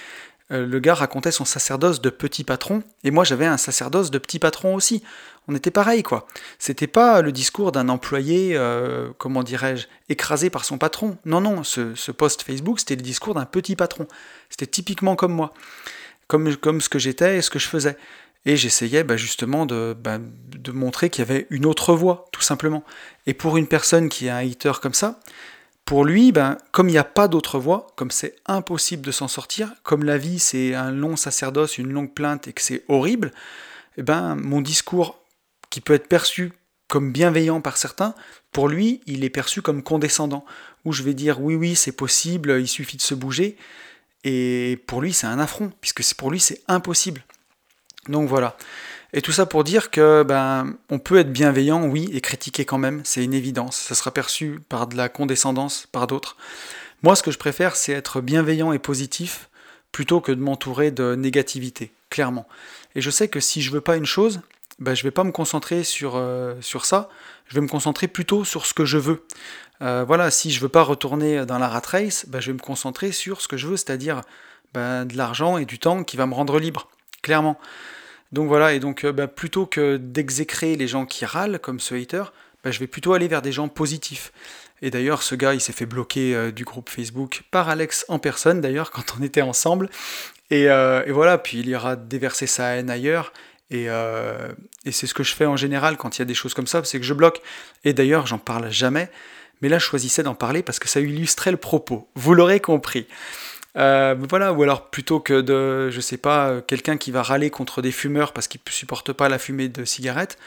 Euh, 0.52 0.66
le 0.66 0.80
gars 0.80 0.96
racontait 0.96 1.32
son 1.32 1.46
sacerdoce 1.46 2.02
de 2.02 2.10
petit 2.10 2.44
patron, 2.44 2.82
et 3.04 3.12
moi 3.12 3.24
j'avais 3.24 3.48
un 3.48 3.58
sacerdoce 3.58 4.10
de 4.10 4.18
petit 4.18 4.40
patron 4.40 4.76
aussi. 4.76 5.04
On 5.48 5.56
était 5.56 5.72
pareil, 5.72 6.02
quoi. 6.02 6.26
C'était 6.58 6.88
pas 6.88 7.22
le 7.22 7.32
discours 7.32 7.72
d'un 7.72 7.90
employé, 7.90 8.56
euh, 8.56 9.10
comment 9.18 9.44
dirais-je, 9.44 9.88
écrasé 10.10 10.50
par 10.50 10.66
son 10.66 10.80
patron. 10.80 11.18
Non, 11.26 11.42
non, 11.42 11.64
ce, 11.64 11.94
ce 11.94 12.12
post 12.12 12.44
Facebook, 12.44 12.80
c'était 12.80 12.96
le 12.96 13.02
discours 13.02 13.36
d'un 13.36 13.46
petit 13.46 13.76
patron. 13.76 14.08
C'était 14.50 14.68
typiquement 14.68 15.16
comme 15.16 15.34
moi 15.34 15.54
comme, 16.28 16.56
comme 16.56 16.82
ce 16.82 16.90
que 16.90 17.00
j'étais 17.00 17.38
et 17.38 17.42
ce 17.42 17.50
que 17.50 17.60
je 17.60 17.68
faisais. 17.68 17.98
Et 18.46 18.58
j'essayais 18.58 19.04
bah, 19.04 19.18
justement 19.18 19.66
de, 19.66 19.96
bah, 20.00 20.20
de 20.20 20.72
montrer 20.72 21.10
qu'il 21.10 21.24
y 21.24 21.30
avait 21.30 21.48
une 21.50 21.66
autre 21.66 21.94
voie, 21.94 22.26
tout 22.32 22.42
simplement. 22.42 22.84
Et 23.26 23.34
pour 23.34 23.58
une 23.58 23.68
personne 23.68 24.08
qui 24.10 24.28
est 24.28 24.30
un 24.30 24.38
hater 24.38 24.74
comme 24.82 24.94
ça, 24.94 25.20
pour 25.86 26.04
lui, 26.04 26.32
ben, 26.32 26.58
comme 26.72 26.90
il 26.90 26.94
n'y 26.94 26.98
a 26.98 27.04
pas 27.04 27.28
d'autre 27.28 27.60
voie, 27.60 27.88
comme 27.96 28.12
c'est 28.12 28.36
impossible 28.48 29.04
de 29.06 29.12
s'en 29.12 29.28
sortir, 29.28 29.72
comme 29.84 30.04
la 30.04 30.18
vie 30.18 30.40
c'est 30.40 30.74
un 30.74 30.92
long 30.92 31.16
sacerdoce, 31.16 31.78
une 31.78 31.92
longue 31.92 32.14
plainte 32.14 32.48
et 32.48 32.54
que 32.54 32.62
c'est 32.62 32.84
horrible, 32.88 33.32
eh 33.98 34.04
ben, 34.04 34.36
mon 34.36 34.62
discours 34.62 35.20
qui 35.70 35.82
peut 35.82 35.94
être 35.94 36.08
perçu 36.08 36.54
comme 36.88 37.12
bienveillant 37.12 37.62
par 37.62 37.78
certains, 37.78 38.16
pour 38.52 38.68
lui, 38.68 39.02
il 39.06 39.24
est 39.24 39.30
perçu 39.30 39.62
comme 39.62 39.84
condescendant, 39.84 40.46
où 40.86 40.92
je 40.92 41.04
vais 41.04 41.14
dire 41.14 41.42
oui, 41.42 41.56
oui, 41.56 41.76
c'est 41.76 41.92
possible, 41.92 42.58
il 42.60 42.68
suffit 42.68 42.98
de 42.98 43.02
se 43.02 43.16
bouger, 43.16 43.58
et 44.26 44.84
pour 44.88 45.02
lui, 45.02 45.14
c'est 45.14 45.28
un 45.28 45.40
affront, 45.40 45.72
puisque 45.80 46.04
pour 46.16 46.32
lui, 46.32 46.40
c'est 46.40 46.62
impossible. 46.68 47.24
Donc 48.10 48.28
voilà. 48.28 48.58
Et 49.14 49.22
tout 49.22 49.32
ça 49.32 49.46
pour 49.46 49.64
dire 49.64 49.92
que 49.92 50.24
ben, 50.24 50.76
on 50.90 51.00
peut 51.00 51.20
être 51.20 51.32
bienveillant, 51.32 51.86
oui, 51.86 52.10
et 52.12 52.22
critiquer 52.22 52.66
quand 52.66 52.80
même, 52.80 53.02
c'est 53.06 53.24
une 53.24 53.36
évidence. 53.36 53.78
Ça 53.78 53.94
sera 53.96 54.12
perçu 54.12 54.60
par 54.68 54.88
de 54.88 54.98
la 54.98 55.10
condescendance 55.10 55.88
par 55.92 56.08
d'autres. 56.08 56.38
Moi, 57.04 57.16
ce 57.16 57.22
que 57.22 57.32
je 57.32 57.38
préfère, 57.38 57.76
c'est 57.76 57.94
être 57.94 58.20
bienveillant 58.20 58.74
et 58.74 58.80
positif 58.80 59.48
plutôt 59.92 60.20
que 60.20 60.32
de 60.32 60.42
m'entourer 60.42 60.90
de 60.90 61.16
négativité, 61.16 61.94
clairement. 62.10 62.48
Et 62.96 63.02
je 63.02 63.10
sais 63.12 63.28
que 63.28 63.40
si 63.40 63.62
je 63.62 63.72
veux 63.72 63.80
pas 63.80 63.96
une 63.96 64.06
chose, 64.06 64.42
ben, 64.80 64.96
je 64.96 65.04
vais 65.04 65.12
pas 65.12 65.24
me 65.24 65.32
concentrer 65.32 65.84
sur, 65.84 66.16
euh, 66.16 66.56
sur 66.62 66.84
ça, 66.84 67.10
je 67.48 67.56
vais 67.56 67.62
me 67.62 67.68
concentrer 67.68 68.08
plutôt 68.08 68.44
sur 68.44 68.66
ce 68.66 68.74
que 68.74 68.86
je 68.86 68.98
veux. 68.98 69.24
Euh, 69.82 70.04
voilà, 70.06 70.32
si 70.32 70.52
je 70.52 70.60
veux 70.60 70.70
pas 70.70 70.84
retourner 70.84 71.46
dans 71.46 71.60
la 71.60 71.68
rat 71.68 71.82
race, 71.86 72.26
bah, 72.28 72.40
je 72.40 72.48
vais 72.48 72.54
me 72.54 72.60
concentrer 72.60 73.12
sur 73.12 73.42
ce 73.42 73.48
que 73.48 73.58
je 73.58 73.68
veux, 73.68 73.78
c'est-à-dire 73.78 74.22
bah, 74.74 75.06
de 75.06 75.18
l'argent 75.18 75.58
et 75.58 75.66
du 75.66 75.80
temps 75.80 76.04
qui 76.04 76.18
va 76.18 76.26
me 76.26 76.34
rendre 76.34 76.60
libre, 76.60 76.90
clairement. 77.22 77.60
Donc 78.32 78.48
voilà, 78.48 78.74
et 78.74 78.80
donc 78.80 79.04
euh, 79.04 79.12
bah, 79.12 79.28
plutôt 79.28 79.66
que 79.66 79.98
d'exécrer 79.98 80.76
les 80.76 80.88
gens 80.88 81.06
qui 81.06 81.26
râlent, 81.26 81.60
comme 81.60 81.80
ce 81.80 81.96
hater, 81.96 82.24
je 82.64 82.80
vais 82.80 82.88
plutôt 82.88 83.14
aller 83.14 83.28
vers 83.28 83.42
des 83.42 83.52
gens 83.52 83.68
positifs. 83.68 84.32
Et 84.82 84.90
d'ailleurs, 84.90 85.22
ce 85.22 85.36
gars, 85.36 85.54
il 85.54 85.62
s'est 85.62 85.74
fait 85.74 85.86
bloquer 85.86 86.36
euh, 86.36 86.52
du 86.52 86.66
groupe 86.66 86.90
Facebook 86.90 87.44
par 87.52 87.70
Alex 87.70 88.06
en 88.08 88.20
personne, 88.20 88.62
d'ailleurs, 88.62 88.92
quand 88.92 89.16
on 89.20 89.24
était 89.24 89.42
ensemble. 89.42 89.90
Et, 90.52 90.68
voilà, 91.10 91.38
puis 91.38 91.60
il 91.60 91.68
ira 91.68 91.96
déverser 91.96 92.48
sa 92.48 92.76
haine 92.76 92.90
ailleurs. 92.90 93.34
Et, 93.72 93.86
et 93.86 94.92
c'est 94.92 95.08
ce 95.08 95.16
que 95.16 95.24
je 95.24 95.34
fais 95.34 95.48
en 95.48 95.58
général 95.58 95.98
quand 95.98 96.18
il 96.18 96.20
y 96.20 96.22
a 96.22 96.26
des 96.26 96.36
choses 96.36 96.54
comme 96.54 96.68
ça, 96.68 96.84
c'est 96.84 97.00
que 97.00 97.06
je 97.06 97.16
bloque. 97.16 97.42
Et 97.84 97.94
d'ailleurs, 97.94 98.28
j'en 98.28 98.38
parle 98.38 98.70
jamais 98.70 99.10
mais 99.62 99.70
là 99.70 99.80
je 99.80 99.86
choisissais 99.86 100.24
d'en 100.24 100.36
parler 100.36 100.64
parce 100.64 100.80
que 100.80 100.88
ça 100.88 101.00
illustrait 101.00 101.52
le 101.52 101.58
propos. 101.58 102.08
Vous 102.16 102.34
l'aurez 102.34 102.60
compris. 102.60 103.08
Euh, 103.78 104.16
voilà, 104.30 104.54
ou 104.54 104.64
alors 104.64 104.90
plutôt 104.90 105.20
que 105.20 105.42
de, 105.42 105.90
je 105.90 106.00
sais 106.00 106.18
pas, 106.18 106.62
quelqu'un 106.62 106.98
qui 106.98 107.12
va 107.12 107.24
râler 107.24 107.50
contre 107.50 107.82
des 107.82 107.92
fumeurs 107.92 108.32
parce 108.32 108.48
qu'il 108.48 108.62
ne 108.66 108.72
supporte 108.72 109.12
pas 109.12 109.28
la 109.28 109.38
fumée 109.38 109.68
de 109.68 109.84
cigarettes 109.84 110.38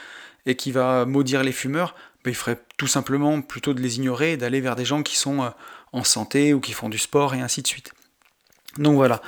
et 0.45 0.55
qui 0.55 0.71
va 0.71 1.05
maudire 1.05 1.43
les 1.43 1.51
fumeurs, 1.51 1.95
ben, 2.23 2.31
il 2.31 2.35
ferait 2.35 2.59
tout 2.77 2.87
simplement 2.87 3.41
plutôt 3.41 3.73
de 3.73 3.81
les 3.81 3.97
ignorer 3.97 4.33
et 4.33 4.37
d'aller 4.37 4.61
vers 4.61 4.75
des 4.75 4.85
gens 4.85 5.03
qui 5.03 5.15
sont 5.17 5.43
euh, 5.43 5.49
en 5.93 6.03
santé 6.03 6.53
ou 6.53 6.59
qui 6.59 6.73
font 6.73 6.89
du 6.89 6.97
sport 6.97 7.35
et 7.35 7.41
ainsi 7.41 7.61
de 7.61 7.67
suite. 7.67 7.93
Donc 8.77 8.95
voilà, 8.95 9.21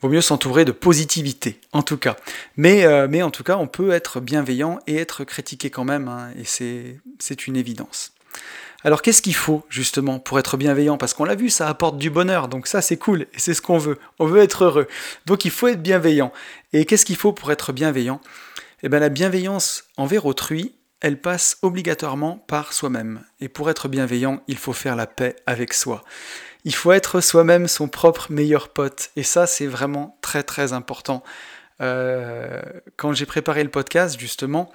vaut 0.00 0.08
mieux 0.08 0.20
s'entourer 0.20 0.64
de 0.64 0.72
positivité, 0.72 1.60
en 1.72 1.82
tout 1.82 1.96
cas. 1.98 2.16
Mais, 2.56 2.84
euh, 2.84 3.08
mais 3.10 3.22
en 3.22 3.30
tout 3.30 3.42
cas, 3.42 3.56
on 3.56 3.66
peut 3.66 3.90
être 3.90 4.20
bienveillant 4.20 4.78
et 4.86 4.96
être 4.96 5.24
critiqué 5.24 5.70
quand 5.70 5.84
même, 5.84 6.08
hein, 6.08 6.30
et 6.38 6.44
c'est 6.44 7.46
une 7.46 7.56
évidence. 7.56 8.12
Alors 8.86 9.02
qu'est-ce 9.02 9.20
qu'il 9.20 9.34
faut 9.34 9.66
justement 9.68 10.20
pour 10.20 10.38
être 10.38 10.56
bienveillant? 10.56 10.96
Parce 10.96 11.12
qu'on 11.12 11.24
l'a 11.24 11.34
vu, 11.34 11.50
ça 11.50 11.68
apporte 11.68 11.98
du 11.98 12.08
bonheur, 12.08 12.46
donc 12.46 12.68
ça 12.68 12.80
c'est 12.80 12.96
cool, 12.96 13.22
et 13.22 13.38
c'est 13.38 13.52
ce 13.52 13.60
qu'on 13.60 13.78
veut. 13.78 13.98
On 14.20 14.26
veut 14.26 14.40
être 14.40 14.62
heureux. 14.62 14.86
Donc 15.26 15.44
il 15.44 15.50
faut 15.50 15.66
être 15.66 15.82
bienveillant. 15.82 16.32
Et 16.72 16.84
qu'est-ce 16.84 17.04
qu'il 17.04 17.16
faut 17.16 17.32
pour 17.32 17.50
être 17.50 17.72
bienveillant? 17.72 18.20
Eh 18.84 18.88
bien 18.88 19.00
la 19.00 19.08
bienveillance 19.08 19.82
envers 19.96 20.24
autrui, 20.24 20.76
elle 21.00 21.20
passe 21.20 21.58
obligatoirement 21.62 22.36
par 22.46 22.72
soi-même. 22.72 23.24
Et 23.40 23.48
pour 23.48 23.70
être 23.70 23.88
bienveillant, 23.88 24.40
il 24.46 24.56
faut 24.56 24.72
faire 24.72 24.94
la 24.94 25.08
paix 25.08 25.34
avec 25.46 25.74
soi. 25.74 26.04
Il 26.64 26.72
faut 26.72 26.92
être 26.92 27.20
soi-même 27.20 27.66
son 27.66 27.88
propre 27.88 28.30
meilleur 28.30 28.68
pote. 28.68 29.10
Et 29.16 29.24
ça 29.24 29.48
c'est 29.48 29.66
vraiment 29.66 30.16
très 30.22 30.44
très 30.44 30.72
important. 30.72 31.24
Euh, 31.80 32.62
quand 32.96 33.12
j'ai 33.14 33.26
préparé 33.26 33.64
le 33.64 33.70
podcast, 33.70 34.16
justement, 34.16 34.70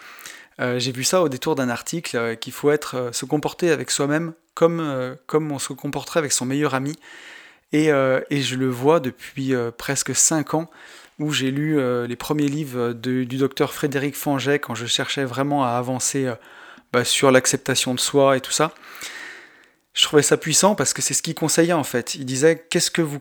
euh, 0.62 0.80
j'ai 0.80 0.91
vu 0.91 1.03
ça 1.03 1.22
au 1.22 1.30
détour 1.30 1.55
d'un 1.55 1.70
article 1.70 2.18
euh, 2.18 2.36
qu'il 2.36 2.53
faut 2.53 2.72
être, 2.72 2.95
euh, 2.95 3.12
se 3.12 3.26
comporter 3.26 3.72
avec 3.72 3.89
soi-même 3.89 4.34
comme, 4.53 5.16
comme 5.28 5.51
on 5.51 5.59
se 5.59 5.72
comporterait 5.72 6.20
avec 6.20 6.34
son 6.34 6.45
meilleur 6.45 6.76
ami. 6.76 6.97
Et, 7.72 7.88
et 7.88 8.41
je 8.41 8.55
le 8.57 8.68
vois 8.68 8.99
depuis 8.99 9.53
presque 9.78 10.14
5 10.14 10.55
ans 10.55 10.70
où 11.20 11.32
j'ai 11.32 11.51
lu 11.51 11.80
les 12.05 12.16
premiers 12.18 12.49
livres 12.49 12.91
du 12.91 13.26
docteur 13.26 13.74
Frédéric 13.74 14.14
Fanget 14.14 14.59
quand 14.59 14.76
je 14.76 14.86
cherchais 14.86 15.24
vraiment 15.24 15.64
à 15.64 15.70
avancer 15.70 16.30
bah, 16.91 17.05
sur 17.05 17.32
l'acceptation 17.32 17.95
de 17.95 17.99
soi 18.01 18.36
et 18.36 18.41
tout 18.41 18.51
ça 18.51 18.74
je 19.94 20.06
trouvais 20.06 20.24
ça 20.24 20.38
puissant 20.38 20.74
parce 20.74 20.94
que 20.94 21.02
c'est 21.02 21.14
ce 21.14 21.22
qu'il 21.22 21.36
conseillait 21.36 21.74
en 21.74 21.84
fait. 21.84 22.16
Il 22.16 22.26
disait 22.26 22.66
qu'est-ce 22.70 22.89
que 22.92 23.02
vous 23.02 23.20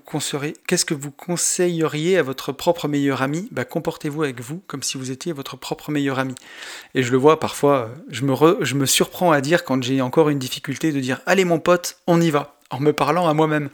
qu'est-ce 0.68 0.84
que 0.84 0.94
vous 0.94 1.10
conseilleriez 1.10 2.16
à 2.16 2.22
votre 2.22 2.52
propre 2.52 2.86
meilleur 2.86 3.22
ami? 3.22 3.48
Bah, 3.50 3.64
Comportez-vous 3.64 4.22
avec 4.22 4.40
vous 4.40 4.62
comme 4.68 4.84
si 4.84 4.96
vous 4.96 5.10
étiez 5.10 5.32
votre 5.32 5.56
propre 5.56 5.90
meilleur 5.90 6.20
ami. 6.20 6.34
Et 6.94 7.02
je 7.02 7.10
le 7.10 7.18
vois 7.18 7.40
parfois, 7.40 7.90
je 8.08 8.24
me, 8.24 8.34
je 8.60 8.74
me 8.76 8.86
surprends 8.86 9.32
à 9.32 9.40
dire 9.40 9.64
quand 9.64 9.82
j'ai 9.82 10.00
encore 10.00 10.28
une 10.28 10.38
difficulté 10.38 10.92
de 10.92 11.00
dire 11.00 11.20
allez 11.26 11.44
mon 11.44 11.58
pote, 11.58 11.98
on 12.06 12.20
y 12.20 12.30
va, 12.30 12.56
en 12.70 12.78
me 12.78 12.92
parlant 12.92 13.28
à 13.28 13.34
moi-même. 13.34 13.70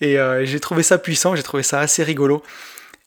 Et 0.00 0.18
euh, 0.18 0.44
j'ai 0.44 0.58
trouvé 0.58 0.82
ça 0.82 0.98
puissant, 0.98 1.36
j'ai 1.36 1.44
trouvé 1.44 1.62
ça 1.62 1.78
assez 1.78 2.02
rigolo. 2.02 2.42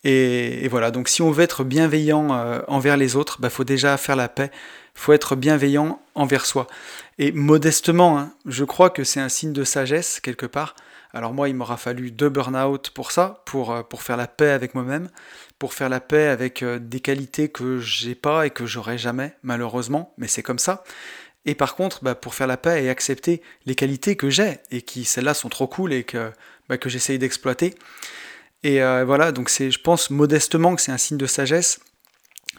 Et, 0.04 0.68
voilà, 0.70 0.90
donc 0.90 1.10
si 1.10 1.22
on 1.22 1.32
veut 1.32 1.44
être 1.44 1.66
bienveillant 1.66 2.34
euh, 2.34 2.62
envers 2.68 2.96
les 2.96 3.18
autres, 3.18 3.38
il 3.40 3.42
bah, 3.42 3.50
faut 3.50 3.66
déjà 3.66 3.98
faire 3.98 4.16
la 4.16 4.30
paix, 4.30 4.52
il 4.54 5.02
faut 5.02 5.12
être 5.12 5.36
bienveillant 5.36 6.00
envers 6.16 6.46
soi. 6.46 6.68
Et 7.20 7.32
modestement, 7.32 8.20
hein, 8.20 8.34
je 8.46 8.64
crois 8.64 8.90
que 8.90 9.04
c'est 9.04 9.20
un 9.20 9.30
signe 9.30 9.54
de 9.54 9.64
sagesse 9.64 10.20
quelque 10.20 10.46
part. 10.46 10.76
Alors 11.14 11.34
moi, 11.34 11.50
il 11.50 11.56
m'aura 11.56 11.78
fallu 11.78 12.12
deux 12.12 12.30
burn-out 12.30 12.92
pour 12.92 13.12
ça, 13.12 13.42
pour, 13.46 13.72
euh, 13.72 13.82
faire 13.98 14.18
la 14.18 14.28
paix 14.28 14.52
avec 14.52 14.76
moi-même, 14.76 15.10
pour 15.58 15.74
faire 15.74 15.90
la 15.90 16.00
paix 16.00 16.28
avec 16.28 16.62
euh, 16.62 16.78
des 16.80 17.00
qualités 17.00 17.50
que 17.50 17.80
j'ai 17.80 18.14
pas 18.14 18.46
et 18.46 18.52
que 18.52 18.68
j'aurai 18.68 19.00
jamais, 19.00 19.36
malheureusement, 19.42 20.14
mais 20.18 20.28
c'est 20.28 20.44
comme 20.44 20.60
ça. 20.60 20.84
Et 21.46 21.56
par 21.56 21.76
contre, 21.76 22.04
bah, 22.04 22.14
pour 22.14 22.36
faire 22.36 22.46
la 22.46 22.58
paix 22.58 22.84
et 22.84 22.90
accepter 22.90 23.42
les 23.66 23.74
qualités 23.74 24.16
que 24.16 24.30
j'ai 24.30 24.60
et 24.70 24.84
qui, 24.84 25.06
celles-là, 25.06 25.34
sont 25.34 25.50
trop 25.50 25.66
cool 25.66 25.94
et 25.94 26.04
que, 26.04 26.32
bah, 26.70 26.78
que 26.78 26.90
j'essaye 26.90 27.18
d'exploiter. 27.18 27.74
Et 28.64 28.84
euh, 28.84 29.06
voilà, 29.06 29.32
donc 29.32 29.50
c'est, 29.50 29.72
je 29.72 29.80
pense 29.80 30.12
modestement 30.12 30.76
que 30.76 30.82
c'est 30.82 30.92
un 30.92 30.98
signe 30.98 31.18
de 31.18 31.26
sagesse. 31.26 31.80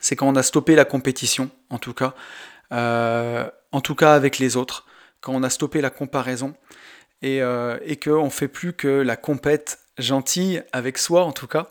C'est 0.00 0.16
quand 0.16 0.26
on 0.26 0.36
a 0.36 0.42
stoppé 0.42 0.74
la 0.74 0.84
compétition, 0.84 1.50
en 1.70 1.78
tout 1.78 1.94
cas. 1.94 2.14
En 3.72 3.80
tout 3.80 3.94
cas 3.94 4.14
avec 4.14 4.38
les 4.38 4.56
autres, 4.56 4.86
quand 5.20 5.32
on 5.32 5.42
a 5.42 5.50
stoppé 5.50 5.80
la 5.80 5.90
comparaison 5.90 6.54
et, 7.22 7.42
euh, 7.42 7.78
et 7.84 7.96
qu'on 7.96 8.26
ne 8.26 8.30
fait 8.30 8.48
plus 8.48 8.72
que 8.72 8.88
la 8.88 9.16
compète 9.16 9.78
gentille 9.98 10.62
avec 10.72 10.98
soi 10.98 11.24
en 11.24 11.32
tout 11.32 11.46
cas. 11.46 11.70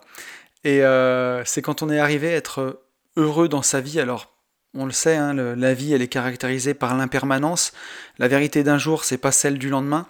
Et 0.64 0.82
euh, 0.82 1.44
c'est 1.44 1.62
quand 1.62 1.82
on 1.82 1.90
est 1.90 1.98
arrivé 1.98 2.28
à 2.28 2.36
être 2.36 2.82
heureux 3.16 3.48
dans 3.48 3.62
sa 3.62 3.80
vie, 3.80 4.00
alors 4.00 4.34
on 4.74 4.84
le 4.84 4.92
sait, 4.92 5.16
hein, 5.16 5.34
la 5.34 5.74
vie 5.74 5.94
elle 5.94 6.02
est 6.02 6.08
caractérisée 6.08 6.74
par 6.74 6.96
l'impermanence. 6.96 7.72
La 8.18 8.28
vérité 8.28 8.62
d'un 8.62 8.78
jour, 8.78 9.04
c'est 9.04 9.18
pas 9.18 9.32
celle 9.32 9.58
du 9.58 9.70
lendemain. 9.70 10.06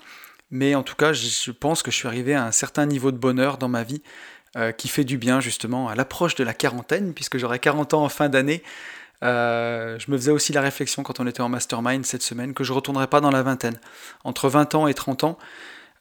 Mais 0.50 0.74
en 0.74 0.82
tout 0.82 0.96
cas, 0.96 1.12
je 1.12 1.50
pense 1.50 1.82
que 1.82 1.90
je 1.90 1.96
suis 1.96 2.08
arrivé 2.08 2.34
à 2.34 2.44
un 2.44 2.52
certain 2.52 2.86
niveau 2.86 3.12
de 3.12 3.18
bonheur 3.18 3.58
dans 3.58 3.68
ma 3.68 3.82
vie 3.82 4.02
euh, 4.56 4.72
qui 4.72 4.88
fait 4.88 5.04
du 5.04 5.18
bien 5.18 5.40
justement 5.40 5.88
à 5.88 5.94
l'approche 5.94 6.34
de 6.34 6.44
la 6.44 6.54
quarantaine, 6.54 7.12
puisque 7.12 7.36
j'aurai 7.36 7.58
40 7.58 7.94
ans 7.94 8.04
en 8.04 8.08
fin 8.08 8.30
d'année. 8.30 8.62
Euh, 9.22 9.98
je 9.98 10.10
me 10.10 10.16
faisais 10.16 10.30
aussi 10.30 10.52
la 10.52 10.60
réflexion 10.60 11.02
quand 11.02 11.20
on 11.20 11.26
était 11.26 11.40
en 11.40 11.48
mastermind 11.48 12.04
cette 12.06 12.22
semaine 12.22 12.54
que 12.54 12.64
je 12.64 12.72
ne 12.72 12.76
retournerai 12.76 13.06
pas 13.06 13.20
dans 13.20 13.30
la 13.30 13.42
vingtaine. 13.42 13.78
Entre 14.24 14.48
20 14.48 14.74
ans 14.74 14.86
et 14.86 14.94
30 14.94 15.24
ans, 15.24 15.38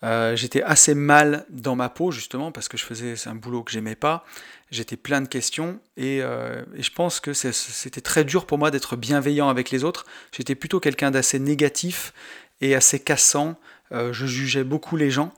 euh, 0.03 0.35
j'étais 0.35 0.61
assez 0.61 0.93
mal 0.93 1.45
dans 1.49 1.75
ma 1.75 1.89
peau 1.89 2.11
justement 2.11 2.51
parce 2.51 2.67
que 2.67 2.77
je 2.77 2.83
faisais 2.83 3.15
un 3.27 3.35
boulot 3.35 3.63
que 3.63 3.71
j'aimais 3.71 3.95
pas. 3.95 4.25
J'étais 4.69 4.97
plein 4.97 5.21
de 5.21 5.27
questions 5.27 5.79
et, 5.95 6.17
et 6.17 6.83
je 6.83 6.91
pense 6.91 7.21
que 7.21 7.31
c'était 7.31 8.01
très 8.01 8.25
dur 8.25 8.45
pour 8.45 8.57
moi 8.57 8.69
d'être 8.69 8.97
bienveillant 8.97 9.47
avec 9.47 9.71
les 9.71 9.85
autres. 9.85 10.05
J'étais 10.33 10.55
plutôt 10.55 10.81
quelqu'un 10.81 11.09
d'assez 11.09 11.39
négatif 11.39 12.13
et 12.59 12.75
assez 12.75 12.99
cassant. 12.99 13.55
je 13.91 14.25
jugeais 14.25 14.65
beaucoup 14.65 14.97
les 14.97 15.09
gens 15.09 15.31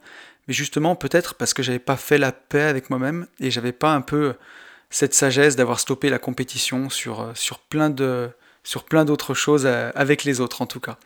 mais 0.50 0.56
justement 0.56 0.96
peut-être 0.96 1.36
parce 1.36 1.54
que 1.54 1.62
j'avais 1.62 1.80
pas 1.80 1.96
fait 1.96 2.18
la 2.18 2.32
paix 2.32 2.64
avec 2.64 2.90
moi-même 2.90 3.28
et 3.40 3.52
j'avais 3.52 3.72
pas 3.72 3.94
un 3.94 4.02
peu 4.02 4.34
cette 4.90 5.14
sagesse 5.14 5.56
d'avoir 5.56 5.80
stoppé 5.80 6.10
la 6.10 6.20
compétition 6.20 6.90
sur, 6.90 7.22
euh, 7.22 7.32
sur 7.36 7.60
plein 7.60 7.90
de 7.90 8.30
sur 8.64 8.84
plein 8.84 9.06
d'autres 9.06 9.34
choses 9.34 9.66
euh, 9.66 9.90
avec 9.96 10.24
les 10.24 10.42
autres 10.42 10.62
en 10.62 10.66
tout 10.66 10.80
cas. 10.80 10.98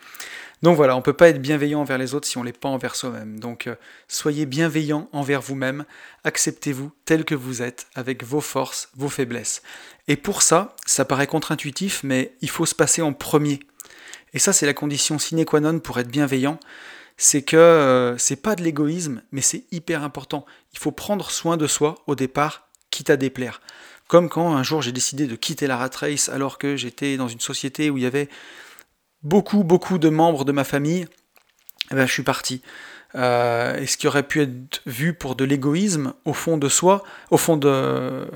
Donc 0.64 0.78
voilà, 0.78 0.96
on 0.96 1.02
peut 1.02 1.14
pas 1.14 1.28
être 1.28 1.42
bienveillant 1.42 1.82
envers 1.82 1.98
les 1.98 2.14
autres 2.14 2.28
si 2.28 2.38
on 2.38 2.44
l'est 2.44 2.58
pas 2.58 2.70
envers 2.70 2.96
soi-même. 2.96 3.40
Donc 3.40 3.68
euh, 3.68 3.76
soyez 4.08 4.46
bienveillant 4.46 5.10
envers 5.12 5.42
vous-même, 5.42 5.84
acceptez-vous 6.24 6.92
tel 7.04 7.26
que 7.26 7.36
vous 7.36 7.62
êtes, 7.62 7.88
avec 7.96 8.24
vos 8.24 8.40
forces, 8.40 8.90
vos 8.96 9.10
faiblesses. 9.10 9.62
Et 10.08 10.16
pour 10.16 10.42
ça, 10.42 10.76
ça 10.86 11.04
paraît 11.04 11.28
contre-intuitif, 11.28 12.02
mais 12.04 12.34
il 12.42 12.50
faut 12.50 12.66
se 12.66 12.76
passer 12.76 13.02
en 13.02 13.12
premier. 13.12 13.60
Et 14.34 14.40
ça, 14.40 14.54
c'est 14.54 14.66
la 14.66 14.74
condition 14.74 15.20
sine 15.20 15.44
qua 15.46 15.60
non 15.60 15.80
pour 15.80 16.00
être 16.00 16.10
bienveillant, 16.10 16.60
c'est 17.18 17.44
que 17.44 17.58
euh, 17.58 18.18
c'est 18.18 18.42
pas 18.42 18.56
de 18.56 18.64
l'égoïsme, 18.64 19.22
mais 19.32 19.42
c'est 19.42 19.66
hyper 19.72 20.04
important. 20.04 20.46
Il 20.74 20.80
faut 20.80 20.92
prendre 20.92 21.30
soin 21.30 21.58
de 21.58 21.68
soi 21.68 21.96
au 22.08 22.16
départ, 22.16 22.63
quitte 22.94 23.10
à 23.10 23.18
déplaire. 23.18 23.60
Comme 24.08 24.30
quand 24.30 24.54
un 24.54 24.64
jour 24.64 24.82
j'ai 24.82 24.92
décidé 24.92 25.26
de 25.26 25.36
quitter 25.36 25.66
la 25.66 25.78
rat 25.78 25.90
race 26.00 26.30
alors 26.30 26.58
que 26.60 26.78
j'étais 26.78 27.18
dans 27.18 27.28
une 27.28 27.40
société 27.40 27.90
où 27.90 27.98
il 27.98 28.04
y 28.04 28.06
avait 28.06 28.30
beaucoup, 29.24 29.64
beaucoup 29.64 29.98
de 29.98 30.10
membres 30.10 30.46
de 30.46 30.52
ma 30.52 30.64
famille, 30.64 31.08
eh 31.92 31.96
ben, 31.96 32.06
je 32.06 32.12
suis 32.12 32.24
parti. 32.24 32.62
Euh, 33.16 33.78
et 33.78 33.88
ce 33.88 33.98
qui 33.98 34.08
aurait 34.08 34.28
pu 34.28 34.42
être 34.42 34.82
vu 34.86 35.14
pour 35.14 35.36
de 35.36 35.44
l'égoïsme 35.44 36.14
au 36.26 36.34
fond 36.34 36.58
de 36.58 36.70
soi, 36.70 37.04
au 37.32 37.38
fond 37.38 37.58
de, 37.58 38.28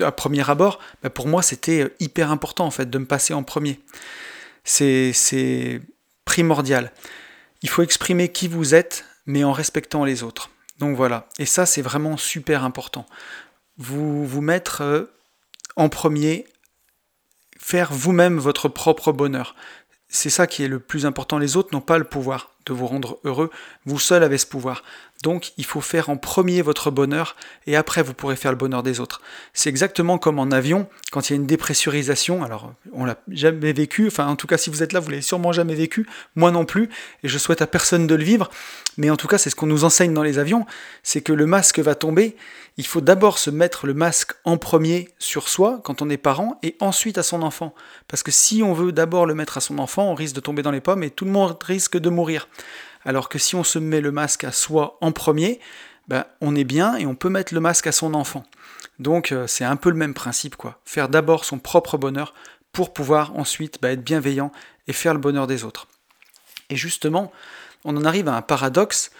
à 0.00 0.12
premier 0.12 0.48
abord, 0.48 0.78
ben, 1.02 1.10
pour 1.10 1.28
moi 1.28 1.42
c'était 1.42 1.94
hyper 2.00 2.30
important 2.30 2.64
en 2.64 2.70
fait 2.70 2.88
de 2.88 2.98
me 2.98 3.06
passer 3.06 3.34
en 3.34 3.42
premier. 3.42 3.80
C'est 4.64 5.80
primordial. 6.24 6.92
Il 7.62 7.68
faut 7.68 7.82
exprimer 7.82 8.30
qui 8.30 8.48
vous 8.48 8.74
êtes, 8.74 9.04
mais 9.26 9.44
en 9.44 9.52
respectant 9.52 10.04
les 10.04 10.22
autres. 10.22 10.50
Donc 10.78 10.96
voilà, 10.96 11.28
et 11.38 11.46
ça 11.46 11.64
c'est 11.64 11.82
vraiment 11.82 12.16
super 12.16 12.64
important. 12.64 13.06
Vous 13.78 14.26
vous 14.26 14.40
mettre 14.40 14.82
euh, 14.82 15.04
en 15.76 15.88
premier, 15.88 16.46
faire 17.58 17.92
vous-même 17.92 18.38
votre 18.38 18.68
propre 18.68 19.12
bonheur. 19.12 19.54
C'est 20.08 20.30
ça 20.30 20.46
qui 20.46 20.62
est 20.62 20.68
le 20.68 20.78
plus 20.78 21.06
important. 21.06 21.38
Les 21.38 21.56
autres 21.56 21.70
n'ont 21.72 21.80
pas 21.80 21.98
le 21.98 22.04
pouvoir 22.04 22.52
de 22.66 22.74
vous 22.74 22.86
rendre 22.86 23.18
heureux. 23.24 23.50
Vous 23.86 23.98
seul 23.98 24.22
avez 24.22 24.38
ce 24.38 24.46
pouvoir. 24.46 24.82
Donc 25.22 25.52
il 25.56 25.64
faut 25.64 25.80
faire 25.80 26.10
en 26.10 26.16
premier 26.16 26.62
votre 26.62 26.90
bonheur 26.90 27.36
et 27.66 27.76
après 27.76 28.02
vous 28.02 28.12
pourrez 28.12 28.36
faire 28.36 28.50
le 28.50 28.56
bonheur 28.56 28.82
des 28.82 28.98
autres. 28.98 29.22
C'est 29.52 29.70
exactement 29.70 30.18
comme 30.18 30.38
en 30.38 30.50
avion, 30.50 30.88
quand 31.12 31.28
il 31.28 31.32
y 31.32 31.34
a 31.34 31.36
une 31.36 31.46
dépressurisation, 31.46 32.42
alors 32.42 32.72
on 32.92 33.04
l'a 33.04 33.16
jamais 33.28 33.72
vécu, 33.72 34.08
enfin 34.08 34.26
en 34.26 34.36
tout 34.36 34.48
cas 34.48 34.58
si 34.58 34.68
vous 34.68 34.82
êtes 34.82 34.92
là, 34.92 35.00
vous 35.00 35.10
l'avez 35.10 35.22
sûrement 35.22 35.52
jamais 35.52 35.74
vécu, 35.74 36.08
moi 36.34 36.50
non 36.50 36.64
plus, 36.64 36.88
et 37.22 37.28
je 37.28 37.38
souhaite 37.38 37.62
à 37.62 37.66
personne 37.68 38.06
de 38.06 38.14
le 38.14 38.24
vivre, 38.24 38.50
mais 38.96 39.10
en 39.10 39.16
tout 39.16 39.28
cas 39.28 39.38
c'est 39.38 39.50
ce 39.50 39.54
qu'on 39.54 39.66
nous 39.66 39.84
enseigne 39.84 40.12
dans 40.12 40.24
les 40.24 40.38
avions, 40.38 40.66
c'est 41.04 41.20
que 41.20 41.32
le 41.32 41.46
masque 41.46 41.78
va 41.78 41.94
tomber, 41.94 42.36
il 42.78 42.86
faut 42.86 43.00
d'abord 43.00 43.38
se 43.38 43.50
mettre 43.50 43.86
le 43.86 43.94
masque 43.94 44.32
en 44.44 44.56
premier 44.56 45.10
sur 45.18 45.48
soi 45.48 45.80
quand 45.84 46.00
on 46.00 46.08
est 46.08 46.16
parent 46.16 46.58
et 46.62 46.76
ensuite 46.80 47.18
à 47.18 47.22
son 47.22 47.42
enfant. 47.42 47.74
Parce 48.08 48.22
que 48.22 48.30
si 48.30 48.62
on 48.62 48.72
veut 48.72 48.92
d'abord 48.92 49.26
le 49.26 49.34
mettre 49.34 49.58
à 49.58 49.60
son 49.60 49.78
enfant, 49.78 50.10
on 50.10 50.14
risque 50.14 50.34
de 50.34 50.40
tomber 50.40 50.62
dans 50.62 50.70
les 50.70 50.80
pommes 50.80 51.02
et 51.02 51.10
tout 51.10 51.26
le 51.26 51.30
monde 51.30 51.62
risque 51.62 51.98
de 51.98 52.08
mourir. 52.08 52.48
Alors 53.04 53.28
que 53.28 53.38
si 53.38 53.54
on 53.54 53.64
se 53.64 53.78
met 53.78 54.00
le 54.00 54.12
masque 54.12 54.44
à 54.44 54.52
soi 54.52 54.98
en 55.00 55.12
premier, 55.12 55.60
ben, 56.08 56.24
on 56.40 56.54
est 56.54 56.64
bien 56.64 56.96
et 56.96 57.06
on 57.06 57.14
peut 57.14 57.28
mettre 57.28 57.54
le 57.54 57.60
masque 57.60 57.86
à 57.86 57.92
son 57.92 58.14
enfant. 58.14 58.44
Donc 58.98 59.32
euh, 59.32 59.46
c'est 59.46 59.64
un 59.64 59.76
peu 59.76 59.90
le 59.90 59.96
même 59.96 60.14
principe, 60.14 60.56
quoi. 60.56 60.80
Faire 60.84 61.08
d'abord 61.08 61.44
son 61.44 61.58
propre 61.58 61.98
bonheur 61.98 62.34
pour 62.72 62.92
pouvoir 62.92 63.36
ensuite 63.36 63.78
ben, 63.80 63.90
être 63.90 64.04
bienveillant 64.04 64.52
et 64.88 64.92
faire 64.92 65.14
le 65.14 65.20
bonheur 65.20 65.46
des 65.46 65.64
autres. 65.64 65.88
Et 66.70 66.76
justement, 66.76 67.32
on 67.84 67.96
en 67.96 68.04
arrive 68.04 68.28
à 68.28 68.36
un 68.36 68.42
paradoxe, 68.42 69.10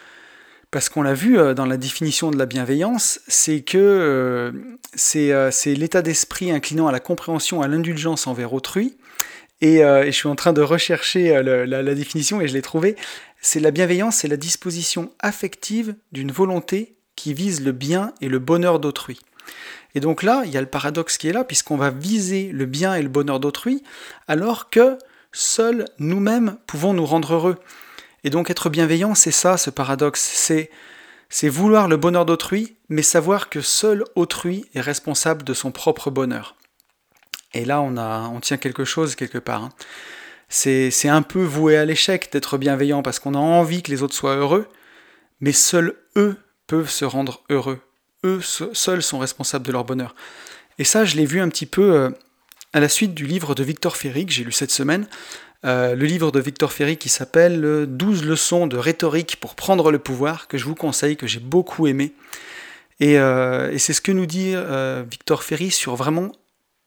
parce 0.71 0.89
qu'on 0.89 1.03
l'a 1.03 1.13
vu 1.13 1.37
euh, 1.37 1.53
dans 1.53 1.67
la 1.67 1.77
définition 1.77 2.31
de 2.31 2.37
la 2.37 2.47
bienveillance, 2.47 3.19
c'est 3.27 3.61
que 3.61 3.77
euh, 3.77 4.51
c'est 4.95 5.75
l'état 5.75 6.01
d'esprit 6.01 6.51
inclinant 6.51 6.87
à 6.87 6.91
la 6.91 6.99
compréhension, 6.99 7.61
à 7.61 7.67
l'indulgence 7.67 8.25
envers 8.25 8.53
autrui, 8.53 8.97
et, 9.63 9.77
je 9.77 10.11
suis 10.11 10.27
en 10.27 10.35
train 10.35 10.51
de 10.51 10.61
rechercher 10.61 11.33
euh, 11.33 11.65
la, 11.65 11.95
définition 11.95 12.41
et 12.41 12.47
je 12.49 12.53
l'ai 12.53 12.61
trouvée. 12.61 12.97
C'est 13.45 13.59
la 13.59 13.71
bienveillance, 13.71 14.15
c'est 14.15 14.29
la 14.29 14.37
disposition 14.37 15.11
affective 15.19 15.95
d'une 16.13 16.31
volonté 16.31 16.95
qui 17.17 17.33
vise 17.33 17.61
le 17.61 17.73
bien 17.73 18.13
et 18.21 18.29
le 18.29 18.39
bonheur 18.39 18.79
d'autrui. 18.79 19.19
Et 19.95 19.99
donc 19.99 20.23
là, 20.23 20.43
il 20.45 20.51
y 20.51 20.57
a 20.57 20.61
le 20.61 20.67
paradoxe 20.67 21.17
qui 21.17 21.27
est 21.27 21.33
là, 21.33 21.43
puisqu'on 21.43 21.75
va 21.75 21.89
viser 21.89 22.53
le 22.53 22.65
bien 22.65 22.95
et 22.95 23.01
le 23.01 23.09
bonheur 23.09 23.41
d'autrui, 23.41 23.83
alors 24.29 24.69
que 24.69 24.97
seuls 25.33 25.83
nous-mêmes 25.99 26.55
pouvons 26.67 26.93
nous 26.93 27.05
rendre 27.05 27.33
heureux. 27.33 27.57
Et 28.23 28.29
donc 28.29 28.49
être 28.49 28.69
bienveillant, 28.69 29.13
c'est 29.13 29.31
ça, 29.31 29.57
ce 29.57 29.69
paradoxe, 29.69 30.21
c'est 31.29 31.49
vouloir 31.49 31.89
le 31.89 31.97
bonheur 31.97 32.25
d'autrui, 32.25 32.77
mais 32.87 33.03
savoir 33.03 33.49
que 33.49 33.59
seul 33.59 34.05
autrui 34.15 34.65
est 34.73 34.79
responsable 34.81 35.43
de 35.43 35.53
son 35.53 35.73
propre 35.73 36.11
bonheur. 36.11 36.55
Et 37.53 37.65
là, 37.65 37.81
on, 37.81 37.97
a, 37.97 38.31
tient 38.41 38.57
quelque 38.57 38.85
chose 38.85 39.15
quelque 39.15 39.37
part. 39.37 39.65
Hein. 39.65 39.69
C'est 40.53 41.09
un 41.09 41.23
peu 41.23 41.41
voué 41.41 41.77
à 41.77 41.83
l'échec 41.83 42.29
d'être 42.31 42.59
bienveillant 42.59 43.01
parce 43.01 43.17
qu'on 43.17 43.33
a 43.33 43.39
envie 43.39 43.81
que 43.81 43.89
les 43.89 44.03
autres 44.03 44.13
soient 44.13 44.35
heureux, 44.35 44.67
mais 45.41 45.51
seuls 45.51 45.95
eux 46.15 46.37
peuvent 46.67 46.91
se 46.91 47.05
rendre 47.05 47.41
heureux. 47.49 47.79
Eux 48.23 48.39
seuls 48.39 49.01
sont 49.01 49.17
responsables 49.17 49.65
de 49.65 49.71
leur 49.71 49.83
bonheur. 49.83 50.13
Et 50.77 50.83
ça, 50.83 51.05
je 51.05 51.15
l'ai 51.15 51.25
vu 51.25 51.41
un 51.41 51.49
petit 51.49 51.65
peu 51.65 51.95
euh, 51.95 52.11
à 52.71 52.79
la 52.79 52.87
suite 52.87 53.15
du 53.15 53.25
livre 53.25 53.55
de 53.55 53.63
Victor 53.63 53.97
Ferry 53.97 54.27
que 54.27 54.31
j'ai 54.31 54.43
lu 54.43 54.51
cette 54.51 54.69
semaine. 54.69 55.07
Euh, 55.65 55.95
le 55.95 56.05
livre 56.05 56.31
de 56.31 56.39
Victor 56.39 56.71
Ferry 56.71 56.97
qui 56.97 57.09
s'appelle 57.09 57.87
12 57.87 58.23
leçons 58.23 58.67
de 58.67 58.77
rhétorique 58.77 59.37
pour 59.39 59.55
prendre 59.55 59.91
le 59.91 59.97
pouvoir, 59.97 60.47
que 60.47 60.59
je 60.59 60.65
vous 60.65 60.75
conseille, 60.75 61.17
que 61.17 61.25
j'ai 61.25 61.39
beaucoup 61.39 61.87
aimé. 61.87 62.13
Et, 62.99 63.17
euh, 63.17 63.71
et 63.71 63.79
c'est 63.79 63.93
ce 63.93 64.01
que 64.01 64.11
nous 64.11 64.27
dit 64.27 64.53
Victor 65.09 65.41
Ferry 65.41 65.71
sur 65.71 65.95
vraiment 65.95 66.31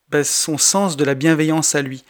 bah, 0.09 0.23
son 0.23 0.57
sens 0.57 0.97
de 0.97 1.05
la 1.05 1.15
bienveillance 1.17 1.75
à 1.75 1.83
lui. 1.83 2.05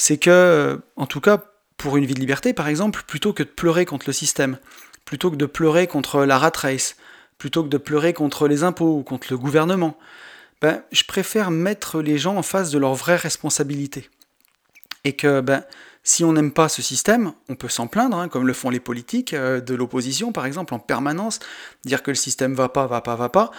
C'est 0.00 0.16
que, 0.16 0.80
en 0.96 1.04
tout 1.04 1.20
cas, 1.20 1.44
pour 1.76 1.98
une 1.98 2.06
vie 2.06 2.14
de 2.14 2.20
liberté, 2.20 2.54
par 2.54 2.68
exemple, 2.68 3.02
plutôt 3.06 3.34
que 3.34 3.42
de 3.42 3.50
pleurer 3.50 3.84
contre 3.84 4.06
le 4.06 4.14
système, 4.14 4.56
plutôt 5.04 5.30
que 5.30 5.36
de 5.36 5.44
pleurer 5.44 5.86
contre 5.86 6.24
la 6.24 6.38
rat 6.38 6.52
race, 6.56 6.96
plutôt 7.36 7.62
que 7.62 7.68
de 7.68 7.76
pleurer 7.76 8.14
contre 8.14 8.48
les 8.48 8.62
impôts 8.62 8.96
ou 8.96 9.02
contre 9.02 9.26
le 9.28 9.36
gouvernement, 9.36 9.98
ben, 10.62 10.82
je 10.90 11.04
préfère 11.04 11.50
mettre 11.50 12.00
les 12.00 12.16
gens 12.16 12.36
en 12.36 12.42
face 12.42 12.70
de 12.70 12.78
leurs 12.78 12.94
vraies 12.94 13.16
responsabilités. 13.16 14.08
Et 15.04 15.16
que 15.16 15.42
ben, 15.42 15.64
si 16.02 16.24
on 16.24 16.32
n'aime 16.32 16.52
pas 16.52 16.70
ce 16.70 16.80
système, 16.80 17.34
on 17.50 17.54
peut 17.54 17.68
s'en 17.68 17.86
plaindre, 17.86 18.16
hein, 18.16 18.30
comme 18.30 18.46
le 18.46 18.54
font 18.54 18.70
les 18.70 18.80
politiques 18.80 19.34
euh, 19.34 19.60
de 19.60 19.74
l'opposition, 19.74 20.32
par 20.32 20.46
exemple, 20.46 20.72
en 20.72 20.78
permanence, 20.78 21.40
dire 21.84 22.02
que 22.02 22.10
le 22.10 22.14
système 22.14 22.54
va 22.54 22.70
pas, 22.70 22.86
va 22.86 23.02
pas, 23.02 23.16
va 23.16 23.28
pas. 23.28 23.50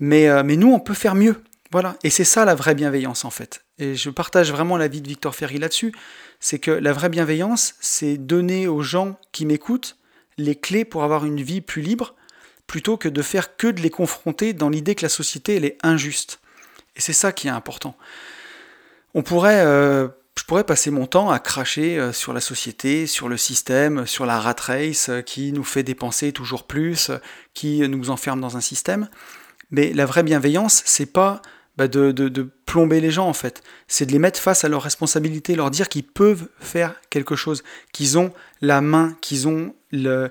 Mais, 0.00 0.28
euh, 0.28 0.42
mais 0.42 0.56
nous, 0.56 0.72
on 0.72 0.80
peut 0.80 0.94
faire 0.94 1.14
mieux. 1.14 1.36
Voilà, 1.70 1.94
et 2.02 2.10
c'est 2.10 2.24
ça 2.24 2.44
la 2.44 2.56
vraie 2.56 2.74
bienveillance 2.74 3.24
en 3.24 3.30
fait. 3.30 3.64
Et 3.80 3.96
je 3.96 4.10
partage 4.10 4.52
vraiment 4.52 4.76
l'avis 4.76 5.00
de 5.00 5.08
Victor 5.08 5.34
Ferry 5.34 5.58
là-dessus, 5.58 5.92
c'est 6.38 6.58
que 6.58 6.70
la 6.70 6.92
vraie 6.92 7.08
bienveillance, 7.08 7.74
c'est 7.80 8.18
donner 8.18 8.68
aux 8.68 8.82
gens 8.82 9.18
qui 9.32 9.46
m'écoutent 9.46 9.96
les 10.36 10.54
clés 10.54 10.84
pour 10.84 11.02
avoir 11.02 11.24
une 11.24 11.40
vie 11.40 11.60
plus 11.60 11.82
libre, 11.82 12.14
plutôt 12.66 12.96
que 12.96 13.08
de 13.08 13.22
faire 13.22 13.56
que 13.56 13.66
de 13.66 13.80
les 13.80 13.90
confronter 13.90 14.52
dans 14.52 14.68
l'idée 14.68 14.94
que 14.94 15.02
la 15.02 15.08
société 15.08 15.56
elle 15.56 15.64
est 15.64 15.78
injuste. 15.82 16.40
Et 16.94 17.00
c'est 17.00 17.12
ça 17.12 17.32
qui 17.32 17.48
est 17.48 17.50
important. 17.50 17.96
On 19.14 19.22
pourrait, 19.22 19.64
euh, 19.64 20.08
je 20.38 20.44
pourrais 20.44 20.64
passer 20.64 20.90
mon 20.90 21.06
temps 21.06 21.30
à 21.30 21.38
cracher 21.38 21.98
euh, 21.98 22.12
sur 22.12 22.32
la 22.32 22.40
société, 22.40 23.06
sur 23.06 23.28
le 23.28 23.36
système, 23.36 24.06
sur 24.06 24.26
la 24.26 24.38
rat 24.38 24.56
race 24.60 25.08
euh, 25.08 25.20
qui 25.22 25.52
nous 25.52 25.64
fait 25.64 25.82
dépenser 25.82 26.32
toujours 26.32 26.66
plus, 26.66 27.10
qui 27.54 27.80
nous 27.88 28.10
enferme 28.10 28.40
dans 28.40 28.56
un 28.56 28.60
système. 28.60 29.08
Mais 29.70 29.92
la 29.92 30.06
vraie 30.06 30.22
bienveillance, 30.22 30.82
c'est 30.84 31.12
pas 31.12 31.42
bah, 31.76 31.88
de, 31.88 32.12
de, 32.12 32.50
plomber 32.66 33.00
les 33.00 33.10
gens 33.10 33.26
en 33.26 33.32
fait. 33.32 33.62
C'est 33.88 34.06
de 34.06 34.12
les 34.12 34.18
mettre 34.18 34.38
face 34.38 34.64
à 34.64 34.68
leurs 34.68 34.82
responsabilités, 34.82 35.56
leur 35.56 35.70
dire 35.70 35.88
qu'ils 35.88 36.06
peuvent 36.06 36.48
faire 36.60 36.94
quelque 37.10 37.36
chose, 37.36 37.62
qu'ils 37.92 38.18
ont 38.18 38.32
la 38.60 38.80
main, 38.80 39.16
qu'ils 39.20 39.48
ont 39.48 39.74
le, 39.90 40.30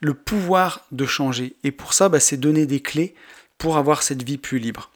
le 0.00 0.14
pouvoir 0.14 0.86
de 0.92 1.06
changer. 1.06 1.56
Et 1.64 1.72
pour 1.72 1.94
ça, 1.94 2.08
bah, 2.08 2.20
c'est 2.20 2.36
donner 2.36 2.66
des 2.66 2.80
clés 2.80 3.14
pour 3.58 3.76
avoir 3.76 4.02
cette 4.02 4.22
vie 4.22 4.38
plus 4.38 4.58
libre. 4.58 4.90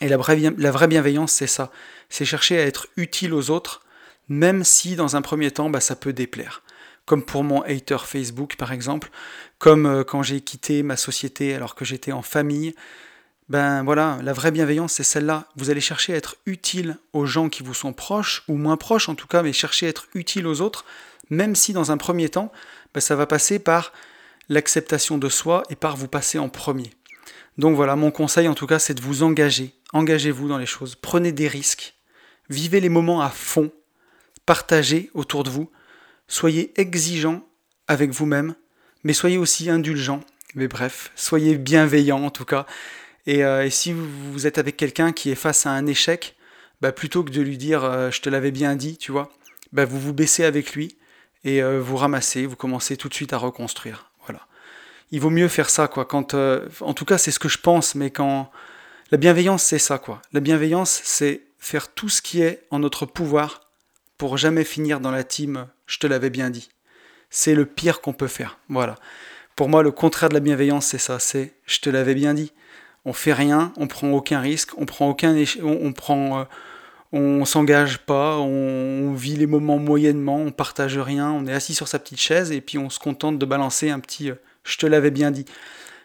Et 0.00 0.08
la 0.08 0.16
vraie, 0.16 0.38
la 0.56 0.70
vraie 0.70 0.88
bienveillance, 0.88 1.32
c'est 1.32 1.46
ça. 1.46 1.72
C'est 2.08 2.24
chercher 2.24 2.58
à 2.58 2.64
être 2.64 2.88
utile 2.96 3.34
aux 3.34 3.50
autres, 3.50 3.82
même 4.28 4.64
si 4.64 4.96
dans 4.96 5.16
un 5.16 5.22
premier 5.22 5.50
temps, 5.50 5.70
bah, 5.70 5.80
ça 5.80 5.96
peut 5.96 6.12
déplaire. 6.12 6.62
Comme 7.06 7.24
pour 7.24 7.42
mon 7.42 7.62
hater 7.62 8.04
Facebook, 8.04 8.56
par 8.56 8.72
exemple, 8.72 9.10
comme 9.58 9.86
euh, 9.86 10.04
quand 10.04 10.22
j'ai 10.22 10.42
quitté 10.42 10.82
ma 10.82 10.96
société 10.96 11.54
alors 11.54 11.74
que 11.74 11.84
j'étais 11.84 12.12
en 12.12 12.22
famille. 12.22 12.74
Ben 13.48 13.82
voilà, 13.82 14.18
la 14.22 14.34
vraie 14.34 14.50
bienveillance, 14.50 14.92
c'est 14.94 15.04
celle-là. 15.04 15.48
Vous 15.56 15.70
allez 15.70 15.80
chercher 15.80 16.12
à 16.12 16.16
être 16.16 16.36
utile 16.44 16.98
aux 17.14 17.24
gens 17.24 17.48
qui 17.48 17.62
vous 17.62 17.72
sont 17.72 17.94
proches, 17.94 18.42
ou 18.46 18.56
moins 18.56 18.76
proches 18.76 19.08
en 19.08 19.14
tout 19.14 19.26
cas, 19.26 19.42
mais 19.42 19.54
chercher 19.54 19.86
à 19.86 19.88
être 19.88 20.06
utile 20.14 20.46
aux 20.46 20.60
autres, 20.60 20.84
même 21.30 21.54
si 21.54 21.72
dans 21.72 21.90
un 21.90 21.96
premier 21.96 22.28
temps, 22.28 22.52
ben, 22.92 23.00
ça 23.00 23.16
va 23.16 23.26
passer 23.26 23.58
par 23.58 23.92
l'acceptation 24.50 25.16
de 25.16 25.30
soi 25.30 25.62
et 25.70 25.76
par 25.76 25.96
vous 25.96 26.08
passer 26.08 26.38
en 26.38 26.50
premier. 26.50 26.90
Donc 27.56 27.74
voilà, 27.74 27.96
mon 27.96 28.10
conseil 28.10 28.48
en 28.48 28.54
tout 28.54 28.66
cas, 28.66 28.78
c'est 28.78 28.94
de 28.94 29.02
vous 29.02 29.22
engager. 29.22 29.74
Engagez-vous 29.94 30.48
dans 30.48 30.58
les 30.58 30.66
choses, 30.66 30.94
prenez 30.94 31.32
des 31.32 31.48
risques, 31.48 31.94
vivez 32.50 32.80
les 32.80 32.90
moments 32.90 33.22
à 33.22 33.30
fond, 33.30 33.72
partagez 34.44 35.10
autour 35.14 35.42
de 35.42 35.50
vous, 35.50 35.70
soyez 36.28 36.78
exigeant 36.78 37.42
avec 37.86 38.10
vous-même, 38.10 38.54
mais 39.04 39.14
soyez 39.14 39.38
aussi 39.38 39.70
indulgent. 39.70 40.20
Mais 40.54 40.68
bref, 40.68 41.10
soyez 41.14 41.56
bienveillant 41.56 42.22
en 42.22 42.30
tout 42.30 42.44
cas. 42.44 42.66
Et, 43.28 43.44
euh, 43.44 43.70
si 43.70 43.92
vous 43.92 44.46
êtes 44.48 44.58
avec 44.58 44.76
quelqu'un 44.76 45.12
qui 45.12 45.30
est 45.30 45.36
face 45.36 45.66
à 45.66 45.70
un 45.70 45.86
échec, 45.86 46.34
bah, 46.80 46.90
plutôt 46.90 47.22
que 47.22 47.30
de 47.30 47.40
lui 47.40 47.58
dire 47.58 47.84
euh, 47.84 48.10
je 48.10 48.20
te 48.20 48.28
l'avais 48.28 48.50
bien 48.50 48.74
dit, 48.74 48.96
tu 48.96 49.12
vois, 49.12 49.30
bah, 49.72 49.84
vous 49.84 50.00
vous 50.00 50.12
baissez 50.12 50.44
avec 50.44 50.74
lui 50.74 50.96
et 51.44 51.62
euh, 51.62 51.80
vous 51.80 51.96
ramassez, 51.96 52.46
vous 52.46 52.56
commencez 52.56 52.96
tout 52.96 53.08
de 53.08 53.14
suite 53.14 53.32
à 53.32 53.38
reconstruire 53.38 54.08
il 55.10 55.20
vaut 55.20 55.30
mieux 55.30 55.48
faire 55.48 55.70
ça, 55.70 55.88
quoi. 55.88 56.06
En 56.12 56.94
tout 56.94 57.04
cas, 57.04 57.18
c'est 57.18 57.30
ce 57.30 57.38
que 57.38 57.48
je 57.48 57.58
pense, 57.58 57.94
mais 57.94 58.10
quand 58.10 58.50
la 59.10 59.18
bienveillance, 59.18 59.62
c'est 59.62 59.78
ça, 59.78 59.98
quoi. 59.98 60.20
La 60.32 60.40
bienveillance, 60.40 61.00
c'est 61.04 61.42
faire 61.58 61.92
tout 61.92 62.08
ce 62.08 62.22
qui 62.22 62.42
est 62.42 62.66
en 62.70 62.78
notre 62.78 63.06
pouvoir 63.06 63.70
pour 64.16 64.36
jamais 64.36 64.64
finir 64.64 65.00
dans 65.00 65.10
la 65.10 65.24
team. 65.24 65.66
Je 65.86 65.98
te 65.98 66.06
l'avais 66.06 66.30
bien 66.30 66.50
dit. 66.50 66.68
C'est 67.30 67.54
le 67.54 67.66
pire 67.66 68.00
qu'on 68.00 68.12
peut 68.12 68.26
faire. 68.26 68.58
Voilà. 68.68 68.96
Pour 69.56 69.68
moi, 69.68 69.82
le 69.82 69.92
contraire 69.92 70.28
de 70.28 70.34
la 70.34 70.40
bienveillance, 70.40 70.86
c'est 70.86 70.98
ça. 70.98 71.18
C'est 71.18 71.54
je 71.66 71.80
te 71.80 71.90
l'avais 71.90 72.14
bien 72.14 72.34
dit. 72.34 72.52
On 73.08 73.14
fait 73.14 73.32
rien, 73.32 73.72
on 73.78 73.86
prend 73.86 74.10
aucun 74.10 74.40
risque, 74.40 74.72
on 74.76 74.84
prend 74.84 75.08
aucun, 75.08 75.34
on, 75.62 75.94
prend, 75.94 76.40
euh, 76.40 76.44
on 77.12 77.46
s'engage 77.46 78.00
pas, 78.00 78.36
on, 78.36 79.14
vit 79.14 79.34
les 79.34 79.46
moments 79.46 79.78
moyennement, 79.78 80.36
on 80.36 80.50
partage 80.50 80.98
rien, 80.98 81.30
on 81.30 81.46
est 81.46 81.52
assis 81.54 81.74
sur 81.74 81.88
sa 81.88 81.98
petite 81.98 82.20
chaise 82.20 82.52
et 82.52 82.60
puis 82.60 82.76
on 82.76 82.90
se 82.90 82.98
contente 82.98 83.38
de 83.38 83.46
balancer 83.46 83.88
un 83.88 83.98
petit 83.98 84.30
euh, 84.30 84.34
je 84.62 84.76
te 84.76 84.84
l'avais 84.84 85.10
bien 85.10 85.30
dit. 85.30 85.46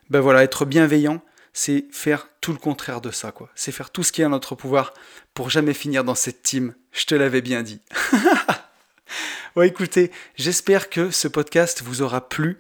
Ben 0.09 0.21
voilà, 0.21 0.43
être 0.43 0.63
bienveillant, 0.63 1.21
c'est 1.51 1.85
faire 1.91 2.29
tout 2.39 2.53
le 2.53 2.57
contraire 2.57 3.01
de 3.01 3.11
ça, 3.11 3.33
quoi. 3.33 3.49
C'est 3.53 3.73
faire 3.73 3.89
tout 3.89 4.03
ce 4.03 4.13
qui 4.13 4.21
est 4.21 4.25
à 4.25 4.29
notre 4.29 4.55
pouvoir 4.55 4.93
pour 5.33 5.49
jamais 5.49 5.73
finir 5.73 6.05
dans 6.05 6.15
cette 6.15 6.41
team. 6.41 6.73
Je 6.93 7.05
te 7.05 7.15
l'avais 7.15 7.41
bien 7.41 7.63
dit. 7.63 7.81
ouais, 9.57 9.67
écoutez, 9.67 10.09
j'espère 10.37 10.89
que 10.89 11.11
ce 11.11 11.27
podcast 11.27 11.81
vous 11.83 12.01
aura 12.01 12.29
plu. 12.29 12.57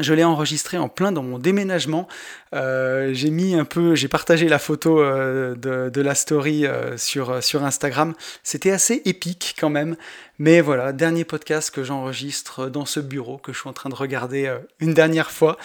Je 0.00 0.14
l'ai 0.14 0.24
enregistré 0.24 0.78
en 0.78 0.88
plein 0.88 1.12
dans 1.12 1.22
mon 1.22 1.38
déménagement. 1.38 2.08
Euh, 2.54 3.10
j'ai 3.12 3.30
mis 3.30 3.54
un 3.54 3.64
peu, 3.64 3.94
j'ai 3.94 4.08
partagé 4.08 4.48
la 4.48 4.58
photo 4.58 5.00
euh, 5.00 5.54
de, 5.54 6.00
la 6.00 6.14
story 6.14 6.66
euh, 6.66 6.96
sur, 6.96 7.32
Instagram. 7.62 8.14
C'était 8.42 8.70
assez 8.70 9.02
épique 9.04 9.56
quand 9.58 9.68
même. 9.68 9.96
Mais 10.38 10.62
voilà, 10.62 10.92
dernier 10.92 11.24
podcast 11.24 11.70
que 11.70 11.84
j'enregistre 11.84 12.68
dans 12.68 12.86
ce 12.86 12.98
bureau 13.00 13.36
que 13.36 13.52
je 13.52 13.58
suis 13.58 13.68
en 13.68 13.74
train 13.74 13.90
de 13.90 13.94
regarder 13.94 14.52
une 14.78 14.94
dernière 14.94 15.30
fois. 15.30 15.58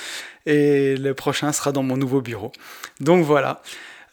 Et 0.45 0.97
le 0.97 1.13
prochain 1.13 1.53
sera 1.53 1.71
dans 1.71 1.83
mon 1.83 1.95
nouveau 1.95 2.21
bureau. 2.21 2.51
Donc 2.99 3.23
voilà. 3.23 3.61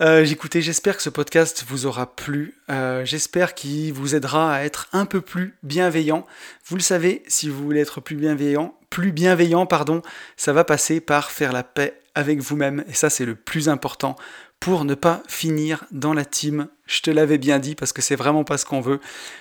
Euh, 0.00 0.24
j'espère 0.24 0.96
que 0.96 1.02
ce 1.02 1.10
podcast 1.10 1.64
vous 1.66 1.86
aura 1.86 2.14
plu. 2.14 2.54
j'espère 3.04 3.54
qu'il 3.54 3.92
vous 3.92 4.14
aidera 4.14 4.54
à 4.54 4.62
être 4.62 4.88
un 4.92 5.04
peu 5.04 5.20
plus 5.20 5.56
bienveillant. 5.64 6.26
Vous 6.66 6.76
le 6.76 6.82
savez, 6.82 7.24
si 7.26 7.48
vous 7.48 7.64
voulez 7.64 7.80
être 7.80 8.00
plus 8.00 8.16
bienveillant, 8.16 8.74
plus 8.92 9.10
bienveillant, 9.10 9.64
pardon, 9.64 10.02
ça 10.36 10.52
va 10.52 10.64
passer 10.64 11.00
par 11.00 11.30
faire 11.30 11.54
la 11.54 11.62
paix 11.62 11.98
avec 12.14 12.40
vous-même. 12.40 12.84
Et 12.88 12.92
ça, 12.92 13.08
c'est 13.08 13.24
le 13.24 13.34
plus 13.34 13.70
important 13.70 14.16
pour 14.60 14.84
ne 14.84 14.94
pas 14.94 15.22
finir 15.28 15.86
dans 15.92 16.12
la 16.12 16.26
team. 16.26 16.68
Je 16.84 17.00
te 17.00 17.10
l'avais 17.10 17.38
bien 17.38 17.58
dit 17.58 17.74
parce 17.74 17.94
que 17.94 18.02
c'est 18.02 18.16
vraiment 18.16 18.44
pas 18.44 18.58
ce 18.58 18.66
qu'on 18.66 18.82
veut. 18.82 19.00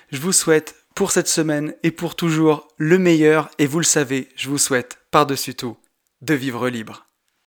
Je 0.09 0.21
vous 0.21 0.31
souhaite 0.31 0.75
pour 0.95 1.11
cette 1.11 1.27
semaine 1.27 1.75
et 1.83 1.91
pour 1.91 2.15
toujours 2.15 2.69
le 2.77 2.97
meilleur. 2.97 3.49
Et 3.59 3.67
vous 3.67 3.79
le 3.79 3.83
savez, 3.83 4.29
je 4.37 4.47
vous 4.47 4.57
souhaite 4.57 4.99
par-dessus 5.11 5.53
tout 5.53 5.75
de 6.21 6.33
vivre 6.33 6.69
libre. 6.69 7.10